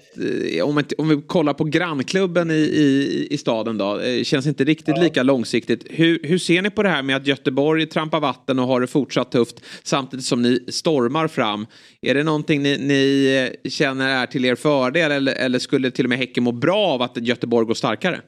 [0.56, 4.64] eh, om, om vi kollar på grannklubben i, i, i staden då, eh, känns inte
[4.64, 5.04] riktigt ja.
[5.04, 5.86] lika långsiktigt.
[5.90, 8.88] Hur, hur ser ni på det här med att Göteborg trampar vatten och har det
[8.88, 11.68] fortsatt tufft samtidigt som ni stormar fram?
[12.02, 16.10] Är det någonting ni, ni känner är till er fördel eller, eller skulle till och
[16.10, 18.22] med Häcken må bra av att Göteborg går starkare?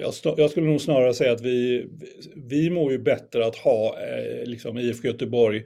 [0.00, 1.86] jag, jag, skulle nog snarare säga att vi,
[2.34, 5.62] vi mår ju bättre att ha eh, liksom IFK Göteborg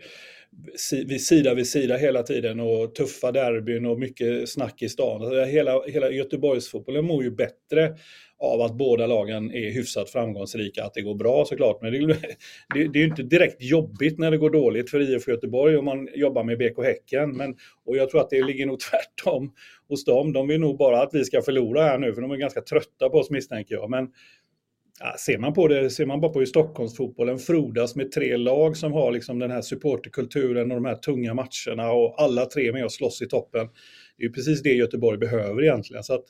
[1.07, 5.22] vid sida vid sida hela tiden och tuffa derbyn och mycket snack i stan.
[5.22, 7.94] Alltså, hela, hela Göteborgsfotbollen mår ju bättre
[8.38, 11.82] av att båda lagen är hyfsat framgångsrika, att det går bra såklart.
[11.82, 12.07] Men det,
[12.74, 15.84] det, det är ju inte direkt jobbigt när det går dåligt för IFK Göteborg om
[15.84, 17.36] man jobbar med BK Häcken.
[17.36, 17.55] Men,
[17.86, 19.53] och jag tror att det ligger nog tvärtom
[19.88, 20.32] hos dem.
[20.32, 23.09] De vill nog bara att vi ska förlora här nu, för de är ganska trötta
[23.09, 23.90] på oss misstänker jag.
[23.90, 24.09] Men
[25.03, 28.76] Ja, ser, man på det, ser man bara på hur Stockholmsfotbollen frodas med tre lag
[28.76, 32.84] som har liksom den här supporterkulturen och de här tunga matcherna och alla tre med
[32.84, 33.68] och slåss i toppen.
[34.18, 36.03] Det är precis det Göteborg behöver egentligen.
[36.03, 36.24] Så att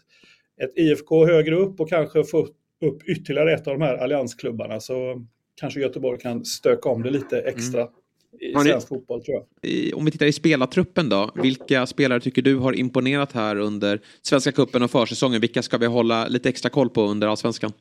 [0.62, 2.48] ett IFK högre upp och kanske få
[2.84, 5.26] upp ytterligare ett av de här alliansklubbarna så
[5.60, 7.80] kanske Göteborg kan stöka om det lite extra.
[7.80, 7.92] Mm.
[8.40, 9.98] I ni, svensk fotboll tror jag.
[9.98, 11.30] Om vi tittar i spelartruppen då.
[11.42, 15.40] Vilka spelare tycker du har imponerat här under Svenska cupen och försäsongen?
[15.40, 17.72] Vilka ska vi hålla lite extra koll på under allsvenskan?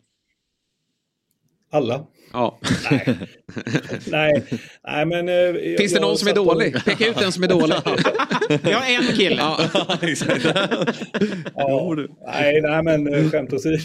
[1.72, 2.06] Alla.
[2.34, 2.60] Ja.
[2.92, 3.16] Nej.
[4.12, 4.44] nej,
[4.88, 5.30] nej men...
[5.30, 6.74] Eh, Finns det någon som är dålig?
[6.74, 6.80] På...
[6.80, 7.76] Peka ut den som är dålig.
[8.72, 9.36] Jag har en kille.
[9.36, 9.60] Ja.
[11.56, 11.96] ja.
[12.26, 13.78] nej, nej, men eh, skämt åsido.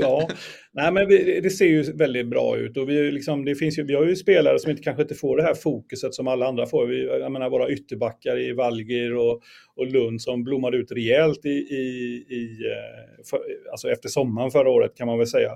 [0.00, 0.28] ja.
[0.72, 3.82] Nej, men vi, det ser ju väldigt bra ut och vi, liksom, det finns ju,
[3.82, 6.66] vi har ju spelare som inte, kanske inte får det här fokuset som alla andra
[6.66, 6.86] får.
[6.86, 9.40] Vi, jag menar våra ytterbackar i Valgir och,
[9.76, 11.84] och Lund som blommade ut rejält i, i,
[12.30, 15.50] i eh, för, alltså efter sommaren förra året kan man väl säga.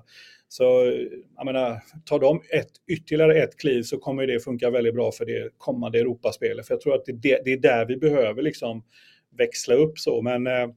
[0.53, 0.92] Så
[1.36, 5.26] jag menar, tar de ett, ytterligare ett kliv så kommer det funka väldigt bra för
[5.26, 6.66] det kommande Europaspelet.
[6.66, 8.84] För jag tror att det, det är där vi behöver liksom
[9.38, 10.22] växla upp så.
[10.22, 10.68] Men eh,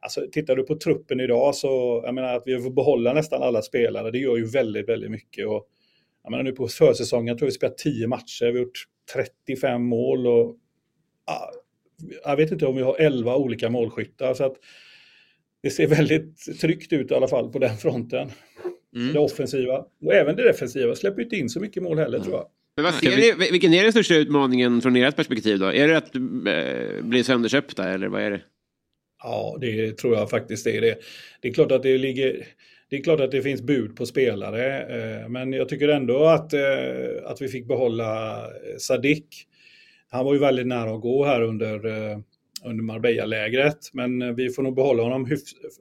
[0.00, 3.62] alltså, tittar du på truppen idag så, jag menar att vi får behålla nästan alla
[3.62, 5.46] spelare, det gör ju väldigt, väldigt mycket.
[5.46, 5.66] Och,
[6.22, 9.82] jag menar nu på försäsongen, jag tror vi spelat 10 matcher, vi har gjort 35
[9.82, 10.56] mål och
[11.26, 11.50] ja,
[12.24, 14.34] jag vet inte om vi har 11 olika målskyttar.
[14.34, 14.56] Så att
[15.62, 18.30] det ser väldigt tryggt ut i alla fall på den fronten.
[18.96, 19.12] Mm.
[19.12, 22.46] Det offensiva och även det defensiva släpper inte in så mycket mål heller tror jag.
[22.76, 25.66] Men vad ser ni, vilken är den största utmaningen från ert perspektiv då?
[25.66, 28.40] Är det att äh, bli sönderköpta eller vad är det?
[29.22, 30.98] Ja, det tror jag faktiskt är det.
[31.40, 32.46] Det är klart att det ligger
[32.88, 36.52] det är klart att det finns bud på spelare, eh, men jag tycker ändå att,
[36.52, 36.60] eh,
[37.24, 38.40] att vi fick behålla
[38.78, 39.46] Sadik.
[40.08, 41.74] Han var ju väldigt nära att gå här under,
[42.64, 43.90] under Marbella-lägret.
[43.92, 45.26] Men vi får nog behålla honom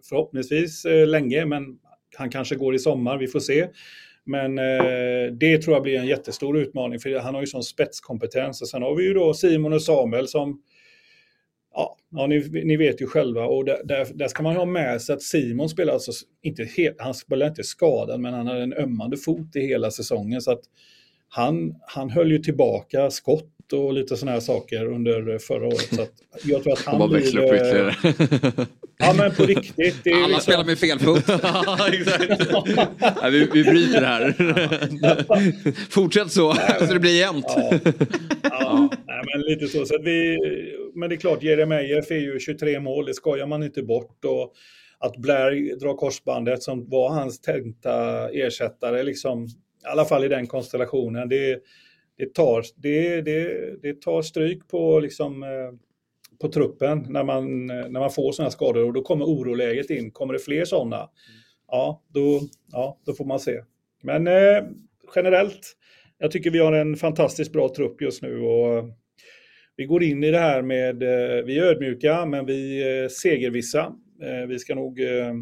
[0.09, 1.77] förhoppningsvis eh, länge, men
[2.15, 3.67] han kanske går i sommar, vi får se.
[4.25, 8.61] Men eh, det tror jag blir en jättestor utmaning för han har ju sån spetskompetens.
[8.61, 10.61] Och sen har vi ju då Simon och Samuel som
[11.77, 15.01] Ja, ja ni, ni, vet ju själva och där, där, där, ska man ha med
[15.01, 16.11] sig att Simon spelar alltså
[16.41, 20.41] inte helt, han spelar inte skadad men han hade en ömmande fot i hela säsongen
[20.41, 20.61] så att
[21.29, 25.95] han, han höll ju tillbaka skott och lite sådana här saker under förra året.
[25.95, 26.05] Så
[26.43, 28.84] jag tror att han blir...
[28.97, 30.03] Ja men på riktigt.
[30.03, 30.41] Det Alla liksom...
[30.41, 31.23] spelar med fel fot.
[33.01, 34.35] ja, vi, vi bryter här.
[35.91, 37.45] Fortsätt så, så det blir jämnt.
[37.47, 37.79] Ja,
[38.43, 38.89] ja.
[39.07, 39.85] Nej, men lite så.
[39.85, 40.37] så vi,
[40.95, 44.25] men det är klart, Jeremejeff är ju 23 mål, det skojar man inte bort.
[44.25, 44.53] Och
[44.97, 50.47] att Blair drar korsbandet som var hans tänkta ersättare, liksom, i alla fall i den
[50.47, 51.59] konstellationen, det,
[52.17, 55.49] det, tar, det, det, det tar stryk på, liksom, eh,
[56.41, 60.11] på truppen när man, när man får sådana skador och då kommer oroläget in.
[60.11, 61.09] Kommer det fler sådana,
[61.67, 63.61] ja då, ja, då får man se.
[64.03, 64.63] Men eh,
[65.15, 65.77] generellt,
[66.17, 68.89] jag tycker vi har en fantastiskt bra trupp just nu och
[69.77, 73.93] vi går in i det här med, eh, vi är ödmjuka men vi är segervissa.
[74.21, 75.33] Eh, vi ska nog eh,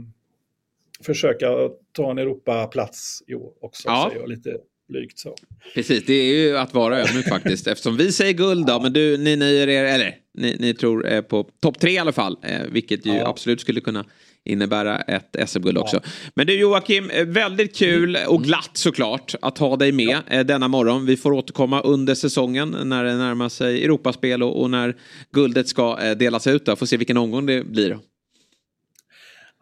[1.06, 1.48] försöka
[1.92, 4.08] ta en Europaplats i år också, ja.
[4.10, 4.58] säger jag lite
[4.90, 5.36] blygt så.
[5.74, 7.68] Precis, det är ju att vara ödmjuk faktiskt.
[7.68, 11.48] Eftersom vi säger guld då, men du, ni nöjer er, eller ni, ni tror på
[11.62, 12.38] topp tre i alla fall.
[12.70, 13.28] vilket ju ja.
[13.28, 14.06] absolut skulle kunna
[14.46, 15.96] innebära ett SM-guld också.
[15.96, 16.10] Ja.
[16.34, 20.44] Men du Joakim, väldigt kul och glatt såklart att ha dig med ja.
[20.44, 21.06] denna morgon.
[21.06, 24.96] Vi får återkomma under säsongen när det närmar sig Europaspel och, och när
[25.32, 26.66] guldet ska delas ut.
[26.66, 26.76] Då.
[26.76, 27.98] Får se vilken omgång det blir.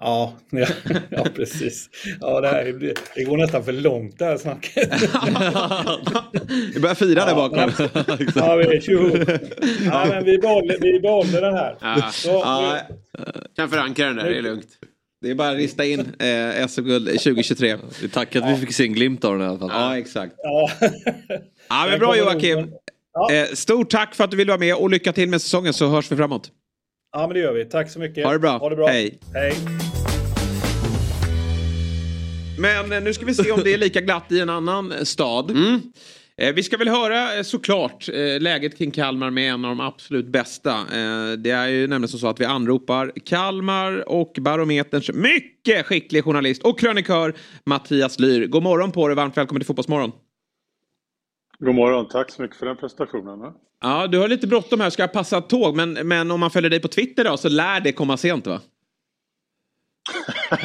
[0.01, 0.67] Ja, ja,
[1.09, 1.89] ja, precis.
[2.21, 4.89] Ja, det, här, det går nästan för långt det här snacket.
[6.73, 7.59] vi börjar fira där bakom.
[8.35, 9.17] ja, vi är tjoho.
[9.85, 11.77] Ja, men vi behåller, vi behåller den här.
[11.81, 12.11] Ja.
[12.11, 12.77] Så, ja.
[13.55, 14.67] Kan förankra den där, det är lugnt.
[15.21, 17.77] Det är bara att rista in eh, SM-guld 2023.
[18.01, 18.55] Vi tackar att ja.
[18.55, 19.69] vi fick se en glimt av den i alla fall.
[19.73, 20.33] Ja, exakt.
[20.37, 20.69] Ja,
[21.69, 22.71] ja men bra Joakim.
[23.13, 23.33] Ja.
[23.33, 25.87] Eh, stort tack för att du ville vara med och lycka till med säsongen så
[25.87, 26.51] hörs vi framåt.
[27.13, 27.65] Ja, men det gör vi.
[27.65, 28.25] Tack så mycket.
[28.25, 28.57] Ha det bra.
[28.57, 28.87] Ha det bra.
[28.87, 29.19] Hej.
[29.33, 29.53] Hej.
[32.59, 35.03] Men eh, nu ska vi se om det är lika glatt i en annan eh,
[35.03, 35.51] stad.
[35.51, 35.81] Mm.
[36.37, 38.07] Eh, vi ska väl höra såklart
[38.39, 40.77] läget kring Kalmar med en av de absolut bästa.
[41.37, 46.79] Det är ju nämligen så att vi anropar Kalmar och Barometerns mycket skicklig journalist och
[46.79, 47.33] krönikör
[47.65, 48.47] Mattias Lyr.
[48.47, 50.11] God morgon på dig, varmt välkommen till Fotbollsmorgon.
[51.65, 53.53] God morgon, tack så mycket för den presentationen.
[53.81, 56.69] Ja, du har lite bråttom här, ska jag passa tåg, men, men om man följer
[56.69, 58.61] dig på Twitter då så lär det komma sent va?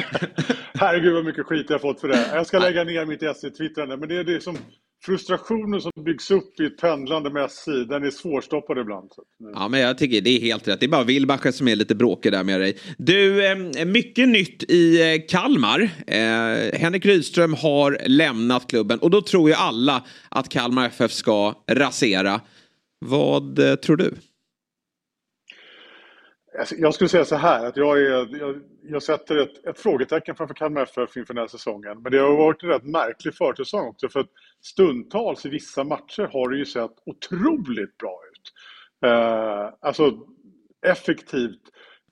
[0.73, 2.29] Herregud vad mycket skit jag fått för det.
[2.33, 3.97] Jag ska lägga ner mitt SC-twittrande.
[3.97, 4.57] Men det är det som
[5.05, 7.65] frustrationen som byggs upp i ett pendlande med SC.
[7.65, 9.11] Den är svårstoppad ibland.
[9.53, 10.79] Ja men jag tycker det är helt rätt.
[10.79, 12.77] Det är bara Wilbacher som är lite bråkig där med dig.
[12.97, 15.89] Du, eh, mycket nytt i eh, Kalmar.
[16.07, 21.63] Eh, Henrik Rydström har lämnat klubben och då tror ju alla att Kalmar FF ska
[21.71, 22.41] rasera.
[23.05, 24.13] Vad tror du?
[26.59, 30.35] Alltså, jag skulle säga så här att jag, är, jag, jag sätter ett, ett frågetecken
[30.35, 32.01] framför Kalmar FF inför den här säsongen.
[32.01, 34.29] Men det har varit en rätt märklig försäsong också för att
[34.61, 38.53] stundtals i vissa matcher har det ju sett otroligt bra ut.
[39.05, 40.17] Eh, alltså
[40.87, 41.61] effektivt.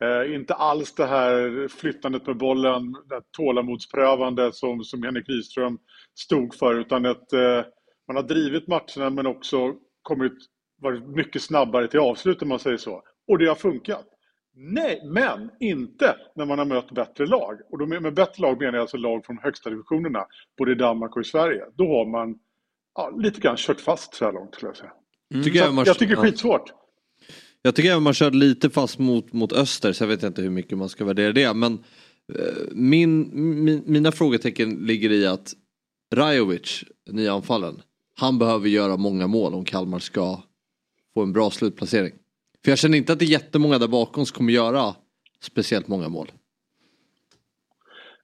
[0.02, 5.78] Eh, inte alls det här flyttandet med bollen, det tålamodsprövande som, som Henrik Nyström
[6.20, 7.64] stod för utan att eh,
[8.08, 10.34] man har drivit matcherna men också kommit
[10.82, 13.02] varit mycket snabbare till avslut om man säger så.
[13.28, 14.06] Och det har funkat.
[14.58, 17.60] Nej, men inte när man har mött bättre lag.
[17.72, 20.26] Och då med, bättre lag menar jag alltså lag från högsta divisionerna,
[20.58, 21.62] både i Danmark och i Sverige.
[21.78, 22.36] Då har man
[22.96, 24.92] ja, lite grann kört fast så här långt skulle jag säga.
[25.34, 25.44] Mm.
[25.44, 26.74] Tycker jag, man, jag tycker det är skitsvårt.
[27.62, 30.50] Jag tycker även man kört lite fast mot, mot öster, så jag vet inte hur
[30.50, 31.54] mycket man ska värdera det.
[31.54, 31.74] Men
[32.34, 33.30] eh, min,
[33.64, 35.54] min, mina frågetecken ligger i att
[36.16, 37.82] Rajovic, nya anfallen,
[38.20, 40.42] han behöver göra många mål om Kalmar ska
[41.14, 42.14] få en bra slutplacering.
[42.66, 44.96] För jag känner inte att det är jättemånga där bakom som kommer göra
[45.42, 46.32] speciellt många mål.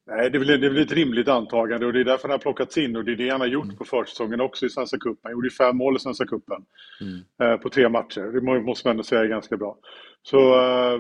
[0.08, 2.32] Nej, det är, väl, det är väl ett rimligt antagande och det är därför han
[2.32, 3.78] har plockats in och det är det han har gjort mm.
[3.78, 5.20] på försäsongen också i Svenska cupen.
[5.24, 6.66] Han gjorde fem mål i Svenska cupen
[7.02, 7.22] mm.
[7.42, 8.22] eh, på tre matcher.
[8.22, 9.78] Det måste man ändå säga är ganska bra.
[10.24, 11.00] Så eh,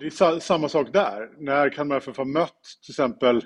[0.00, 1.30] det är samma sak där.
[1.38, 3.44] När kan man få mött till exempel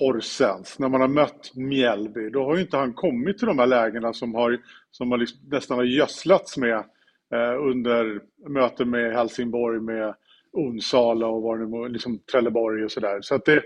[0.00, 3.66] Horsens, när man har mött Mjällby, då har ju inte han kommit till de här
[3.66, 4.58] lägena som, har,
[4.90, 6.84] som har liksom nästan har gödslats med
[7.32, 10.14] Eh, under möten med Helsingborg, med
[10.52, 13.18] Onsala och var det liksom Trelleborg och sådär.
[13.22, 13.62] Så att det,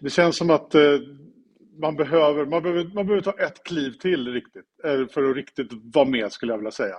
[0.00, 0.98] det känns som att eh,
[1.80, 5.68] man behöver, man, behöver, man behöver ta ett kliv till riktigt, eh, för att riktigt
[5.94, 6.96] vara med skulle jag vilja säga.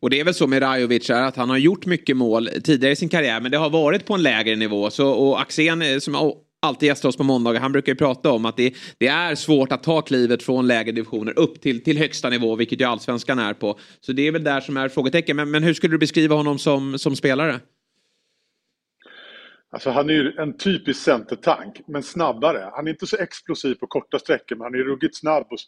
[0.00, 2.96] Och det är väl så med Rajovic att han har gjort mycket mål tidigare i
[2.96, 4.90] sin karriär men det har varit på en lägre nivå.
[4.90, 6.14] Så, och Axén eh, som
[6.60, 9.72] alltid gästar oss på måndagar, han brukar ju prata om att det, det, är svårt
[9.72, 13.54] att ta klivet från lägre divisioner upp till, till högsta nivå, vilket ju allsvenskan är
[13.54, 13.78] på.
[14.00, 15.36] Så det är väl där som är frågetecken.
[15.36, 17.60] Men, men hur skulle du beskriva honom som, som spelare?
[19.72, 22.70] Alltså han är ju en typisk centertank, men snabbare.
[22.72, 25.58] Han är inte så explosiv på korta sträckor, men han är ruggigt snabb och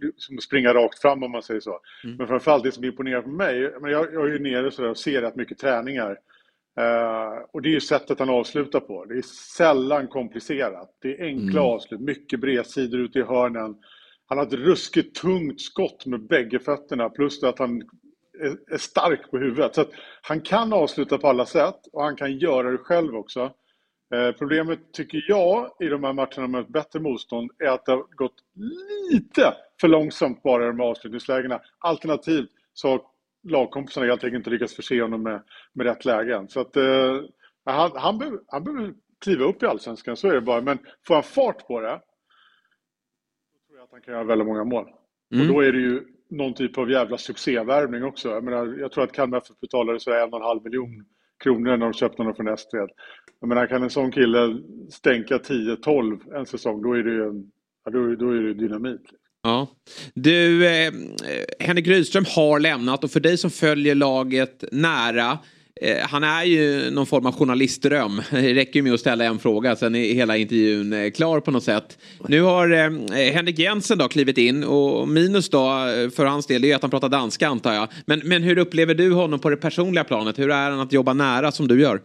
[0.00, 1.80] liksom springa rakt fram om man säger så.
[2.04, 2.16] Mm.
[2.16, 5.22] Men framförallt det som imponerar på mig, jag, jag är ju nere så och ser
[5.22, 6.16] rätt mycket träningar.
[6.80, 9.04] Uh, och det är ju sättet han avslutar på.
[9.04, 9.22] Det är
[9.56, 10.96] sällan komplicerat.
[11.02, 11.72] Det är enkla mm.
[11.72, 13.76] avslut, mycket bredsidor ute i hörnen.
[14.26, 17.82] Han har ett ruskigt tungt skott med bägge fötterna plus att han
[18.40, 19.74] är, är stark på huvudet.
[19.74, 19.90] Så att
[20.22, 23.52] han kan avsluta på alla sätt och han kan göra det själv också.
[24.14, 27.92] Eh, problemet tycker jag i de här matcherna med ett bättre motstånd är att det
[27.92, 28.36] har gått
[29.10, 31.60] lite för långsamt bara i de här avslutningslägena.
[31.78, 33.02] Alternativt så har
[33.42, 36.48] lagkompisarna helt enkelt inte lyckats förse honom med, med rätt lägen.
[36.48, 37.20] Så att eh,
[37.64, 40.60] han, han, behöver, han behöver kliva upp i Allsvenskan, så är det bara.
[40.60, 42.00] Men får han fart på det,
[43.52, 44.88] då tror jag att han kan göra väldigt många mål.
[45.34, 45.48] Mm.
[45.48, 48.28] Och då är det ju någon typ av jävla succévärvning också.
[48.28, 51.04] Jag, menar, jag tror att Kalmar FF betalade så en och en halv miljon
[51.44, 52.90] kronor när de köpte honom från Estved.
[53.40, 57.32] Jag menar, kan en sån kille stänka 10-12 en säsong, då är det ju
[57.84, 59.02] då, då är det dynamit.
[59.42, 59.68] Ja.
[60.14, 60.92] Du, eh,
[61.58, 65.38] Henrik Rydström har lämnat och för dig som följer laget nära
[65.82, 68.22] Eh, han är ju någon form av journalistdröm.
[68.30, 71.50] Det räcker ju med att ställa en fråga, sen är hela intervjun eh, klar på
[71.50, 71.98] något sätt.
[72.28, 72.84] Nu har eh,
[73.20, 76.82] eh, Henrik Jensen då klivit in och minus då eh, för hans del är att
[76.82, 77.88] han pratar danska antar jag.
[78.06, 80.38] Men, men hur upplever du honom på det personliga planet?
[80.38, 82.00] Hur är han att jobba nära som du gör?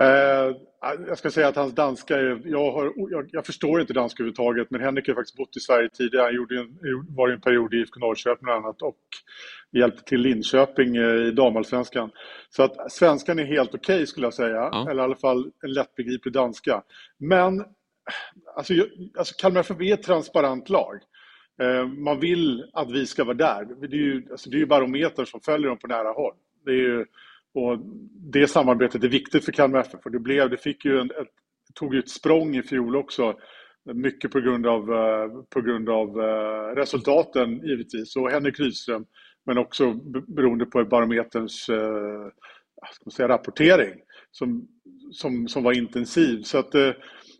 [0.00, 4.22] Eh, jag ska säga att hans danska är, jag, har, jag, jag, förstår inte danska
[4.22, 6.24] överhuvudtaget men Henrik har faktiskt bott i Sverige tidigare.
[6.24, 6.78] Han gjorde en,
[7.08, 8.98] var en period i IFK Norrköping bland annat och
[9.72, 12.10] hjälpte till Linköping eh, i damallsvenskan.
[12.50, 14.90] Så att svenskan är helt okej okay, skulle jag säga, ja.
[14.90, 16.82] eller i alla fall en lättbegriplig danska.
[17.18, 17.64] Men
[18.56, 18.74] alltså,
[19.18, 20.94] alltså Kalmar FF är ett transparent lag.
[21.62, 23.64] Eh, man vill att vi ska vara där.
[23.64, 26.34] Det är ju, alltså, det är ju barometern som följer dem på nära håll.
[26.64, 27.06] Det är ju,
[27.54, 27.78] och
[28.32, 30.00] det samarbetet är viktigt för Kalmar FF.
[30.04, 31.28] Och det, blev, det fick ju en, ett,
[31.74, 33.34] tog ju ett språng i fjol också.
[33.94, 38.16] Mycket på grund av, eh, på grund av eh, resultaten givetvis.
[38.16, 39.04] Och Henrik Rydström.
[39.46, 39.92] Men också
[40.26, 42.26] beroende på barometerns eh,
[42.92, 43.94] ska man säga, rapportering.
[44.30, 44.68] Som,
[45.12, 46.42] som, som var intensiv.
[46.42, 46.74] Så att,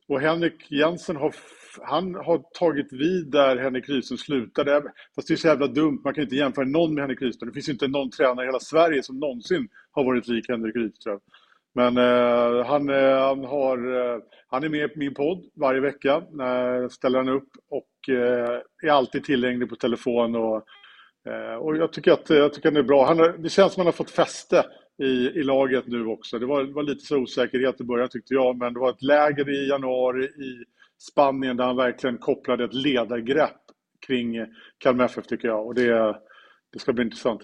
[0.09, 1.35] och Henrik Jensen har
[1.81, 4.83] han har tagit vid där Henrik Rydström slutade.
[5.15, 7.49] Fast det är så jävla dumt, man kan inte jämföra någon med Henrik Rydström.
[7.49, 11.21] Det finns inte någon tränare i hela Sverige som någonsin har varit lik Henrik Rydström.
[11.75, 16.15] Men eh, han, eh, han, har, eh, han är med på min podd varje vecka.
[16.17, 20.37] eh, ställer han upp och eh, är alltid tillgänglig på telefon.
[20.37, 20.65] Och,
[21.29, 23.07] eh, och jag tycker att jag tycker han är bra.
[23.07, 24.65] Han har, det känns som att han har fått fäste
[25.03, 26.39] i, i laget nu också.
[26.39, 29.51] Det var, var lite så osäkerhet i början tyckte jag, men det var ett läger
[29.51, 30.65] i januari i
[31.11, 33.61] Spanien där han verkligen kopplade ett ledargrepp
[34.07, 34.37] kring
[34.79, 35.67] Kalmar FF tycker jag.
[35.67, 36.17] Och det,
[36.73, 37.41] det ska bli intressant.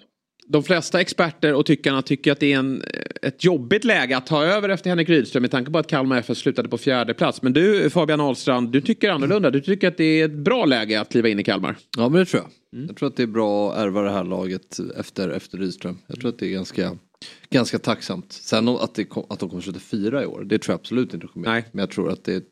[0.47, 2.83] De flesta experter och tyckarna tycker att det är en,
[3.23, 6.39] ett jobbigt läge att ta över efter Henrik Rydström med tanke på att Kalmar FF
[6.39, 7.43] slutade på fjärde plats.
[7.43, 9.51] Men du Fabian Ahlstrand, du tycker annorlunda.
[9.51, 11.77] Du tycker att det är ett bra läge att kliva in i Kalmar.
[11.97, 12.79] Ja men det tror jag.
[12.79, 12.87] Mm.
[12.87, 15.99] Jag tror att det är bra att ärva det här laget efter, efter Rydström.
[16.07, 16.97] Jag tror att det är ganska,
[17.51, 18.33] ganska tacksamt.
[18.33, 21.27] Sen att, det, att de kommer sluta fyra i år, det tror jag absolut inte
[21.27, 21.49] kommer.
[21.49, 21.65] Nej.
[21.73, 22.43] Men jag tror att det är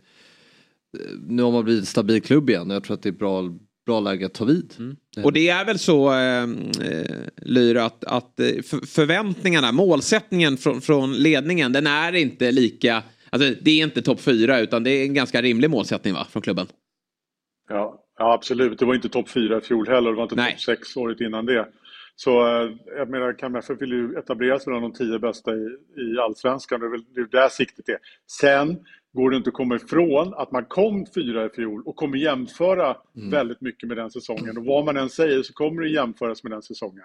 [1.29, 3.43] nu har man blivit en stabil klubb igen och jag tror att det är bra,
[3.87, 4.75] bra läge att ta vid.
[4.79, 4.97] Mm.
[5.25, 6.47] Och det är väl så, eh,
[7.37, 8.47] Lyra, att, att eh,
[8.87, 14.61] förväntningarna, målsättningen från, från ledningen, den är inte lika, alltså det är inte topp fyra
[14.61, 16.67] utan det är en ganska rimlig målsättning va, från klubben?
[17.69, 20.61] Ja, ja absolut, det var inte topp fyra i fjol heller, det var inte topp
[20.61, 21.67] sex året innan det.
[22.17, 25.67] Så eh, jag menar, Kalmar vill ju etablera sig bland de tio bästa i,
[25.97, 26.81] i allsvenskan.
[26.81, 27.99] Det är väl det är där siktet är.
[28.41, 28.79] Sen
[29.17, 32.97] går det inte att komma ifrån att man kom fyra i fjol och kommer jämföra
[33.17, 33.31] mm.
[33.31, 34.59] väldigt mycket med den säsongen.
[34.59, 37.05] Och vad man än säger så kommer det jämföras med den säsongen.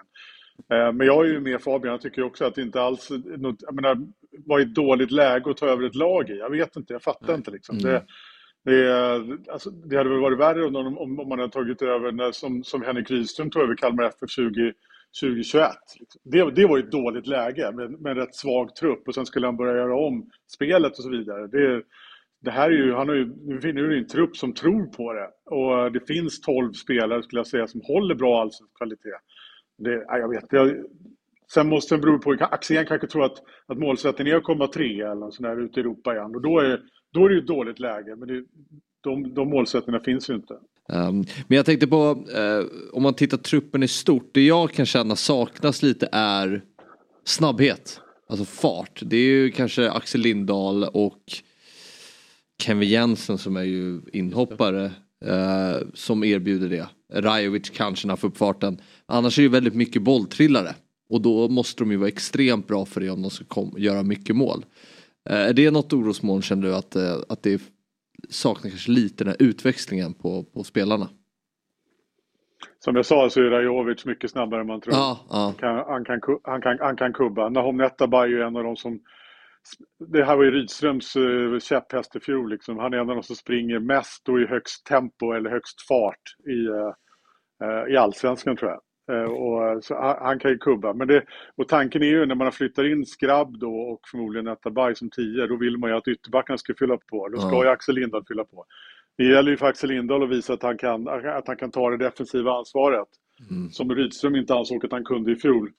[0.72, 3.10] Eh, men jag är ju med Fabian, jag tycker också att det inte alls
[3.60, 4.06] jag menar,
[4.46, 6.38] var ett dåligt läge att ta över ett lag i.
[6.38, 7.36] Jag vet inte, jag fattar Nej.
[7.36, 7.78] inte liksom.
[7.78, 7.92] Mm.
[7.92, 8.04] Det,
[8.64, 12.32] det, alltså, det hade väl varit värre om, om, om man hade tagit över när,
[12.32, 14.72] som, som Henrik Rydström tog över Kalmar FF 20,
[15.20, 15.70] 2021.
[16.00, 16.20] Liksom.
[16.24, 19.26] Det, det var ju ett dåligt läge med, med en rätt svag trupp och sen
[19.26, 21.46] skulle han börja göra om spelet och så vidare.
[21.46, 21.82] Det,
[22.40, 25.12] det här är ju, han har ju, nu finner ju en trupp som tror på
[25.12, 29.18] det och det finns 12 spelare skulle jag säga som håller bra allsvensk kvalitet.
[29.78, 30.76] Det, jag vet, jag,
[31.54, 35.00] sen måste det bero på, Axén kanske tror att, att målsättningen är att komma tre
[35.00, 36.80] eller något sånt där ute i Europa igen och då är,
[37.12, 38.44] då är det ju ett dåligt läge men det,
[39.00, 40.58] de, de målsättningarna finns ju inte.
[40.88, 44.86] Um, men jag tänkte på, uh, om man tittar truppen i stort, det jag kan
[44.86, 46.62] känna saknas lite är
[47.24, 48.00] snabbhet.
[48.28, 49.00] Alltså fart.
[49.02, 51.22] Det är ju kanske Axel Lindahl och
[52.62, 54.84] Kevin Jensen som är ju inhoppare
[55.26, 56.88] uh, som erbjuder det.
[57.12, 58.80] Rajovic kanske när han får upp farten.
[59.06, 60.74] Annars är det väldigt mycket bolltrillare.
[61.08, 64.36] Och då måste de ju vara extremt bra för det om de ska göra mycket
[64.36, 64.64] mål.
[65.30, 67.60] Uh, är det något orosmoln känner du att, uh, att det
[68.28, 71.08] saknar kanske lite den här utväxlingen på, på spelarna?
[72.78, 74.94] Som jag sa så är Rajovic mycket snabbare än man tror.
[74.94, 75.36] Ja, ja.
[75.36, 77.48] Han, kan, han, kan, han, kan, han kan kubba.
[77.48, 79.00] Nahom Netabay är ju en av de som...
[80.12, 82.50] Det här var ju Rydströms uh, käpphäst i fjol.
[82.50, 82.78] Liksom.
[82.78, 86.22] Han är en av de som springer mest och i högst tempo eller högst fart
[86.48, 86.92] i, uh,
[87.64, 88.80] uh, i allsvenskan tror jag.
[89.08, 90.94] Och, så han kan ju kubba.
[90.94, 91.24] Men det,
[91.56, 95.46] och tanken är ju när man flyttar in Skrabb då och förmodligen Netabay som tio,
[95.46, 97.28] då vill man ju att ytterbackarna ska fylla på.
[97.28, 98.64] Då ska ju Axel Lindahl fylla på.
[99.18, 101.90] Det gäller ju för Axel Lindahl att visa att han kan, att han kan ta
[101.90, 103.08] det defensiva ansvaret.
[103.70, 105.70] Som Rydström inte ansåg att han kunde i fjol.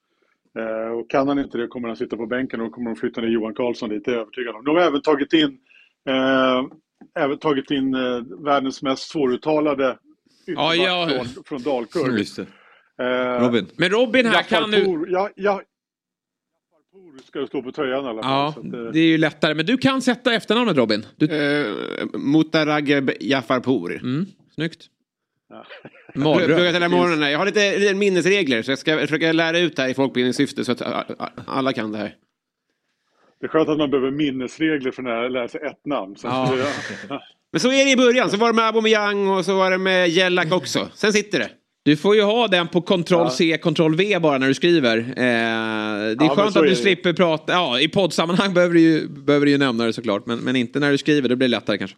[0.60, 2.96] Eh, och kan han inte det kommer han sitta på bänken och då kommer de
[2.96, 4.66] flytta ner Johan Karlsson dit, det är jag övertygad om.
[4.66, 5.58] De har även tagit in,
[6.10, 6.64] eh,
[7.20, 9.98] även tagit in eh, världens mest svåruttalade
[10.46, 11.10] Ja, ja.
[11.10, 12.06] från, från Dalkurd.
[12.98, 13.04] Det.
[13.04, 13.68] Eh, Robin.
[13.76, 14.86] Men Robin här kan nu...
[14.86, 15.62] Pour, ja,
[17.24, 18.32] ska det stå på tröjan i alla fall.
[18.32, 19.54] Ja, att, eh, det är ju lättare.
[19.54, 21.06] Men du kan sätta efternamnet Robin.
[21.16, 21.28] Du...
[21.28, 23.96] Uh, Mutarageb Jafarpour.
[23.96, 24.26] Mm,
[24.56, 24.90] snyggt.
[26.16, 27.32] Morgonen.
[27.32, 30.66] Jag har lite, lite minnesregler så jag ska försöka lära ut det här i folkbildningssyfte
[30.66, 30.82] så att
[31.48, 32.16] alla kan det här.
[33.40, 36.16] Det är skönt att man behöver minnesregler för när lära sig ett namn.
[36.16, 36.56] Så Ja.
[37.10, 37.22] ja.
[37.52, 38.30] Men så är det i början.
[38.30, 40.90] Så var det med Aubameyang och så var det med Jellak också.
[40.94, 41.50] Sen sitter det.
[41.86, 44.98] Du får ju ha den på Ctrl C, Ctrl V bara när du skriver.
[44.98, 47.54] Eh, det är men skönt att du slipper prata.
[47.54, 50.26] Ja, i poddsammanhang behöver du ju, behöver du ju nämna det såklart.
[50.26, 51.98] Men, men inte när du skriver, då blir det lättare kanske.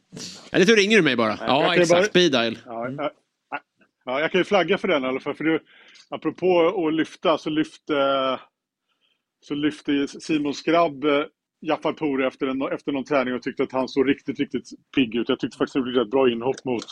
[0.51, 1.37] Eller så ringer du mig bara.
[1.47, 1.89] Ja, jag exakt.
[1.89, 2.57] bara- Speed dial.
[2.65, 3.11] Ja, ja,
[4.05, 5.33] ja, jag kan ju flagga för den i alla fall.
[5.35, 5.59] För du,
[6.09, 7.93] apropå att lyfta så lyfte,
[9.47, 11.23] så lyfte Simon Skrabb eh,
[11.61, 15.15] Jafar Pour efter, en, efter någon träning och tyckte att han såg riktigt, riktigt pigg
[15.15, 15.29] ut.
[15.29, 16.85] Jag tyckte faktiskt att det blev ett bra inhopp mot,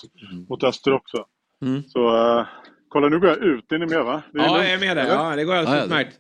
[0.50, 1.26] mot Öster också.
[1.62, 1.84] Mm.
[1.84, 2.00] Så
[2.40, 2.46] uh,
[2.94, 3.72] kolla, nu går jag ut.
[3.72, 4.24] Är ni med va?
[4.34, 4.64] Det är Ja, lugnt.
[4.68, 5.08] jag är med där.
[5.08, 5.84] Ja, det går Ja, alldeles ja.
[5.86, 6.20] utmärkt.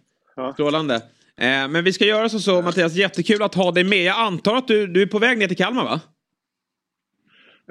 [0.53, 0.95] Strålande.
[1.38, 4.03] Eh, men vi ska göra så, så Mattias, jättekul att ha dig med.
[4.03, 6.01] Jag antar att du, du är på väg ner till Kalmar va?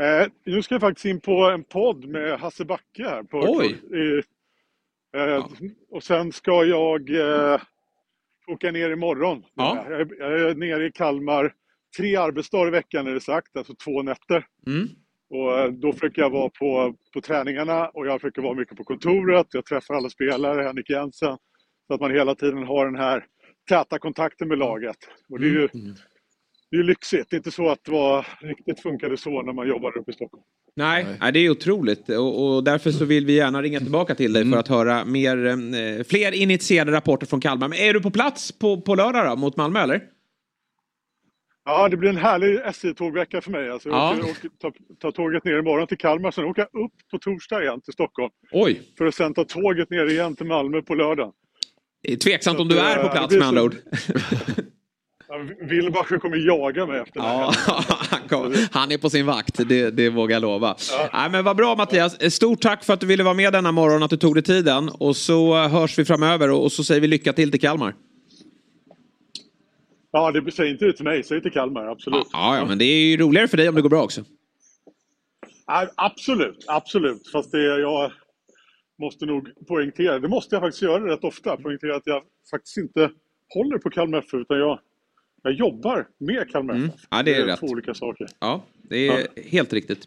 [0.04, 3.22] Eh, nu ska jag faktiskt in på en podd med Hasse Backe här.
[3.22, 3.66] På, Oj.
[3.66, 4.22] I,
[5.18, 5.46] eh,
[5.90, 7.60] Och sen ska jag eh,
[8.46, 9.42] åka ner imorgon.
[9.54, 9.86] Ja.
[9.90, 11.52] Jag, är, jag är nere i Kalmar
[11.96, 14.46] tre arbetsdagar i veckan är det sagt, alltså två nätter.
[14.66, 14.88] Mm.
[15.32, 18.84] Och eh, då försöker jag vara på, på träningarna och jag försöker vara mycket på
[18.84, 19.46] kontoret.
[19.52, 21.36] Jag träffar alla spelare, Henrik Jensen.
[21.86, 23.24] Så att man hela tiden har den här
[23.68, 24.96] täta kontakten med laget.
[25.28, 25.68] Och det är ju
[26.70, 27.26] det är lyxigt.
[27.30, 30.14] Det är inte så att det var, riktigt funkade så när man jobbade uppe i
[30.14, 30.42] Stockholm.
[30.76, 31.32] Nej, Nej.
[31.32, 32.08] det är otroligt.
[32.08, 35.46] Och, och därför så vill vi gärna ringa tillbaka till dig för att höra mer,
[35.46, 37.68] eh, fler initierade rapporter från Kalmar.
[37.68, 40.02] Men är du på plats på, på lördag då, mot Malmö eller?
[41.64, 43.70] Ja, det blir en härlig SJ-tågvecka för mig.
[43.70, 44.10] Alltså, jag Ja.
[44.30, 47.80] åker, tar, tar tåget ner imorgon till Kalmar, sen åker jag upp på torsdag igen
[47.80, 48.30] till Stockholm.
[48.52, 48.82] Oj!
[48.98, 51.32] För att sen ta tåget ner igen till Malmö på lördag.
[52.02, 53.74] Det är tveksamt Så om du är på eh, plats med andra ord.
[55.28, 57.54] Ja, Wilbacher kommer jaga mig efter det här.
[58.30, 60.76] Ja, han, är på sin vakt, det, det vågar jag lova.
[61.12, 64.02] Nej, men vad bra Mattias, stort tack för att du ville vara med denna morgon,
[64.02, 64.88] att du tog dig tiden.
[64.88, 67.94] Och så hörs vi framöver och så säger vi lycka till till Kalmar.
[70.12, 72.26] Ja, det säg inte det till mig, säg till Kalmar, absolut.
[72.32, 74.24] Ja, ja, men det är ju roligare för dig om det går bra också.
[75.66, 77.28] Ja, absolut, absolut.
[77.32, 78.12] Fast det jag
[78.98, 83.10] måste nog poängtera, det måste jag faktiskt göra rätt ofta, poängtera att jag faktiskt inte
[83.54, 84.78] håller på Kalmar FF, utan jag,
[85.42, 86.84] jag jobbar med Kalmar FF.
[86.84, 86.96] Mm.
[87.10, 87.60] Ja, det är rätt.
[87.60, 88.26] två olika saker.
[88.38, 90.06] Ja, det är helt riktigt.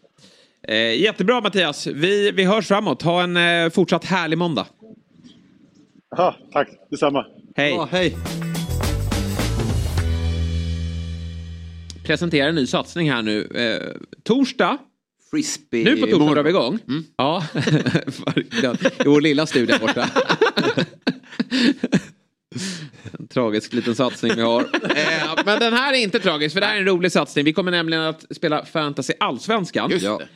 [0.68, 3.02] Eh, jättebra Mattias, vi, vi hörs framåt.
[3.02, 4.66] Ha en eh, fortsatt härlig måndag.
[6.16, 7.26] Aha, tack, detsamma.
[7.56, 7.70] Hej.
[7.70, 8.16] Ja, hej.
[12.06, 13.44] Presentera en ny satsning här nu.
[13.44, 14.78] Eh, torsdag.
[15.30, 15.84] Frisbee.
[15.84, 16.78] Nu på torsdag drar vi igång.
[17.16, 17.44] Ja,
[19.04, 20.10] i vår lilla studio borta.
[23.18, 24.60] En tragisk liten satsning vi har.
[24.96, 27.44] Eh, men den här är inte tragisk för det här är en rolig satsning.
[27.44, 29.90] Vi kommer nämligen att spela Fantasy Allsvenskan.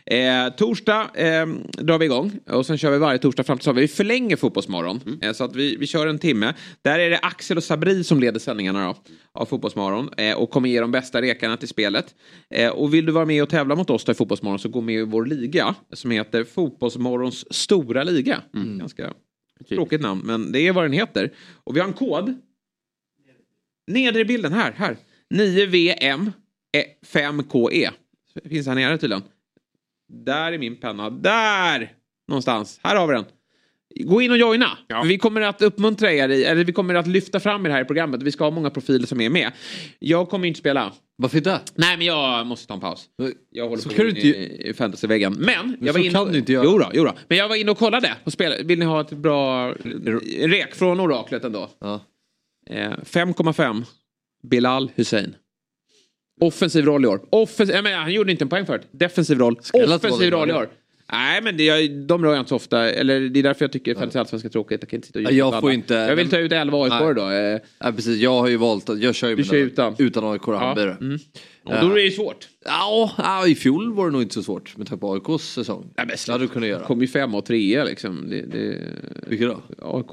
[0.06, 1.46] Eh, torsdag eh,
[1.78, 3.80] drar vi igång och sen kör vi varje torsdag fram till sommar.
[3.80, 5.18] Vi förlänger Fotbollsmorgon Mm.
[5.22, 6.54] eh, så att vi, vi kör en timme.
[6.82, 8.94] Där är det Axel och Sabri som leder sändningarna då,
[9.32, 12.06] av Fotbollsmorgon eh, och kommer ge de bästa rekarna till spelet.
[12.54, 14.80] Eh, och vill du vara med och tävla mot oss då i Fotbollsmorgon så gå
[14.80, 18.40] med i vår liga som heter Fotbollsmorgons stora liga.
[18.54, 18.78] Mm.
[18.78, 19.10] Ganska
[19.68, 21.32] tråkigt namn men det är vad den heter.
[21.64, 22.40] Och vi har en kod.
[23.86, 24.96] Nedre bilden här, här.
[25.30, 26.32] 9VM
[27.06, 27.84] 5KE.
[27.84, 29.22] Eh, Finns här nere tydligen.
[30.08, 31.10] Där är min penna.
[31.10, 31.94] Där!
[32.28, 32.80] Någonstans.
[32.82, 33.24] Här har vi den.
[33.94, 34.78] Gå in och joina.
[34.88, 35.02] Ja.
[35.02, 37.84] Vi kommer att uppmuntra er, i, eller vi kommer att lyfta fram er här i
[37.84, 38.22] programmet.
[38.22, 39.50] Vi ska ha många profiler som är med.
[39.98, 40.92] Jag kommer inte spela.
[41.16, 41.60] Varför inte?
[41.74, 43.04] Nej men jag måste ta en paus.
[43.50, 45.32] Jag håller Så på kan du inte- i, i fantasyväggen.
[45.32, 46.64] Men, Men jag var inne kan du inte göra.
[46.64, 47.14] Jo då, jo då.
[47.28, 48.64] Men jag var inne och kollade på spel.
[48.66, 49.72] Vill ni ha ett bra
[50.38, 51.70] rek från oraklet ändå?
[51.80, 52.00] Ja.
[52.70, 53.84] Eh, 5,5.
[54.50, 55.34] Bilal Hussein.
[56.40, 57.20] Offensiv roll i år.
[57.30, 58.88] Offensiv, jag menar, han gjorde inte en poäng förut.
[58.90, 59.56] Defensiv roll.
[59.72, 60.68] Offensiv roll i år.
[61.12, 62.90] Nej men det, jag, de rör jag inte så ofta.
[62.90, 64.78] Eller det är därför jag tycker fantasy allsvenska är tråkigt.
[64.82, 66.78] Jag kan inte sitta och Ja, jag på får inte- Jag vill ta ut 11
[66.84, 67.22] AIK då.
[67.30, 68.18] Eh, Nej, precis.
[68.20, 69.94] Jag har ju valt att, jag kör ju Du kör utan.
[69.98, 70.82] utan AIK och Hammarby.
[70.82, 71.18] mm.
[71.64, 72.48] och då är det ju svårt.
[72.64, 75.82] Ja, ja, i fjol var det nog inte så svårt med tanke på AIKs säsong.
[75.96, 76.84] Nej, men det hade du kunnat göra.
[76.84, 78.30] kom ju femma och trea liksom.
[78.30, 78.78] Det, det...
[79.26, 79.60] Vilka då?
[79.82, 80.12] AIK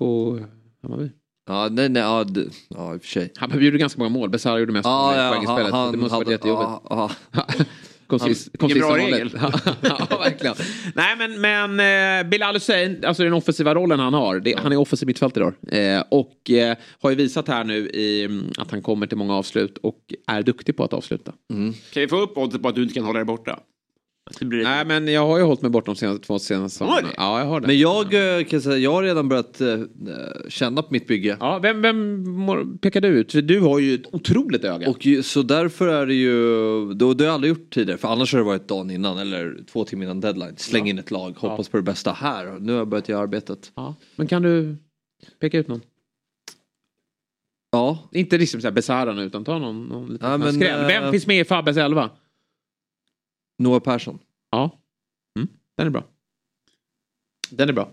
[0.83, 1.09] Hammarby.
[1.49, 3.31] Ja, nej, nej, ja, det, ja i och för sig.
[3.37, 4.29] Hammarby gjorde ganska många mål.
[4.29, 5.71] Besara gjorde mest Ja, ja, poäng i spelet.
[5.73, 7.65] han- det måste ha varit hade-
[8.11, 8.49] jättejobbigt.
[8.59, 9.31] ja, bra konsist regel.
[10.09, 10.55] ja, verkligen.
[10.95, 11.79] Nej, men, men
[12.23, 14.39] eh, Bilal Hussein, alltså den offensiva rollen han har.
[14.39, 15.77] Det, Han är offensiv mittfältare då.
[15.77, 19.35] Eh, och eh, har ju visat här nu i, mm, att han kommer till många
[19.35, 21.33] avslut och är duktig på att avsluta.
[21.53, 21.73] Mm.
[21.73, 23.59] Kan vi få upp oddset på att du inte kan hålla dig borta?
[24.41, 27.07] Nej, men jag har ju hållit mig bort de senaste, två senaste säsongerna.
[27.17, 27.67] Ja, jag har det.
[27.67, 29.77] Men jag eh, kan säga, jag har redan börjat eh,
[30.49, 31.37] känna på mitt bygge.
[31.39, 33.31] Ja, vem, vem pekar du ut?
[33.31, 34.89] För du har ju ett otroligt öga.
[34.89, 38.33] Och ju- så därför är det ju, det har jag aldrig gjort tidigare för annars
[38.33, 40.53] har det varit dagen innan eller två timmar innan deadline.
[40.57, 42.57] Släng in ett lag, hoppas på det bästa här.
[42.59, 43.71] Nu har jag börjat göra arbetet.
[43.75, 43.95] Ja.
[44.15, 44.75] Men kan du
[45.39, 45.81] peka ut någon?
[47.71, 48.09] Ja.
[48.11, 50.87] Inte liksom såhär Besara nu utan ta någon, någon liten Ja, men, skräll.
[50.87, 52.09] Vem eh, finns med i Fabbes elva?
[53.57, 54.19] Noah Persson.
[54.51, 54.79] Ja.
[55.39, 55.47] Mm,
[55.77, 56.03] den är bra.
[57.49, 57.91] Den är bra.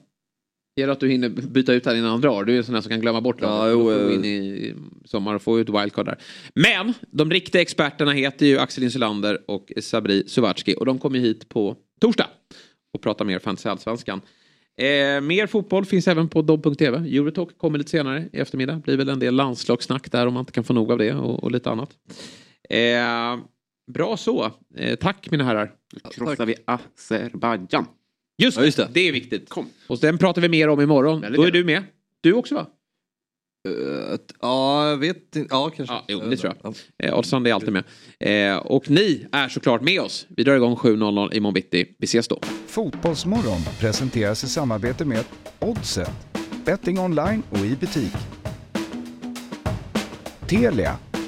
[0.76, 2.44] Det gäller att du hinner byta ut här innan han drar.
[2.44, 3.72] Du är en sån här som kan glömma bort Ja, laget.
[3.72, 4.14] jo, du eh.
[4.14, 4.74] in i
[5.04, 6.18] sommar och få ut wildcard där.
[6.54, 11.48] Men de riktiga experterna heter ju Axel Insulander och Sabri Suvatski och de kommer hit
[11.48, 12.26] på torsdag
[12.92, 14.20] och pratar mer fantasy allsvenskan.
[14.76, 16.98] Eh, mer fotboll finns även på dobb.tv.
[16.98, 18.76] Eurotalk kommer lite senare i eftermiddag.
[18.76, 21.44] Blir väl en del landslagssnack där om man inte kan få nog av det och,
[21.44, 21.90] och lite annat.
[22.70, 23.38] Eh,
[23.92, 24.52] bra så.
[24.76, 25.72] Eh, tack mina herrar.
[26.14, 27.86] Krossar vi Azerbajdzjan.
[28.38, 28.88] Just, Ja, just det.
[28.92, 29.08] det.
[29.08, 29.48] är viktigt.
[29.48, 29.66] Kom.
[29.86, 31.20] Och den pratar vi mer om imorgon.
[31.20, 31.58] Väldigt Då är gärna.
[31.58, 31.82] du med.
[32.20, 32.66] Du också va?
[33.68, 35.48] Eh, ja, jag vet inte.
[35.54, 35.94] Ja, kanske.
[35.94, 36.74] Ja, jo, det tror jag.
[36.96, 37.06] Ja.
[37.06, 37.84] Eh, Oddsan är alltid med.
[38.52, 40.26] Eh, och ni är såklart med oss.
[40.28, 41.94] Vi drar igång 7.00 imorgon bitti.
[41.98, 42.40] Vi ses då.
[42.66, 45.24] Fotbollsmorgon presenteras i samarbete med
[45.58, 46.10] Oddset,
[46.64, 48.12] betting online och i butik.
[50.46, 50.96] Telia,